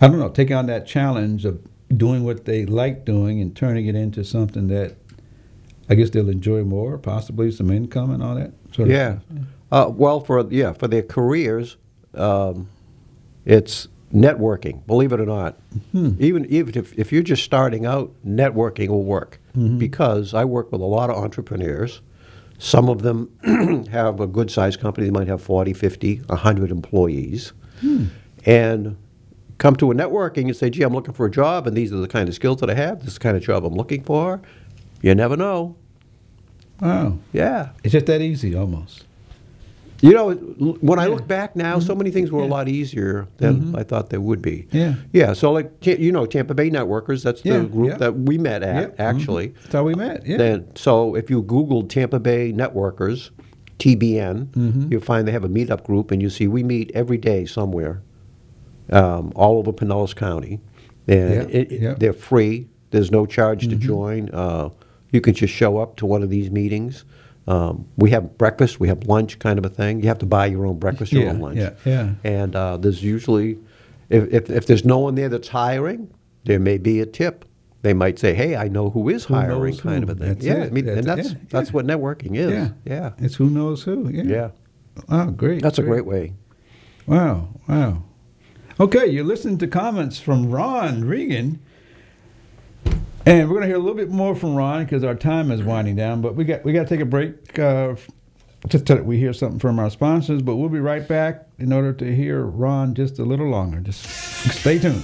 I 0.01 0.07
don't 0.07 0.19
know, 0.19 0.29
taking 0.29 0.55
on 0.55 0.65
that 0.65 0.85
challenge 0.85 1.45
of 1.45 1.61
doing 1.95 2.23
what 2.23 2.45
they 2.45 2.65
like 2.65 3.05
doing 3.05 3.39
and 3.39 3.55
turning 3.55 3.85
it 3.85 3.95
into 3.95 4.23
something 4.23 4.67
that 4.67 4.97
I 5.89 5.95
guess 5.95 6.09
they'll 6.09 6.29
enjoy 6.29 6.63
more, 6.63 6.97
possibly 6.97 7.51
some 7.51 7.69
income 7.69 8.11
and 8.11 8.23
all 8.23 8.35
that 8.35 8.51
sort 8.73 8.87
of 8.87 8.93
Yeah. 8.93 9.19
Uh, 9.71 9.89
well, 9.89 10.19
for 10.19 10.45
yeah, 10.51 10.71
for 10.73 10.87
their 10.87 11.01
careers, 11.01 11.77
um, 12.13 12.69
it's 13.45 13.87
networking. 14.13 14.85
Believe 14.85 15.11
it 15.11 15.19
or 15.19 15.25
not, 15.25 15.57
even 15.93 16.45
even 16.45 16.77
if, 16.77 16.93
if 16.97 17.11
you're 17.11 17.23
just 17.23 17.43
starting 17.43 17.85
out, 17.85 18.13
networking 18.25 18.89
will 18.89 19.03
work 19.03 19.39
because 19.79 20.33
I 20.33 20.45
work 20.45 20.71
with 20.71 20.81
a 20.81 20.85
lot 20.85 21.09
of 21.09 21.17
entrepreneurs. 21.17 22.01
Some 22.59 22.87
of 22.87 23.01
them 23.01 23.29
have 23.91 24.19
a 24.19 24.27
good 24.27 24.49
sized 24.51 24.79
company. 24.79 25.07
They 25.07 25.11
might 25.11 25.27
have 25.27 25.41
40, 25.41 25.73
50, 25.73 26.17
100 26.27 26.71
employees. 26.71 27.51
And 28.45 28.95
come 29.57 29.75
to 29.77 29.91
a 29.91 29.95
networking 29.95 30.45
and 30.45 30.55
say, 30.55 30.69
"Gee, 30.69 30.83
I'm 30.83 30.93
looking 30.93 31.13
for 31.13 31.25
a 31.25 31.31
job, 31.31 31.67
and 31.67 31.75
these 31.75 31.91
are 31.91 31.97
the 31.97 32.07
kind 32.07 32.29
of 32.29 32.35
skills 32.35 32.59
that 32.61 32.69
I 32.69 32.75
have. 32.75 32.99
This 32.99 33.09
is 33.09 33.13
the 33.15 33.19
kind 33.21 33.35
of 33.35 33.43
job 33.43 33.65
I'm 33.65 33.73
looking 33.73 34.03
for." 34.03 34.41
You 35.03 35.13
never 35.13 35.37
know. 35.37 35.75
Wow. 36.81 37.19
Yeah. 37.33 37.69
It's 37.83 37.91
just 37.91 38.07
that 38.07 38.21
easy 38.21 38.55
almost. 38.55 39.05
You 40.01 40.13
know, 40.13 40.31
when 40.33 40.99
I 40.99 41.05
look 41.07 41.27
back 41.27 41.55
now, 41.55 41.79
so 41.79 41.95
many 41.95 42.11
things 42.11 42.29
were 42.31 42.39
a 42.39 42.43
Mm-hmm. 42.43 42.51
Lot 42.51 42.67
easier 42.67 43.27
than 43.37 43.73
I 43.75 43.83
thought 43.83 44.09
they 44.09 44.17
would 44.17 44.41
be. 44.41 44.67
Yeah. 44.71 44.95
Yeah. 45.13 45.31
So, 45.33 45.51
like, 45.53 45.71
you 45.85 46.11
know, 46.11 46.25
Tampa 46.25 46.53
Bay 46.53 46.69
Networkers, 46.69 47.23
that's 47.23 47.41
the 47.41 47.49
Yeah, 47.49 47.63
group 47.63 47.89
yeah. 47.91 47.97
that 47.97 48.15
we 48.17 48.37
met 48.37 48.63
at, 48.63 48.97
mhm. 48.97 48.99
actually. 48.99 49.47
That's 49.49 49.73
how 49.73 49.83
we 49.83 49.93
met. 49.95 50.25
Yeah. 50.25 50.37
Then, 50.37 50.75
so 50.75 51.15
if 51.15 51.29
you 51.29 51.41
Googled 51.43 51.87
Tampa 51.89 52.19
Bay 52.19 52.51
Networkers, 52.51 53.29
TBN, 53.79 54.47
Mm-hmm. 54.47 54.91
you'll 54.91 55.01
find 55.01 55.25
they 55.27 55.31
have 55.31 55.45
a 55.45 55.49
meetup 55.49 55.85
group, 55.85 56.11
and 56.11 56.21
you 56.21 56.29
see 56.29 56.47
we 56.47 56.63
meet 56.63 56.91
every 56.93 57.17
day 57.17 57.45
somewhere, 57.45 58.01
um, 58.91 59.31
all 59.35 59.57
over 59.57 59.71
Pinellas 59.71 60.13
County. 60.15 60.59
And 61.07 61.29
Yeah, 61.33 61.41
it, 61.43 61.49
it- 61.51 61.71
yeah. 61.71 61.89
Mm-hmm. 61.91 61.99
they're 61.99 62.13
free. 62.13 62.67
There's 62.91 63.09
no 63.11 63.25
charge 63.25 63.67
to 63.69 63.75
join. 63.75 64.29
Uh, 64.33 64.69
you 65.13 65.21
can 65.21 65.33
just 65.33 65.53
show 65.53 65.77
up 65.77 65.95
to 65.97 66.05
one 66.05 66.23
of 66.23 66.29
these 66.29 66.49
meetings. 66.51 67.05
Um, 67.47 67.87
we 67.97 68.09
have 68.11 68.37
breakfast, 68.37 68.79
we 68.79 68.87
have 68.87 69.03
lunch, 69.03 69.37
kind 69.39 69.59
of 69.59 69.65
a 69.65 69.69
thing. 69.69 70.01
You 70.01 70.07
have 70.07 70.19
to 70.19 70.25
buy 70.25 70.45
your 70.47 70.65
own 70.65 70.79
breakfast, 70.79 71.11
your 71.11 71.23
Yeah, 71.23 71.29
own 71.29 71.39
lunch. 71.39 71.57
yeah, 71.57 71.71
yeah. 71.85 72.13
And 72.23 72.55
uh, 72.55 72.77
there's 72.77 73.03
usually, 73.03 73.59
if, 74.09 74.31
if, 74.33 74.49
if 74.49 74.65
there's 74.65 74.85
no 74.85 74.99
one 74.99 75.15
there 75.15 75.29
that's 75.29 75.49
hiring, 75.49 76.13
there 76.45 76.59
may 76.59 76.77
be 76.77 76.99
a 77.01 77.05
tip. 77.05 77.45
They 77.81 77.93
might 77.93 78.17
say, 78.17 78.33
"Hey, 78.33 78.55
I 78.55 78.69
know 78.69 78.89
who 78.91 79.09
is 79.09 79.25
Who 79.25 79.33
hiring," 79.33 79.75
kind 79.75 80.05
who. 80.05 80.09
of 80.11 80.17
a 80.17 80.19
thing. 80.19 80.33
That's 80.35 80.45
yeah, 80.45 80.63
it. 80.63 80.67
I 80.67 80.69
mean, 80.69 80.85
That's 80.85 80.97
and 80.99 81.05
that's 81.07 81.31
Yeah, 81.31 81.37
that's 81.49 81.69
yeah. 81.69 81.73
what 81.73 81.85
networking 81.85 82.37
is. 82.37 82.49
Yeah. 82.51 82.69
yeah, 82.85 83.11
It's 83.17 83.35
who 83.35 83.49
knows 83.49 83.83
who. 83.83 84.09
Yeah. 84.09 84.23
yeah. 84.23 84.49
Oh, 85.09 85.31
great. 85.31 85.61
That's 85.61 85.79
a 85.79 85.83
great 85.83 86.05
way. 86.05 86.33
Wow. 87.07 87.49
Wow. 87.67 88.03
Okay, 88.79 89.07
you're 89.07 89.25
listening 89.25 89.57
to 89.57 89.67
comments 89.67 90.17
from 90.19 90.49
Ron 90.49 91.03
Regan. 91.03 91.59
And 93.25 93.47
we're 93.47 93.55
going 93.55 93.61
to 93.61 93.67
hear 93.67 93.77
a 93.77 93.79
little 93.79 93.95
bit 93.95 94.09
more 94.09 94.35
from 94.35 94.55
Ron 94.55 94.83
because 94.83 95.03
our 95.03 95.15
time 95.15 95.49
is 95.49 95.63
winding 95.63 95.95
down. 95.95 96.21
But 96.21 96.35
we 96.35 96.43
got 96.43 96.65
we 96.65 96.73
got 96.73 96.83
to 96.83 96.89
take 96.89 96.99
a 96.99 97.05
break. 97.05 97.57
Uh, 97.57 97.95
just 98.67 98.89
we 98.89 99.17
hear 99.17 99.31
something 99.33 99.59
from 99.59 99.79
our 99.79 99.89
sponsors. 99.89 100.41
But 100.41 100.57
we'll 100.57 100.69
be 100.69 100.79
right 100.79 101.07
back 101.07 101.47
in 101.57 101.71
order 101.71 101.93
to 101.93 102.15
hear 102.15 102.43
Ron 102.43 102.93
just 102.95 103.19
a 103.19 103.23
little 103.23 103.47
longer. 103.47 103.79
Just 103.79 104.03
stay 104.03 104.77
tuned. 104.77 105.03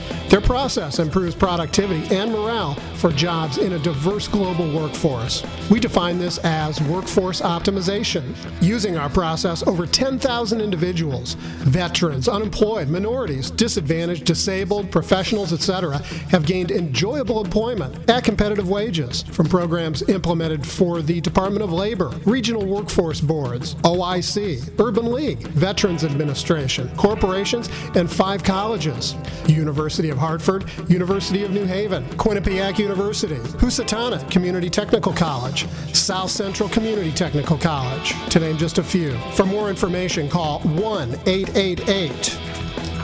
Their 0.31 0.39
process 0.39 0.99
improves 0.99 1.35
productivity 1.35 2.15
and 2.15 2.31
morale 2.31 2.75
for 2.95 3.11
jobs 3.11 3.57
in 3.57 3.73
a 3.73 3.79
diverse 3.79 4.29
global 4.29 4.73
workforce. 4.73 5.43
We 5.69 5.81
define 5.81 6.19
this 6.19 6.37
as 6.37 6.79
workforce 6.83 7.41
optimization. 7.41 8.33
Using 8.61 8.95
our 8.95 9.09
process, 9.09 9.61
over 9.67 9.85
10,000 9.85 10.61
individuals, 10.61 11.33
veterans, 11.33 12.29
unemployed, 12.29 12.87
minorities, 12.87 13.51
disadvantaged, 13.51 14.23
disabled, 14.23 14.89
professionals, 14.89 15.51
etc., 15.51 15.97
have 16.29 16.45
gained 16.45 16.71
enjoyable 16.71 17.43
employment 17.43 18.09
at 18.09 18.23
competitive 18.23 18.69
wages 18.69 19.23
from 19.23 19.47
programs 19.47 20.01
implemented 20.03 20.65
for 20.65 21.01
the 21.01 21.19
Department 21.19 21.61
of 21.61 21.73
Labor, 21.73 22.07
regional 22.23 22.65
workforce 22.65 23.19
boards, 23.19 23.75
OIC, 23.83 24.79
Urban 24.79 25.11
League, 25.11 25.39
Veterans 25.49 26.05
Administration, 26.05 26.89
corporations, 26.95 27.69
and 27.95 28.09
five 28.09 28.45
colleges 28.45 29.15
University 29.47 30.09
of 30.09 30.20
Hartford, 30.21 30.69
University 30.87 31.43
of 31.43 31.51
New 31.51 31.65
Haven, 31.65 32.05
Quinnipiac 32.11 32.77
University, 32.77 33.39
Housatonic 33.59 34.29
Community 34.29 34.69
Technical 34.69 35.11
College, 35.11 35.67
South 35.93 36.29
Central 36.29 36.69
Community 36.69 37.11
Technical 37.11 37.57
College, 37.57 38.13
to 38.29 38.39
name 38.39 38.55
just 38.55 38.77
a 38.77 38.83
few. 38.83 39.17
For 39.33 39.45
more 39.45 39.69
information, 39.69 40.29
call 40.29 40.59
1 40.59 41.13
888 41.25 42.37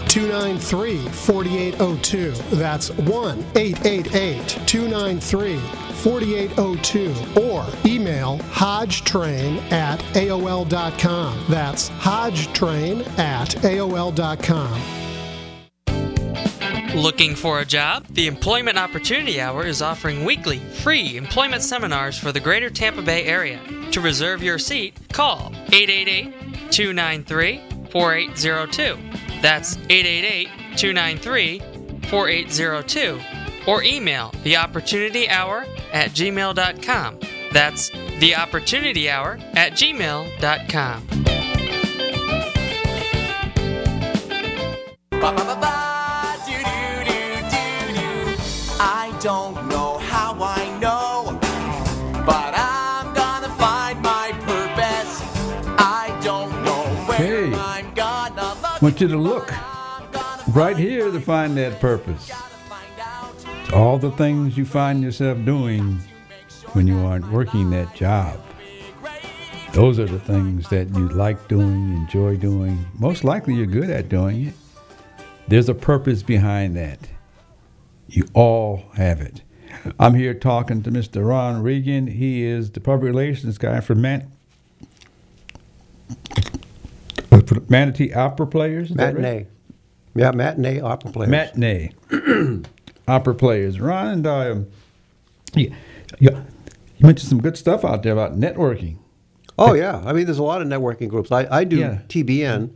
293 0.08 0.98
4802. 1.10 2.32
That's 2.56 2.92
1 2.92 3.46
888 3.56 4.48
293 4.68 5.58
4802. 5.58 7.42
Or 7.42 7.66
email 7.86 8.38
hodgetrain 8.52 9.72
at 9.72 10.00
AOL.com. 10.14 11.46
That's 11.50 11.90
hodgetrain 11.90 13.08
at 13.20 13.50
AOL.com. 13.50 15.07
Looking 16.96 17.36
for 17.36 17.60
a 17.60 17.66
job? 17.66 18.06
The 18.10 18.28
Employment 18.28 18.78
Opportunity 18.78 19.42
Hour 19.42 19.66
is 19.66 19.82
offering 19.82 20.24
weekly 20.26 20.60
free 20.60 21.18
employment 21.18 21.62
seminars 21.62 22.18
for 22.18 22.32
the 22.32 22.40
greater 22.40 22.70
Tampa 22.70 23.02
Bay 23.02 23.26
area. 23.26 23.60
To 23.92 24.02
reserve 24.02 24.42
your 24.42 24.58
seat, 24.58 24.98
call 25.12 25.52
888 25.74 26.72
293 26.72 27.62
4802. 27.92 29.42
That's 29.42 29.78
888 29.90 30.50
293 30.78 31.60
4802. 32.10 33.22
Or 33.68 33.84
email 33.84 34.34
the 34.44 34.58
Opportunity 34.58 35.30
Hour 35.30 35.66
at 35.92 36.12
gmail.com. 36.12 37.20
That's 37.52 37.90
the 38.20 38.36
Opportunity 38.36 39.10
Hour 39.10 39.40
at 39.54 39.74
gmail.com. 39.74 41.08
I 45.20 45.77
gonna 58.80 58.92
want 58.92 59.02
you 59.02 59.08
to 59.08 59.18
look 59.18 59.52
right 60.50 60.78
here 60.78 61.12
to 61.12 61.20
find 61.20 61.58
that 61.58 61.80
purpose. 61.80 62.32
It's 63.64 63.74
all 63.74 63.98
the 63.98 64.12
things 64.12 64.56
you 64.56 64.66
find 64.66 65.02
yourself 65.02 65.44
doing 65.46 66.00
when 66.74 66.86
you 66.86 67.00
aren't 67.00 67.32
working 67.32 67.72
that 67.72 67.96
job. 67.96 68.40
Those 69.74 70.00
are 70.00 70.06
the 70.06 70.20
things 70.20 70.70
that 70.70 70.90
you 70.96 71.10
like 71.10 71.48
doing, 71.48 71.94
enjoy 71.94 72.38
doing. 72.38 72.86
Most 73.00 73.24
likely 73.24 73.56
you're 73.56 73.66
good 73.66 73.90
at 73.90 74.10
doing 74.10 74.48
it. 74.48 74.54
There's 75.48 75.70
a 75.70 75.74
purpose 75.74 76.22
behind 76.22 76.76
that. 76.78 77.00
You 78.08 78.28
all 78.34 78.84
have 78.94 79.22
it. 79.22 79.42
I'm 80.00 80.14
here 80.14 80.34
talking 80.34 80.84
to 80.84 80.92
Mr. 80.92 81.28
Ron 81.28 81.64
Regan. 81.64 82.08
He 82.08 82.44
is 82.44 82.72
the 82.72 82.80
public 82.80 83.08
relations 83.08 83.58
guy 83.58 83.80
for 83.82 83.96
Man- 83.96 84.32
Manatee 87.68 88.14
Opera 88.14 88.48
Players. 88.48 88.90
that 88.90 89.14
right? 89.16 89.22
Matinee. 89.22 89.48
Yeah, 90.16 90.32
matinee 90.32 90.80
opera 90.80 91.12
players. 91.12 91.30
matinee 91.30 91.92
opera 93.08 93.36
players. 93.36 93.80
Ron 93.80 94.08
and 94.08 94.28
I, 94.28 94.50
um, 94.50 94.68
yeah, 95.54 95.70
yeah, 96.20 96.42
you 96.98 97.06
mentioned 97.06 97.30
some 97.30 97.40
good 97.42 97.56
stuff 97.58 97.86
out 97.86 98.02
there 98.04 98.14
about 98.14 98.36
networking. 98.40 98.98
Oh 99.60 99.74
yeah, 99.74 100.02
I 100.06 100.14
mean, 100.14 100.26
there's 100.26 100.40
a 100.40 100.44
lot 100.44 100.62
of 100.62 100.68
networking 100.68 101.08
groups. 101.10 101.32
I, 101.32 101.48
I 101.52 101.64
do 101.64 101.78
Yeah. 101.78 102.00
TBN, 102.08 102.72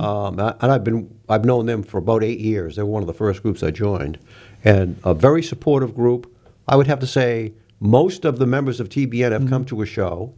um, 0.00 0.38
and 0.38 0.72
I've 0.72 0.84
been 0.84 1.14
I've 1.28 1.44
known 1.44 1.66
them 1.66 1.82
for 1.82 1.98
about 1.98 2.24
eight 2.24 2.40
years. 2.40 2.76
They 2.76 2.82
were 2.82 2.88
one 2.90 3.02
of 3.02 3.06
the 3.06 3.14
first 3.14 3.42
groups 3.42 3.62
I 3.62 3.70
joined, 3.70 4.18
and 4.64 4.98
a 5.04 5.12
very 5.14 5.42
supportive 5.42 5.94
group. 5.94 6.34
I 6.68 6.76
would 6.76 6.86
have 6.86 7.00
to 7.00 7.06
say 7.06 7.52
most 7.78 8.24
of 8.24 8.38
the 8.38 8.46
members 8.46 8.80
of 8.80 8.88
TBN 8.88 9.32
have 9.32 9.48
come 9.50 9.64
to 9.66 9.82
a 9.82 9.86
show. 9.86 10.32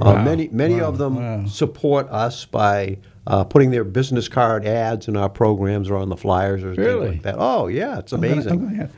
Uh, 0.00 0.22
many 0.22 0.48
many 0.48 0.80
Wow. 0.80 0.88
of 0.88 0.98
them 0.98 1.16
Wow. 1.16 1.46
support 1.46 2.08
us 2.10 2.44
by 2.44 2.98
uh, 3.28 3.44
putting 3.44 3.70
their 3.70 3.84
business 3.84 4.26
card 4.26 4.66
ads 4.66 5.06
in 5.06 5.16
our 5.16 5.28
programs 5.28 5.88
or 5.90 5.96
on 5.96 6.08
the 6.08 6.16
flyers 6.16 6.64
or 6.64 6.74
things 6.74 6.78
Really? 6.86 7.08
like 7.10 7.22
that. 7.22 7.36
Oh 7.38 7.68
yeah, 7.68 7.98
it's 8.00 8.12
I'm 8.12 8.20
gonna- 8.20 8.32
amazing. 8.32 8.52
I'm 8.52 8.58
gonna, 8.64 8.76
have, 8.76 8.92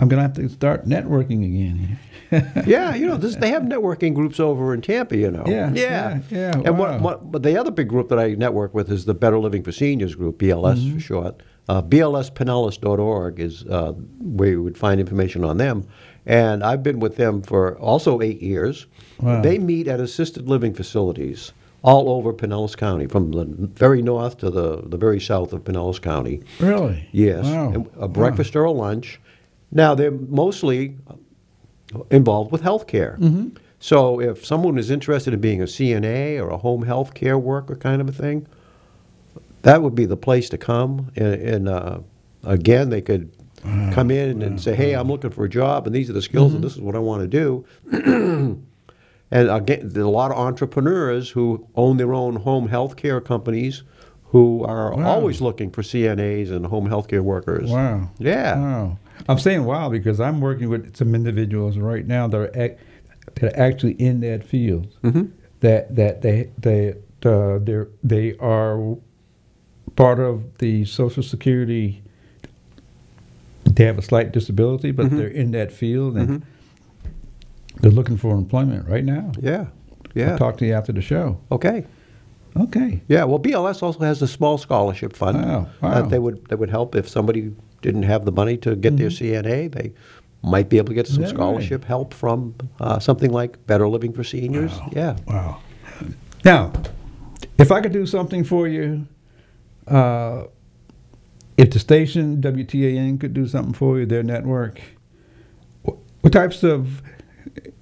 I'm 0.00 0.08
gonna 0.08 0.22
have 0.22 0.32
to 0.34 0.48
start 0.50 0.86
networking 0.86 1.44
again. 1.44 1.98
yeah, 2.66 2.94
you 2.96 3.06
know, 3.06 3.16
this, 3.16 3.36
they 3.36 3.50
have 3.50 3.62
networking 3.62 4.12
groups 4.12 4.40
over 4.40 4.74
in 4.74 4.80
Tampa, 4.82 5.16
you 5.16 5.30
know. 5.30 5.44
Yeah, 5.46 5.70
yeah, 5.72 6.18
yeah, 6.30 6.52
yeah, 6.56 6.62
And 6.64 6.76
wow. 6.78 6.92
what, 6.94 7.00
what, 7.00 7.30
but 7.32 7.42
the 7.44 7.56
other 7.56 7.70
big 7.70 7.88
group 7.88 8.08
that 8.08 8.18
I 8.18 8.34
network 8.34 8.74
with 8.74 8.90
is 8.90 9.04
the 9.04 9.14
Better 9.14 9.38
Living 9.38 9.62
for 9.62 9.70
Seniors 9.70 10.16
group, 10.16 10.38
BLS 10.38 10.78
Mm-hmm. 10.78 10.94
for 10.94 11.00
short. 11.00 11.42
Uh, 11.68 11.80
BLSPinellas.org 11.80 13.38
is 13.40 13.64
uh, 13.66 13.92
where 14.18 14.50
you 14.50 14.62
would 14.62 14.76
find 14.76 15.00
information 15.00 15.44
on 15.44 15.58
them. 15.58 15.86
And 16.26 16.64
I've 16.64 16.82
been 16.82 17.00
with 17.00 17.16
them 17.16 17.42
for 17.42 17.78
also 17.78 18.20
eight 18.20 18.40
years. 18.42 18.86
Wow. 19.20 19.40
They 19.42 19.58
meet 19.58 19.86
at 19.88 20.00
assisted 20.00 20.48
living 20.48 20.74
facilities 20.74 21.52
all 21.84 22.08
over 22.08 22.32
Pinellas 22.32 22.74
County, 22.76 23.06
from 23.06 23.30
the 23.32 23.44
very 23.44 24.00
north 24.00 24.38
to 24.38 24.48
the, 24.50 24.80
the 24.86 24.96
very 24.96 25.20
south 25.20 25.52
of 25.52 25.64
Pinellas 25.64 26.00
County. 26.00 26.40
Really? 26.58 27.06
Yes, 27.12 27.44
Wow. 27.44 27.72
and 27.74 27.86
a 27.96 28.00
Wow. 28.00 28.06
breakfast 28.08 28.56
or 28.56 28.64
a 28.64 28.72
lunch. 28.72 29.20
Now 29.70 29.94
they're 29.94 30.10
mostly 30.10 30.96
involved 32.10 32.50
with 32.52 32.62
healthcare. 32.62 33.18
Mm-hmm. 33.18 33.48
So 33.80 34.18
if 34.18 34.46
someone 34.46 34.78
is 34.78 34.90
interested 34.90 35.34
in 35.34 35.40
being 35.40 35.60
a 35.60 35.66
CNA 35.66 36.40
or 36.42 36.48
a 36.48 36.56
home 36.56 36.84
health 36.86 37.12
care 37.12 37.38
worker 37.38 37.76
kind 37.76 38.00
of 38.00 38.08
a 38.08 38.12
thing, 38.12 38.46
that 39.60 39.82
would 39.82 39.94
be 39.94 40.06
the 40.06 40.16
place 40.16 40.48
to 40.50 40.58
come. 40.58 41.10
And, 41.16 41.34
and 41.34 41.68
uh, 41.68 41.98
again, 42.44 42.88
they 42.88 43.02
could 43.02 43.30
come 43.92 44.10
in 44.10 44.40
and 44.42 44.58
say, 44.60 44.74
"Hey, 44.74 44.94
I'm 44.94 45.08
looking 45.08 45.30
for 45.30 45.44
a 45.44 45.48
job, 45.50 45.86
and 45.86 45.94
these 45.94 46.08
are 46.08 46.14
the 46.14 46.22
skills, 46.22 46.48
Mm-hmm. 46.48 46.56
and 46.56 46.64
this 46.64 46.74
is 46.76 46.80
what 46.80 46.94
I 46.94 46.98
want 46.98 47.22
to 47.22 47.28
do." 47.28 47.64
and 49.34 49.50
again, 49.50 49.92
a 49.96 50.08
lot 50.08 50.30
of 50.30 50.38
entrepreneurs 50.38 51.28
who 51.30 51.66
own 51.74 51.98
their 51.98 52.14
own 52.14 52.36
home 52.36 52.68
health 52.68 52.96
care 52.96 53.20
companies. 53.20 53.82
Who 54.28 54.64
are 54.64 54.92
Wow. 54.96 55.04
always 55.06 55.40
looking 55.40 55.70
for 55.70 55.82
CNAs 55.82 56.50
and 56.50 56.66
home 56.66 56.86
health 56.88 57.06
care 57.06 57.22
workers. 57.22 57.70
Wow. 57.70 58.08
Yeah. 58.18 58.58
Wow. 58.58 58.98
I'm 59.28 59.38
saying 59.38 59.64
wow 59.64 59.88
because 59.90 60.18
I'm 60.18 60.40
working 60.40 60.68
with 60.68 60.96
some 60.96 61.14
individuals 61.14 61.78
right 61.78 62.04
now 62.04 62.26
that 62.26 62.36
are 62.36 62.50
ac- 62.60 62.74
that 63.36 63.44
are 63.54 63.56
actually 63.56 63.92
in 63.92 64.18
that 64.20 64.42
field. 64.44 64.88
Mhm. 65.04 65.28
That 65.60 65.94
that 65.94 66.22
they 66.22 66.48
they 66.58 66.94
uh, 67.24 67.58
they 67.62 67.84
they 68.02 68.36
are 68.38 68.96
part 69.94 70.18
of 70.18 70.42
the 70.58 70.84
Social 70.84 71.22
Security. 71.22 72.02
They 73.64 73.84
have 73.84 73.98
a 73.98 74.02
slight 74.02 74.32
disability, 74.32 74.90
but 74.90 75.06
Mhm. 75.06 75.16
they're 75.16 75.28
in 75.28 75.52
that 75.52 75.70
field 75.70 76.16
and 76.16 76.28
Mhm. 76.28 76.42
They're 77.84 77.92
looking 77.92 78.16
for 78.16 78.34
employment 78.34 78.88
right 78.88 79.04
now. 79.04 79.30
Yeah. 79.38 79.66
I'll 79.66 80.10
Yeah. 80.14 80.36
talk 80.38 80.56
to 80.58 80.64
you 80.66 80.72
after 80.72 80.90
the 80.90 81.02
show. 81.02 81.38
Okay. 81.52 81.84
Okay. 82.56 83.02
Yeah, 83.08 83.24
well, 83.24 83.38
BLS 83.38 83.82
also 83.82 83.98
has 84.00 84.22
a 84.22 84.26
small 84.28 84.56
scholarship 84.56 85.14
fund 85.14 85.36
Wow, 85.44 85.66
that 85.82 86.08
they 86.08 86.18
would 86.18 86.46
that 86.48 86.58
would 86.58 86.70
help 86.70 86.94
if 86.94 87.06
somebody 87.08 87.52
didn't 87.82 88.04
have 88.04 88.24
the 88.24 88.32
money 88.32 88.56
to 88.58 88.74
get 88.74 88.96
their 88.96 89.10
CNA. 89.10 89.70
They 89.72 89.92
might 90.42 90.70
be 90.70 90.78
able 90.78 90.88
to 90.88 90.94
get 90.94 91.06
some 91.06 91.24
Mm-hmm. 91.24 91.34
Scholarship 91.36 91.84
help 91.84 92.14
from 92.14 92.54
uh, 92.80 92.98
something 93.00 93.30
like 93.30 93.66
Better 93.66 93.86
Living 93.86 94.14
for 94.14 94.24
Seniors. 94.24 94.72
Wow. 94.72 94.90
Yeah. 94.92 95.16
Wow. 95.26 95.56
Now, 96.44 96.72
if 97.58 97.70
I 97.70 97.80
could 97.82 97.92
do 97.92 98.06
something 98.06 98.44
for 98.44 98.66
you, 98.66 99.06
uh, 99.88 100.44
if 101.58 101.70
the 101.70 101.78
station 101.78 102.40
WTAN 102.40 103.18
could 103.20 103.34
do 103.34 103.46
something 103.46 103.74
for 103.74 103.98
you, 103.98 104.06
their 104.06 104.22
network, 104.22 104.80
what 105.82 106.32
types 106.32 106.62
of 106.62 107.02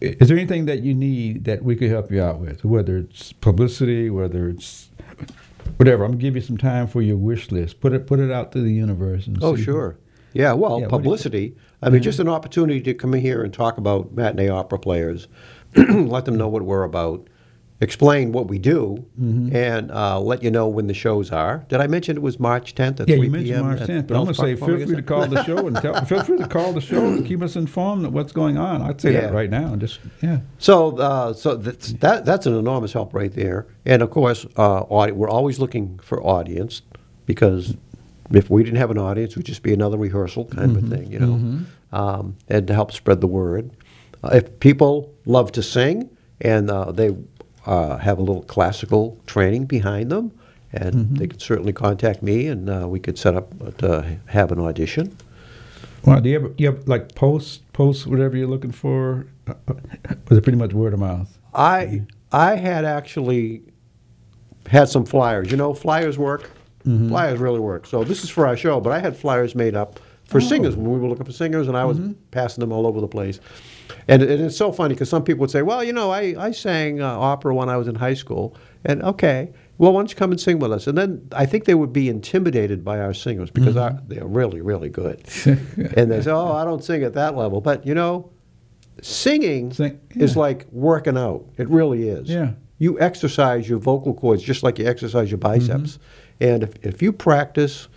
is 0.01 0.29
there 0.29 0.37
anything 0.37 0.67
that 0.67 0.83
you 0.83 0.95
need 0.95 1.45
that 1.45 1.63
we 1.63 1.77
could 1.77 1.91
help 1.91 2.11
you 2.11 2.23
out 2.23 2.39
with? 2.41 2.65
Whether 2.65 2.99
it's 2.99 3.33
publicity, 3.33 4.11
whether 4.11 4.49
it's 4.49 4.91
whatever. 5.77 6.05
I'm 6.05 6.13
gonna 6.13 6.21
give 6.23 6.35
you 6.37 6.43
some 6.43 6.57
time 6.59 6.87
for 6.87 7.03
your 7.03 7.17
wish 7.17 7.51
list. 7.51 7.81
Put 7.81 7.93
it 7.93 8.07
put 8.07 8.21
it 8.21 8.31
out 8.31 8.53
to 8.53 8.61
the 8.61 8.73
universe. 8.73 9.27
And 9.27 9.39
Oh, 9.43 9.57
see- 9.57 9.63
sure. 9.63 9.97
Yeah, 10.35 10.53
well, 10.55 10.71
Yeah, 10.71 10.75
what 10.75 10.79
do 10.79 10.83
you- 10.83 10.89
publicity. 10.89 11.55
I 11.83 11.91
mean, 11.91 12.01
just 12.03 12.19
an 12.21 12.29
opportunity 12.29 12.81
to 12.83 12.95
come 12.95 13.13
in 13.15 13.21
here 13.21 13.43
and 13.43 13.53
talk 13.53 13.77
about 13.77 14.15
matinee 14.15 14.49
opera 14.49 14.79
players, 14.79 15.29
let 15.77 16.25
them 16.27 16.37
know 16.37 16.49
what 16.49 16.63
we're 16.63 16.85
about, 16.85 17.27
explain 17.83 18.33
what 18.33 18.49
we 18.49 18.59
do, 18.59 19.05
Mm-hmm. 19.21 19.55
and 19.55 19.91
uh, 19.91 20.19
let 20.21 20.43
you 20.43 20.51
know 20.51 20.67
when 20.69 20.87
the 20.87 20.95
shows 20.95 21.31
are. 21.31 21.65
Did 21.69 21.81
I 21.81 21.87
mention 21.87 22.17
it 22.17 22.23
was 22.23 22.39
March 22.41 22.75
10th 22.75 23.01
at 23.01 23.09
Yeah, 23.09 23.17
3 23.17 23.25
you 23.27 23.31
mentioned 23.31 23.45
p.m. 23.55 23.63
March 23.67 23.81
10th, 23.81 24.07
but 24.07 24.17
I'm 24.17 24.23
going 24.25 24.35
to 24.35 24.35
say 24.35 24.57
feel 24.57 24.87
free 24.87 24.97
to 24.97 25.03
call 25.03 25.27
the 25.27 25.43
show 25.45 25.67
and 25.67 25.77
tell, 25.77 26.05
feel 26.05 26.23
free 26.25 26.39
to 26.39 26.49
call 26.49 26.73
the 26.73 26.81
show 26.81 27.05
and 27.07 27.27
keep 27.27 27.43
us 27.43 27.57
informed 27.57 28.07
of 28.07 28.13
what's 28.15 28.33
going 28.33 28.57
on. 28.57 28.81
I'd 28.83 29.01
say 29.01 29.13
that 29.13 29.33
right 29.35 29.51
now. 29.51 29.77
Just 29.77 30.01
yeah. 30.23 30.41
So, 30.59 30.97
uh, 30.97 31.33
so 31.35 31.57
that's, 31.57 31.93
that 31.95 32.25
that's 32.25 32.47
an 32.47 32.55
enormous 32.55 32.93
help 32.93 33.13
right 33.15 33.33
there. 33.33 33.67
And 33.85 34.01
of 34.03 34.11
course, 34.11 34.47
uh, 34.57 34.81
audi- 34.83 35.13
we're 35.13 35.31
always 35.31 35.59
looking 35.59 35.99
for 35.99 36.23
audience 36.25 36.83
because 37.27 37.77
if 38.33 38.49
we 38.49 38.63
didn't 38.65 38.79
have 38.79 38.91
an 38.91 38.99
audience, 38.99 39.33
it 39.33 39.37
would 39.39 39.47
just 39.47 39.63
be 39.63 39.73
another 39.75 39.99
rehearsal 39.99 40.47
kind 40.47 40.77
of 40.77 40.85
a 40.85 40.87
thing, 40.97 41.13
you 41.13 41.19
know. 41.19 41.61
Um, 41.93 42.37
and 42.49 42.67
to 42.69 42.73
help 42.75 42.93
spread 42.93 43.21
the 43.21 43.27
word, 43.27 43.71
uh, 44.25 44.31
if 44.33 44.59
people 44.61 45.13
love 45.27 45.53
to 45.53 45.63
sing 45.63 46.09
and 46.41 46.71
uh, 46.71 46.91
they 46.91 47.11
uh, 47.67 47.97
have 47.99 48.19
a 48.19 48.23
little 48.23 48.43
classical 48.43 49.19
training 49.27 49.67
behind 49.67 50.11
them, 50.11 50.33
and 50.73 51.17
they 51.17 51.27
could 51.27 51.41
certainly 51.43 51.73
contact 51.73 52.23
me, 52.23 52.47
and 52.47 52.69
uh, 52.69 52.87
we 52.89 52.99
could 52.99 53.19
set 53.19 53.35
up 53.37 53.53
uh, 53.63 53.71
to 53.73 54.19
have 54.27 54.51
an 54.53 54.59
audition. 54.61 55.17
Well, 56.05 56.21
do 56.21 56.29
you 56.29 56.41
have, 56.41 56.55
you 56.59 56.67
have 56.67 56.89
like 56.89 57.15
posts, 57.15 57.61
posts, 57.73 58.07
whatever 58.07 58.37
you're 58.37 58.49
looking 58.49 58.73
for? 58.73 59.27
Uh, 59.47 59.55
uh, 59.69 59.75
Was 60.29 60.39
it 60.39 60.43
pretty 60.43 60.59
much 60.59 60.73
word 60.73 60.93
of 60.95 61.01
mouth? 61.01 61.39
I 61.55 62.03
I 62.33 62.57
had 62.57 62.85
actually 62.85 63.63
had 64.67 64.89
some 64.89 65.05
flyers. 65.05 65.51
You 65.51 65.57
know, 65.57 65.75
flyers 65.75 66.19
work. 66.19 66.51
Flyers 66.85 67.39
really 67.39 67.61
work. 67.61 67.87
So 67.87 68.03
this 68.03 68.25
is 68.25 68.31
for 68.31 68.45
our 68.45 68.57
show, 68.57 68.81
but 68.81 68.91
I 68.93 68.99
had 68.99 69.17
flyers 69.17 69.55
made 69.55 69.77
up 69.77 70.01
for 70.25 70.41
singers 70.41 70.75
when 70.75 70.91
we 70.91 70.99
were 70.99 71.09
looking 71.09 71.25
for 71.25 71.31
singers, 71.31 71.69
and 71.69 71.77
I 71.77 71.85
was 71.85 72.01
passing 72.33 72.61
them 72.61 72.73
all 72.73 72.89
over 72.89 73.01
the 73.01 73.07
place. 73.07 73.39
And, 74.09 74.23
it, 74.23 74.41
it's 74.41 74.57
so 74.57 74.73
funny 74.73 74.95
because 74.95 75.09
some 75.09 75.25
people 75.25 75.41
would 75.43 75.51
say, 75.51 75.63
"Well, 75.63 75.83
you 75.85 75.93
know, 75.93 76.11
I 76.11 76.35
I 76.39 76.51
sang 76.51 77.01
uh, 77.01 77.07
opera 77.07 77.55
when 77.55 77.69
I 77.69 77.77
was 77.77 77.89
in 77.89 77.95
high 77.97 78.15
school," 78.15 78.57
and 78.85 79.03
okay. 79.03 79.53
Well, 79.79 79.93
why 79.95 80.01
don't 80.01 80.11
you 80.11 80.17
come 80.17 80.31
and 80.31 80.41
sing 80.41 80.61
with 80.61 80.71
us? 80.71 80.87
And 80.87 80.97
then 80.97 81.27
I 81.33 81.45
think 81.45 81.65
they 81.65 81.75
would 81.75 81.93
be 81.93 82.09
intimidated 82.09 82.85
by 82.85 83.01
our 83.01 83.13
singers 83.13 83.51
because 83.51 83.77
our, 83.77 83.99
they're 84.07 84.25
really, 84.25 84.61
really 84.61 84.89
good. 84.91 85.25
and 85.47 86.11
they 86.11 86.23
say, 86.23 86.31
"Oh, 86.31 86.53
I 86.53 86.65
don't 86.65 86.85
sing 86.85 87.03
at 87.03 87.15
that 87.15 87.37
level." 87.37 87.61
But 87.61 87.85
you 87.85 87.95
know, 87.95 88.31
singing 89.01 89.73
Sing- 89.73 90.01
is 90.11 90.37
like 90.37 90.67
working 90.71 91.17
out. 91.17 91.47
It 91.57 91.69
really 91.69 92.09
is. 92.09 92.29
Yeah. 92.29 92.53
You 92.79 92.99
exercise 93.01 93.69
your 93.69 93.79
vocal 93.79 94.15
cords 94.15 94.43
just 94.43 94.63
like 94.63 94.79
you 94.79 94.87
exercise 94.87 95.31
your 95.31 95.39
biceps. 95.39 95.93
Mm-hmm. 95.93 96.45
And 96.45 96.63
if, 96.65 96.75
if 96.85 97.03
you 97.03 97.13
practice, 97.13 97.89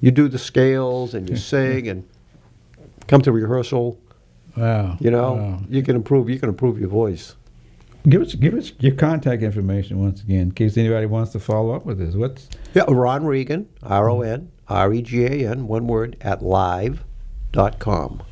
you 0.00 0.10
do 0.10 0.28
the 0.28 0.38
scales 0.38 1.14
and 1.14 1.28
you 1.28 1.36
sing 1.36 1.88
and 1.88 2.06
come 3.06 3.22
to 3.22 3.32
rehearsal, 3.32 3.98
Wow. 4.56 4.96
you 5.00 5.10
know, 5.10 5.32
Wow. 5.34 5.60
you 5.68 5.82
can 5.82 5.96
improve 5.96 6.28
you 6.30 6.38
can 6.38 6.48
improve 6.48 6.78
your 6.78 6.88
voice. 6.88 7.34
Give 8.08 8.20
us 8.22 8.34
give 8.34 8.54
us 8.54 8.72
your 8.80 8.94
contact 8.94 9.42
information 9.42 9.98
once 9.98 10.20
again 10.22 10.40
in 10.42 10.50
case 10.52 10.76
anybody 10.76 11.06
wants 11.06 11.32
to 11.32 11.40
follow 11.40 11.74
up 11.74 11.86
with 11.86 11.98
this. 11.98 12.14
What's 12.14 12.48
Yeah, 12.74 12.84
Ron 12.88 13.24
Regan, 13.24 13.66
R 13.82 14.10
O 14.10 14.20
N 14.20 14.50
R 14.68 14.92
E 14.92 15.00
G 15.02 15.24
A 15.24 15.50
N, 15.50 15.66
one 15.66 15.86
word, 15.86 16.16
at 16.20 16.42
live.com. 16.42 18.22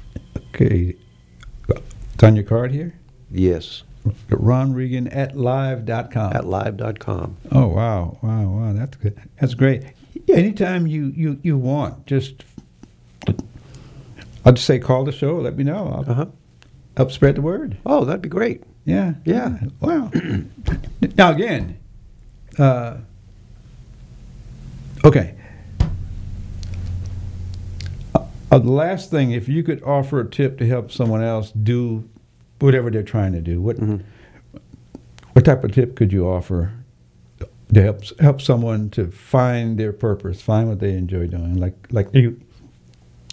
okay? 0.54 0.94
It's 1.68 2.22
on 2.22 2.36
your 2.36 2.44
card 2.44 2.72
here. 2.72 2.94
Yes, 3.30 3.82
Ron 4.28 4.74
Regan 4.74 5.08
at 5.08 5.36
live.com. 5.36 6.32
at 6.34 6.46
live.com. 6.46 7.36
Oh 7.50 7.68
wow, 7.68 8.18
wow, 8.22 8.48
wow! 8.50 8.72
That's 8.74 8.96
good. 8.98 9.18
That's 9.40 9.54
great. 9.54 9.84
Anytime 10.28 10.86
you 10.86 11.06
you 11.16 11.38
you 11.42 11.56
want, 11.56 12.06
just 12.06 12.44
I'll 14.44 14.52
just 14.52 14.66
say 14.66 14.78
call 14.78 15.04
the 15.04 15.12
show. 15.12 15.36
Let 15.36 15.56
me 15.56 15.64
know. 15.64 15.88
I'll 15.88 16.10
Uh-huh. 16.10 16.26
help 16.96 17.12
spread 17.12 17.36
the 17.36 17.42
word. 17.42 17.76
Oh, 17.86 18.04
that'd 18.04 18.22
be 18.22 18.28
great. 18.28 18.62
Yeah, 18.84 19.14
Yeah. 19.24 19.58
Wow. 19.80 20.10
now 21.16 21.30
again, 21.32 21.76
uh, 22.58 22.96
okay. 25.04 25.34
Uh, 28.14 28.58
the 28.58 28.70
last 28.70 29.10
thing, 29.10 29.30
if 29.30 29.48
you 29.48 29.62
could 29.62 29.82
offer 29.82 30.20
a 30.20 30.28
tip 30.28 30.58
to 30.58 30.66
help 30.66 30.90
someone 30.92 31.22
else 31.22 31.50
do 31.52 32.06
whatever 32.58 32.90
they're 32.90 33.02
trying 33.02 33.32
to 33.32 33.40
do, 33.40 33.60
what 33.60 33.76
what 35.32 35.44
type 35.44 35.64
of 35.64 35.72
tip 35.72 35.96
could 35.96 36.12
you 36.12 36.28
offer 36.28 36.72
to 37.72 37.82
help 37.82 38.02
help 38.20 38.40
someone 38.42 38.90
to 38.90 39.10
find 39.10 39.78
their 39.78 39.92
purpose, 39.92 40.42
find 40.42 40.68
what 40.68 40.80
they 40.80 40.92
enjoy 40.92 41.26
doing, 41.26 41.54
like 41.58 41.76
like 41.90 42.12
you 42.14 42.38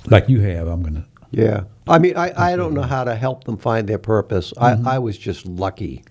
like 0.08 0.30
you 0.30 0.40
have? 0.42 0.68
I'm 0.68 0.84
gonna. 0.84 1.06
Yeah. 1.32 1.64
I 1.88 2.00
mean, 2.00 2.16
I, 2.18 2.54
I 2.54 2.56
don't 2.56 2.74
know 2.74 2.82
how 2.84 3.04
to 3.04 3.16
help 3.16 3.44
them 3.46 3.58
find 3.58 3.88
their 3.88 3.98
purpose. 3.98 4.52
Mm-hmm. 4.58 4.88
I, 4.88 4.96
I 4.96 5.00
was 5.00 5.18
just 5.18 5.46
lucky. 5.46 6.04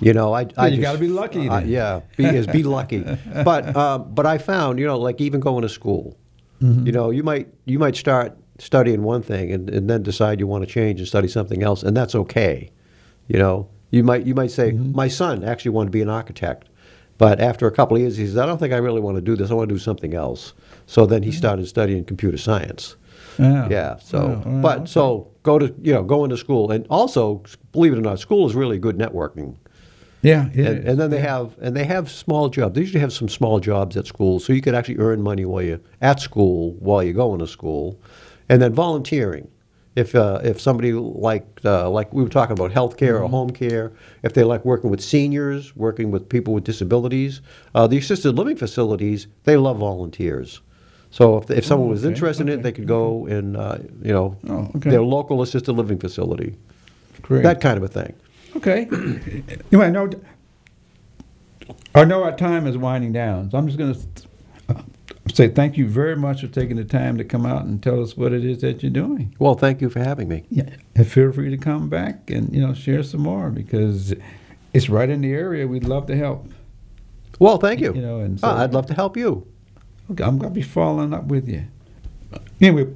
You 0.00 0.12
know, 0.12 0.32
I, 0.34 0.46
I 0.56 0.68
you 0.68 0.76
just- 0.76 0.82
gotta 0.82 0.98
be 0.98 1.08
lucky 1.08 1.48
uh, 1.48 1.60
yeah, 1.60 2.00
be, 2.16 2.24
is 2.24 2.46
be 2.46 2.62
lucky. 2.62 3.04
But 3.44 3.74
um, 3.82 4.12
but 4.14 4.26
I 4.26 4.38
found, 4.38 4.78
you 4.78 4.86
know, 4.86 4.98
like 4.98 5.20
even 5.20 5.40
going 5.40 5.62
to 5.62 5.68
school, 5.68 6.16
Mm-hmm. 6.62 6.86
you 6.86 6.92
know, 6.92 7.10
you 7.10 7.22
might 7.24 7.48
you 7.64 7.78
might 7.80 7.96
start 7.96 8.36
studying 8.58 9.02
one 9.02 9.22
thing 9.22 9.50
and, 9.50 9.68
and 9.68 9.90
then 9.90 10.02
decide 10.04 10.38
you 10.38 10.46
want 10.46 10.62
to 10.64 10.70
change 10.70 11.00
and 11.00 11.08
study 11.08 11.26
something 11.26 11.62
else, 11.64 11.82
and 11.82 11.96
that's 11.96 12.14
okay. 12.14 12.70
You 13.26 13.38
know, 13.40 13.68
you 13.90 14.04
might 14.04 14.24
you 14.26 14.34
might 14.34 14.52
say, 14.52 14.70
Mm-hmm. 14.70 14.94
my 14.94 15.08
son 15.08 15.42
actually 15.42 15.72
wanted 15.72 15.88
to 15.88 15.92
be 15.92 16.02
an 16.02 16.08
architect, 16.08 16.68
but 17.18 17.40
after 17.40 17.66
a 17.66 17.72
couple 17.72 17.96
of 17.96 18.02
years, 18.02 18.16
he 18.16 18.26
says, 18.26 18.36
I 18.36 18.46
don't 18.46 18.58
think 18.58 18.72
I 18.72 18.76
really 18.76 19.00
want 19.00 19.16
to 19.16 19.20
do 19.22 19.34
this. 19.34 19.50
I 19.50 19.54
want 19.54 19.68
to 19.70 19.74
do 19.74 19.78
something 19.80 20.14
else. 20.14 20.52
So 20.86 21.04
then 21.06 21.24
he 21.24 21.32
started 21.32 21.66
studying 21.66 22.04
computer 22.04 22.36
science. 22.38 22.94
Yeah. 23.38 23.68
Yeah. 23.70 23.96
So, 23.98 24.42
well, 24.44 24.62
but 24.62 24.78
okay. 24.78 24.86
so 24.86 25.30
go 25.42 25.58
to 25.58 25.74
you 25.80 25.92
know 25.92 26.02
go 26.02 26.24
into 26.24 26.36
school, 26.36 26.70
and 26.70 26.86
also 26.90 27.42
believe 27.72 27.92
it 27.92 27.98
or 27.98 28.02
not, 28.02 28.18
school 28.18 28.46
is 28.46 28.54
really 28.54 28.78
good 28.78 28.98
networking. 28.98 29.56
Yeah, 30.22 30.46
And, 30.54 30.88
and 30.88 31.00
then 31.00 31.10
they 31.10 31.18
have 31.18 31.56
and 31.60 31.76
they 31.76 31.84
have 31.84 32.08
small 32.08 32.48
jobs. 32.48 32.76
They 32.76 32.82
usually 32.82 33.00
have 33.00 33.12
some 33.12 33.28
small 33.28 33.58
jobs 33.58 33.96
at 33.96 34.06
school, 34.06 34.38
so 34.38 34.52
you 34.52 34.62
could 34.62 34.74
actually 34.74 34.98
earn 34.98 35.20
money 35.20 35.44
while 35.44 35.62
you're 35.62 35.80
at 36.00 36.20
school 36.20 36.74
while 36.74 37.02
you're 37.02 37.12
going 37.12 37.40
to 37.40 37.46
school, 37.46 38.00
and 38.48 38.62
then 38.62 38.72
volunteering. 38.72 39.48
If 39.96 40.14
uh, 40.14 40.40
if 40.44 40.60
somebody 40.60 40.92
like 40.92 41.44
uh, 41.64 41.90
like 41.90 42.14
we 42.14 42.22
were 42.22 42.28
talking 42.28 42.52
about 42.52 42.70
healthcare 42.70 43.20
or 43.20 43.28
home 43.28 43.50
care, 43.50 43.92
if 44.22 44.32
they 44.32 44.44
like 44.44 44.64
working 44.64 44.90
with 44.90 45.02
seniors, 45.02 45.74
working 45.74 46.12
with 46.12 46.28
people 46.28 46.54
with 46.54 46.64
disabilities, 46.64 47.42
uh, 47.74 47.88
the 47.88 47.98
assisted 47.98 48.36
living 48.36 48.56
facilities 48.56 49.26
they 49.42 49.56
love 49.56 49.78
volunteers. 49.78 50.62
So 51.12 51.36
if, 51.38 51.50
if 51.50 51.64
someone 51.66 51.88
was 51.90 52.04
okay, 52.04 52.12
interested 52.12 52.42
in 52.44 52.48
it, 52.48 52.52
okay, 52.54 52.62
they 52.62 52.72
could 52.72 52.88
go 52.88 53.26
and 53.26 53.56
uh, 53.56 53.78
you 54.02 54.12
know 54.12 54.36
Oh, 54.48 54.70
okay. 54.76 54.90
their 54.90 55.02
local 55.02 55.42
assisted 55.42 55.72
living 55.74 55.98
facility, 55.98 56.56
Great. 57.20 57.42
that 57.44 57.60
kind 57.60 57.76
of 57.76 57.82
a 57.84 57.88
thing. 57.88 58.14
Okay. 58.56 58.88
anyway, 59.70 59.86
I 59.86 59.90
know, 59.90 60.10
I 61.94 62.04
know 62.04 62.24
our 62.24 62.36
time 62.36 62.66
is 62.66 62.76
winding 62.78 63.12
down, 63.12 63.50
so 63.50 63.58
I'm 63.58 63.66
just 63.66 63.78
going 63.78 63.94
to 63.94 64.84
say 65.34 65.48
thank 65.48 65.76
you 65.76 65.86
very 65.86 66.16
much 66.16 66.40
for 66.40 66.48
taking 66.48 66.76
the 66.76 66.84
time 66.84 67.16
to 67.18 67.24
come 67.24 67.46
out 67.46 67.64
and 67.64 67.82
tell 67.82 68.02
us 68.02 68.16
what 68.16 68.32
it 68.32 68.44
is 68.44 68.60
that 68.62 68.82
you're 68.82 68.90
doing. 68.90 69.34
Well, 69.38 69.54
thank 69.54 69.80
you 69.80 69.88
for 69.90 70.00
having 70.00 70.28
me. 70.28 70.44
Yeah. 70.50 70.70
And 70.94 71.06
feel 71.06 71.30
free 71.32 71.50
to 71.50 71.56
come 71.58 71.88
back 71.88 72.30
and, 72.30 72.54
you 72.54 72.60
know, 72.66 72.74
share 72.74 73.02
some 73.02 73.20
more 73.20 73.50
because 73.50 74.14
it's 74.72 74.88
right 74.88 75.08
in 75.08 75.20
the 75.20 75.32
area. 75.32 75.66
We'd 75.66 75.84
love 75.84 76.06
to 76.06 76.16
help. 76.16 76.46
Well, 77.38 77.58
thank 77.58 77.80
you. 77.80 77.94
You 77.94 78.02
know, 78.02 78.20
and 78.20 78.40
so- 78.40 78.46
Ah, 78.48 78.62
I'd 78.62 78.72
love 78.74 78.86
to 78.86 78.94
help 78.94 79.16
you. 79.16 79.46
Okay, 80.10 80.24
I'm 80.24 80.38
going 80.38 80.52
to 80.52 80.54
be 80.54 80.62
following 80.62 81.14
up 81.14 81.24
with 81.24 81.48
you. 81.48 81.64
Anyway, 82.60 82.92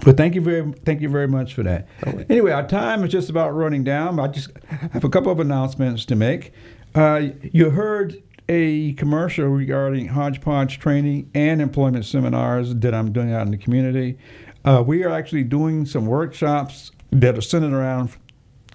but 0.00 0.16
thank 0.16 0.34
you 0.34 0.40
very, 0.40 0.72
thank 0.84 1.00
you 1.00 1.08
very 1.08 1.28
much 1.28 1.54
for 1.54 1.62
that. 1.62 1.86
Anyway, 2.28 2.50
our 2.52 2.66
time 2.66 3.04
is 3.04 3.12
just 3.12 3.28
about 3.28 3.54
running 3.54 3.84
down. 3.84 4.18
I 4.18 4.28
just 4.28 4.50
have 4.92 5.04
a 5.04 5.08
couple 5.08 5.30
of 5.30 5.40
announcements 5.40 6.04
to 6.06 6.16
make. 6.16 6.52
Uh, 6.94 7.28
you 7.42 7.70
heard 7.70 8.22
a 8.48 8.94
commercial 8.94 9.46
regarding 9.46 10.08
hodgepodge 10.08 10.78
training 10.78 11.30
and 11.34 11.60
employment 11.62 12.04
seminars 12.04 12.74
that 12.74 12.94
I'm 12.94 13.12
doing 13.12 13.32
out 13.32 13.42
in 13.42 13.52
the 13.52 13.58
community. 13.58 14.18
Uh, 14.64 14.82
we 14.84 15.04
are 15.04 15.10
actually 15.10 15.44
doing 15.44 15.86
some 15.86 16.06
workshops 16.06 16.90
that 17.10 17.36
are 17.36 17.42
centered 17.42 17.72
around 17.72 18.10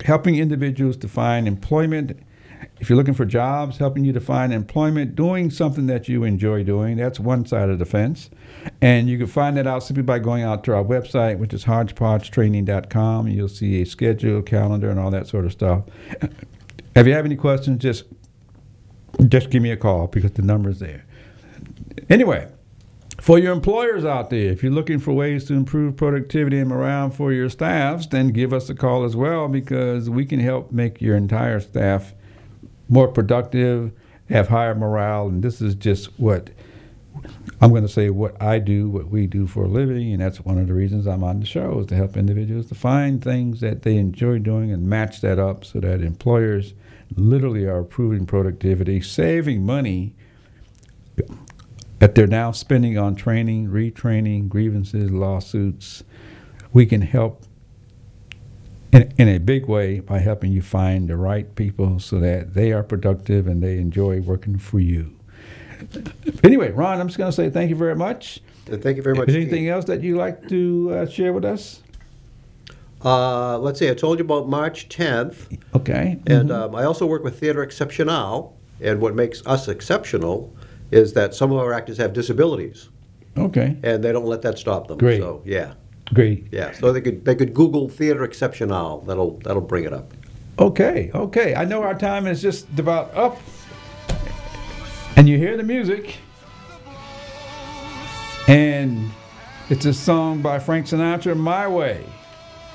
helping 0.03 0.35
individuals 0.35 0.97
to 0.97 1.07
find 1.07 1.47
employment. 1.47 2.19
If 2.79 2.89
you're 2.89 2.97
looking 2.97 3.13
for 3.13 3.25
jobs, 3.25 3.77
helping 3.77 4.03
you 4.03 4.11
to 4.13 4.19
find 4.19 4.53
employment, 4.53 5.15
doing 5.15 5.49
something 5.49 5.87
that 5.87 6.09
you 6.09 6.23
enjoy 6.23 6.63
doing, 6.63 6.97
that's 6.97 7.19
one 7.19 7.45
side 7.45 7.69
of 7.69 7.79
the 7.79 7.85
fence. 7.85 8.29
And 8.81 9.07
you 9.07 9.17
can 9.17 9.27
find 9.27 9.55
that 9.55 9.65
out 9.65 9.83
simply 9.83 10.03
by 10.03 10.19
going 10.19 10.43
out 10.43 10.63
to 10.65 10.75
our 10.75 10.83
website, 10.83 11.37
which 11.37 11.53
is 11.53 11.65
hodgepodgetraining.com. 11.65 13.27
And 13.27 13.35
you'll 13.35 13.47
see 13.47 13.81
a 13.81 13.85
schedule, 13.85 14.41
calendar, 14.41 14.89
and 14.89 14.99
all 14.99 15.09
that 15.11 15.27
sort 15.27 15.45
of 15.45 15.53
stuff. 15.53 15.83
If 16.95 17.07
you 17.07 17.13
have 17.13 17.25
any 17.25 17.35
questions, 17.35 17.81
just 17.81 18.05
just 19.27 19.49
give 19.49 19.61
me 19.61 19.71
a 19.71 19.77
call 19.77 20.07
because 20.07 20.31
the 20.31 20.41
number's 20.41 20.79
there. 20.79 21.05
Anyway, 22.09 22.49
for 23.21 23.39
your 23.39 23.53
employers 23.53 24.03
out 24.03 24.29
there, 24.29 24.51
if 24.51 24.61
you're 24.61 24.71
looking 24.71 24.99
for 24.99 25.13
ways 25.13 25.45
to 25.45 25.53
improve 25.53 25.95
productivity 25.95 26.59
and 26.59 26.69
morale 26.69 27.09
for 27.09 27.31
your 27.31 27.49
staffs, 27.49 28.07
then 28.07 28.27
give 28.29 28.51
us 28.51 28.69
a 28.69 28.75
call 28.75 29.05
as 29.05 29.15
well 29.15 29.47
because 29.47 30.09
we 30.09 30.25
can 30.25 30.39
help 30.39 30.71
make 30.71 31.01
your 31.01 31.15
entire 31.15 31.59
staff 31.59 32.13
more 32.89 33.07
productive, 33.07 33.91
have 34.29 34.47
higher 34.47 34.75
morale, 34.75 35.27
and 35.27 35.43
this 35.43 35.61
is 35.61 35.75
just 35.75 36.07
what 36.19 36.49
I'm 37.61 37.69
going 37.69 37.83
to 37.83 37.89
say 37.89 38.09
what 38.09 38.39
I 38.41 38.59
do, 38.59 38.89
what 38.89 39.07
we 39.07 39.27
do 39.27 39.47
for 39.47 39.63
a 39.63 39.67
living, 39.67 40.11
and 40.11 40.21
that's 40.21 40.41
one 40.41 40.57
of 40.57 40.67
the 40.67 40.73
reasons 40.73 41.07
I'm 41.07 41.23
on 41.23 41.39
the 41.39 41.45
show 41.45 41.79
is 41.79 41.87
to 41.87 41.95
help 41.95 42.17
individuals 42.17 42.67
to 42.67 42.75
find 42.75 43.23
things 43.23 43.61
that 43.61 43.83
they 43.83 43.97
enjoy 43.97 44.39
doing 44.39 44.71
and 44.71 44.87
match 44.87 45.21
that 45.21 45.39
up 45.39 45.63
so 45.63 45.79
that 45.79 46.01
employers 46.01 46.73
literally 47.15 47.65
are 47.65 47.79
improving 47.79 48.25
productivity, 48.25 48.99
saving 49.01 49.65
money 49.65 50.15
that 51.99 52.15
they're 52.15 52.27
now 52.27 52.51
spending 52.51 52.97
on 52.97 53.15
training, 53.15 53.69
retraining, 53.69 54.49
grievances, 54.49 55.11
lawsuits. 55.11 56.03
We 56.73 56.85
can 56.85 57.01
help 57.01 57.43
in, 58.95 59.13
in 59.17 59.27
a 59.27 59.37
big 59.39 59.67
way 59.67 59.99
by 59.99 60.19
helping 60.19 60.51
you 60.51 60.61
find 60.61 61.07
the 61.09 61.17
right 61.17 61.53
people 61.55 61.99
so 61.99 62.19
that 62.19 62.53
they 62.53 62.71
are 62.71 62.83
productive 62.83 63.47
and 63.47 63.61
they 63.61 63.77
enjoy 63.77 64.21
working 64.21 64.57
for 64.57 64.79
you. 64.79 65.11
Anyway, 66.43 66.71
Ron, 66.71 66.99
I'm 66.99 67.07
just 67.07 67.17
going 67.17 67.29
to 67.29 67.35
say 67.35 67.49
thank 67.49 67.69
you 67.69 67.75
very 67.75 67.95
much. 67.95 68.39
Thank 68.65 68.97
you 68.97 69.03
very 69.03 69.15
much. 69.15 69.29
Is 69.29 69.35
anything 69.35 69.67
else 69.67 69.85
that 69.85 70.01
you'd 70.01 70.17
like 70.17 70.47
to 70.49 70.91
uh, 70.93 71.05
share 71.07 71.33
with 71.33 71.45
us? 71.45 71.81
Uh, 73.03 73.59
let's 73.59 73.77
see, 73.77 73.89
I 73.89 73.93
told 73.93 74.17
you 74.17 74.25
about 74.25 74.47
March 74.47 74.89
10th, 74.89 75.59
Okay. 75.75 76.17
and 76.25 76.49
um, 76.51 76.73
I 76.73 76.85
also 76.85 77.05
work 77.05 77.23
with 77.23 77.39
Theater 77.39 77.61
Exceptional, 77.61 78.57
and 78.81 78.99
what 78.99 79.13
makes 79.13 79.45
us 79.45 79.67
exceptional 79.67 80.55
is 80.89 81.13
that 81.13 81.35
some 81.35 81.51
of 81.51 81.59
our 81.59 81.71
actors 81.73 81.97
have 81.97 82.13
disabilities, 82.13 82.89
Okay. 83.37 83.77
and 83.83 84.03
they 84.03 84.11
don't 84.11 84.25
let 84.25 84.41
that 84.41 84.57
stop 84.57 84.87
them. 84.87 84.97
Great. 84.97 85.19
So, 85.21 85.43
yeah, 85.45 85.73
Great. 86.13 86.47
yeah. 86.51 86.71
So 86.73 86.93
they 86.93 87.01
could 87.01 87.25
they 87.25 87.35
could 87.35 87.53
Google 87.53 87.89
Theater 87.89 88.23
Exceptional. 88.23 89.01
That'll 89.01 89.37
that'll 89.39 89.61
bring 89.61 89.85
it 89.85 89.93
up. 89.93 90.13
Okay. 90.59 91.11
Okay. 91.13 91.55
I 91.55 91.65
know 91.65 91.81
our 91.83 91.95
time 91.95 92.27
is 92.27 92.41
just 92.41 92.67
about 92.77 93.13
up. 93.15 93.37
And 95.17 95.27
you 95.27 95.37
hear 95.37 95.57
the 95.57 95.63
music. 95.63 96.17
And 98.47 99.09
it's 99.69 99.85
a 99.85 99.93
song 99.93 100.41
by 100.41 100.59
Frank 100.59 100.85
Sinatra, 100.85 101.35
My 101.35 101.67
Way. 101.67 102.05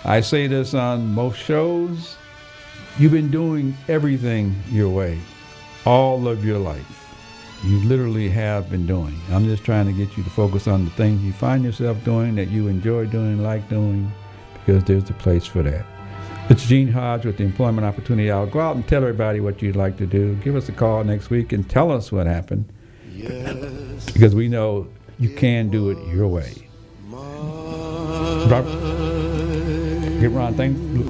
I 0.05 0.21
say 0.21 0.47
this 0.47 0.75
on 0.75 1.07
most 1.15 1.39
shows. 1.39 2.17
You've 2.99 3.13
been 3.13 3.31
doing 3.31 3.77
everything 3.87 4.55
your 4.71 4.89
way 4.89 5.21
all 5.85 6.27
of 6.29 6.45
your 6.45 6.59
life. 6.59 7.00
You 7.63 7.79
literally 7.81 8.31
have 8.31 8.71
been 8.71 8.87
doing. 8.87 9.21
I'm 9.31 9.45
just 9.45 9.65
trying 9.65 9.85
to 9.87 9.93
get 9.93 10.17
you 10.17 10.23
to 10.25 10.31
focus 10.31 10.67
on 10.67 10.87
the 10.87 10.91
things 10.93 11.23
you 11.23 11.33
find 11.33 11.63
yourself 11.63 12.03
doing 12.05 12.35
that 12.37 12.49
you 12.49 12.69
enjoy 12.69 13.05
doing, 13.07 13.43
like 13.43 13.69
doing, 13.69 14.11
because 14.55 14.83
there's 14.85 15.11
a 15.11 15.15
place 15.15 15.45
for 15.45 15.63
that. 15.63 15.85
It's 16.49 16.67
Gene 16.67 16.89
Hodge 16.89 17.27
with 17.27 17.37
the 17.37 17.45
Employment 17.45 17.87
Opportunity 17.87 18.31
Hour. 18.31 18.47
Go 18.47 18.61
out 18.61 18.77
and 18.77 18.89
tell 18.89 19.03
everybody 19.03 19.41
what 19.41 19.61
you'd 19.61 19.77
like 19.77 19.99
to 19.99 20.07
do. 20.07 20.37
Give 20.37 20.57
us 20.57 20.71
a 20.71 20.73
call 20.73 21.05
next 21.05 21.29
week 21.29 21.53
and 21.53 21.69
tell 21.69 21.93
us 21.93 22.11
what 22.11 22.27
happened. 22.27 22.65
Because 24.15 24.35
we 24.35 24.49
know 24.49 24.89
you 25.19 25.29
can 25.29 25.69
do 25.69 25.91
it 25.91 25.99
your 26.09 26.29
way. 26.29 26.55
Robert, 28.49 28.65
get 30.19 30.31
Ron, 30.31 30.55
thank 30.55 30.79
you 30.79 31.03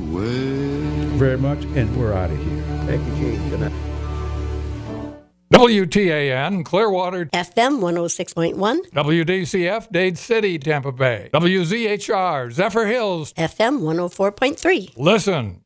very 1.16 1.38
much, 1.38 1.62
and 1.76 1.96
we're 1.96 2.12
out 2.12 2.30
of 2.30 2.38
here. 2.38 2.62
Thank 2.86 3.06
you, 3.06 3.14
Gene. 3.14 3.50
Good 3.50 3.60
night. 3.60 3.89
WTAN, 5.52 6.64
Clearwater, 6.64 7.26
FM 7.26 7.80
106.1, 7.80 8.90
WDCF, 8.92 9.90
Dade 9.90 10.16
City, 10.16 10.58
Tampa 10.60 10.92
Bay, 10.92 11.28
WZHR, 11.34 12.52
Zephyrhills. 12.52 13.34
FM 13.34 13.80
104.3. 13.80 14.92
Listen, 14.96 15.62